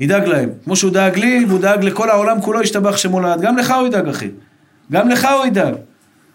[0.00, 0.50] ידאג להם.
[0.64, 3.40] כמו שהוא דאג לי, והוא דאג לכל העולם כולו, ישתבח שמו לעד.
[3.40, 4.28] גם לך הוא ידאג, אחי.
[4.92, 5.74] גם לך הוא ידאג.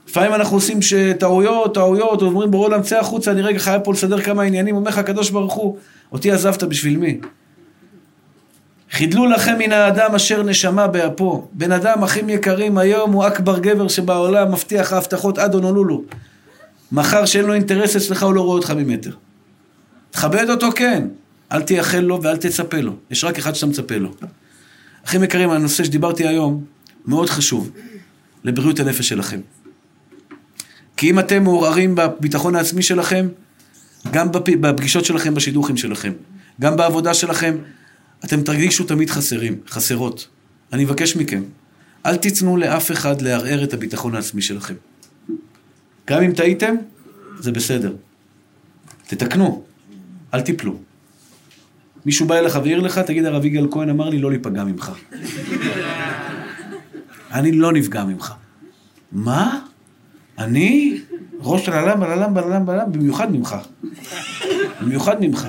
[0.10, 0.80] לפעמים אנחנו עושים
[1.20, 4.76] טעויות, טעויות, אומרים בורא עולם, צא החוצה, אני רגע חייב פה לסדר כמה עניינים.
[4.76, 5.78] אומר לך הקדוש ברוך הוא,
[6.12, 7.18] אותי עזבת בשביל מי?
[8.92, 11.48] חידלו לכם מן האדם אשר נשמה באפו.
[11.54, 16.04] בן אדם, אחים יקרים, היום הוא אכבר גבר שבעולם, מבטיח ההבטחות עד הונולולו.
[16.92, 19.12] מחר שאין לו אינטרס אצלך, הוא לא רואה אותך ממטר.
[20.12, 21.08] תכבד אותו, כן.
[21.52, 22.96] אל תייחל לו ואל תצפה לו.
[23.12, 24.12] יש רק אחד שאתה מצפה לו.
[25.06, 26.64] אחים יקרים, הנושא שדיברתי היום
[27.06, 27.72] מאוד חשוב
[28.44, 29.40] לבריאות הנפש שלכם.
[30.98, 33.28] כי אם אתם מעורערים בביטחון העצמי שלכם,
[34.12, 36.12] גם בפגישות שלכם, בשידוכים שלכם,
[36.62, 37.56] גם בעבודה שלכם,
[38.26, 40.28] אתם תרגישו תמיד חסרים, חסרות.
[40.74, 41.44] אני מבקש מכם,
[42.06, 44.74] אל תיתנו לאף אחד לערער את הביטחון העצמי שלכם.
[46.08, 46.76] גם אם טעיתם,
[47.40, 47.94] זה בסדר.
[49.08, 49.64] תתקנו,
[50.34, 50.78] אל תיפלו.
[52.06, 54.92] מישהו בא אליך והעיר לך, תגיד, הרב יגאל כהן אמר לי לא להיפגע ממך.
[57.34, 58.34] אני לא נפגע ממך.
[59.12, 59.60] מה?
[60.38, 61.02] אני?
[61.40, 63.56] ראש של הלם, בללם, בללם, בללם, במיוחד ממך.
[64.82, 65.48] במיוחד ממך.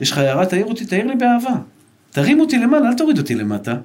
[0.00, 1.54] יש לך הערה, תעיר אותי, תעיר לי באהבה.
[2.10, 3.76] תרים אותי למעלה, אל תוריד אותי למטה.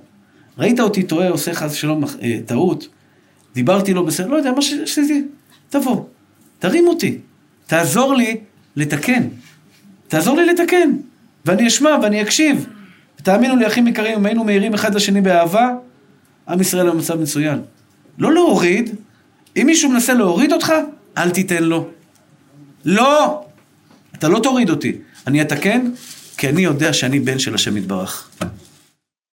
[0.57, 2.87] ראית אותי טועה, עושה חס ושלום אה, טעות,
[3.53, 5.23] דיברתי לו בסדר, לא יודע, מה שעשיתי,
[5.69, 6.05] תבוא,
[6.59, 7.17] תרים אותי,
[7.67, 8.37] תעזור לי
[8.75, 9.27] לתקן.
[10.07, 10.91] תעזור לי לתקן.
[11.45, 12.67] ואני אשמע ואני אקשיב.
[13.15, 15.69] תאמינו לי, אחים יקרים, אם היינו מאירים אחד לשני באהבה,
[16.47, 17.61] עם ישראל במצב מצוין.
[18.17, 18.89] לא להוריד,
[19.57, 20.73] אם מישהו מנסה להוריד אותך,
[21.17, 21.87] אל תיתן לו.
[22.85, 23.41] לא!
[24.15, 24.97] אתה לא תוריד אותי.
[25.27, 25.91] אני אתקן,
[26.37, 28.29] כי אני יודע שאני בן של השם יתברך.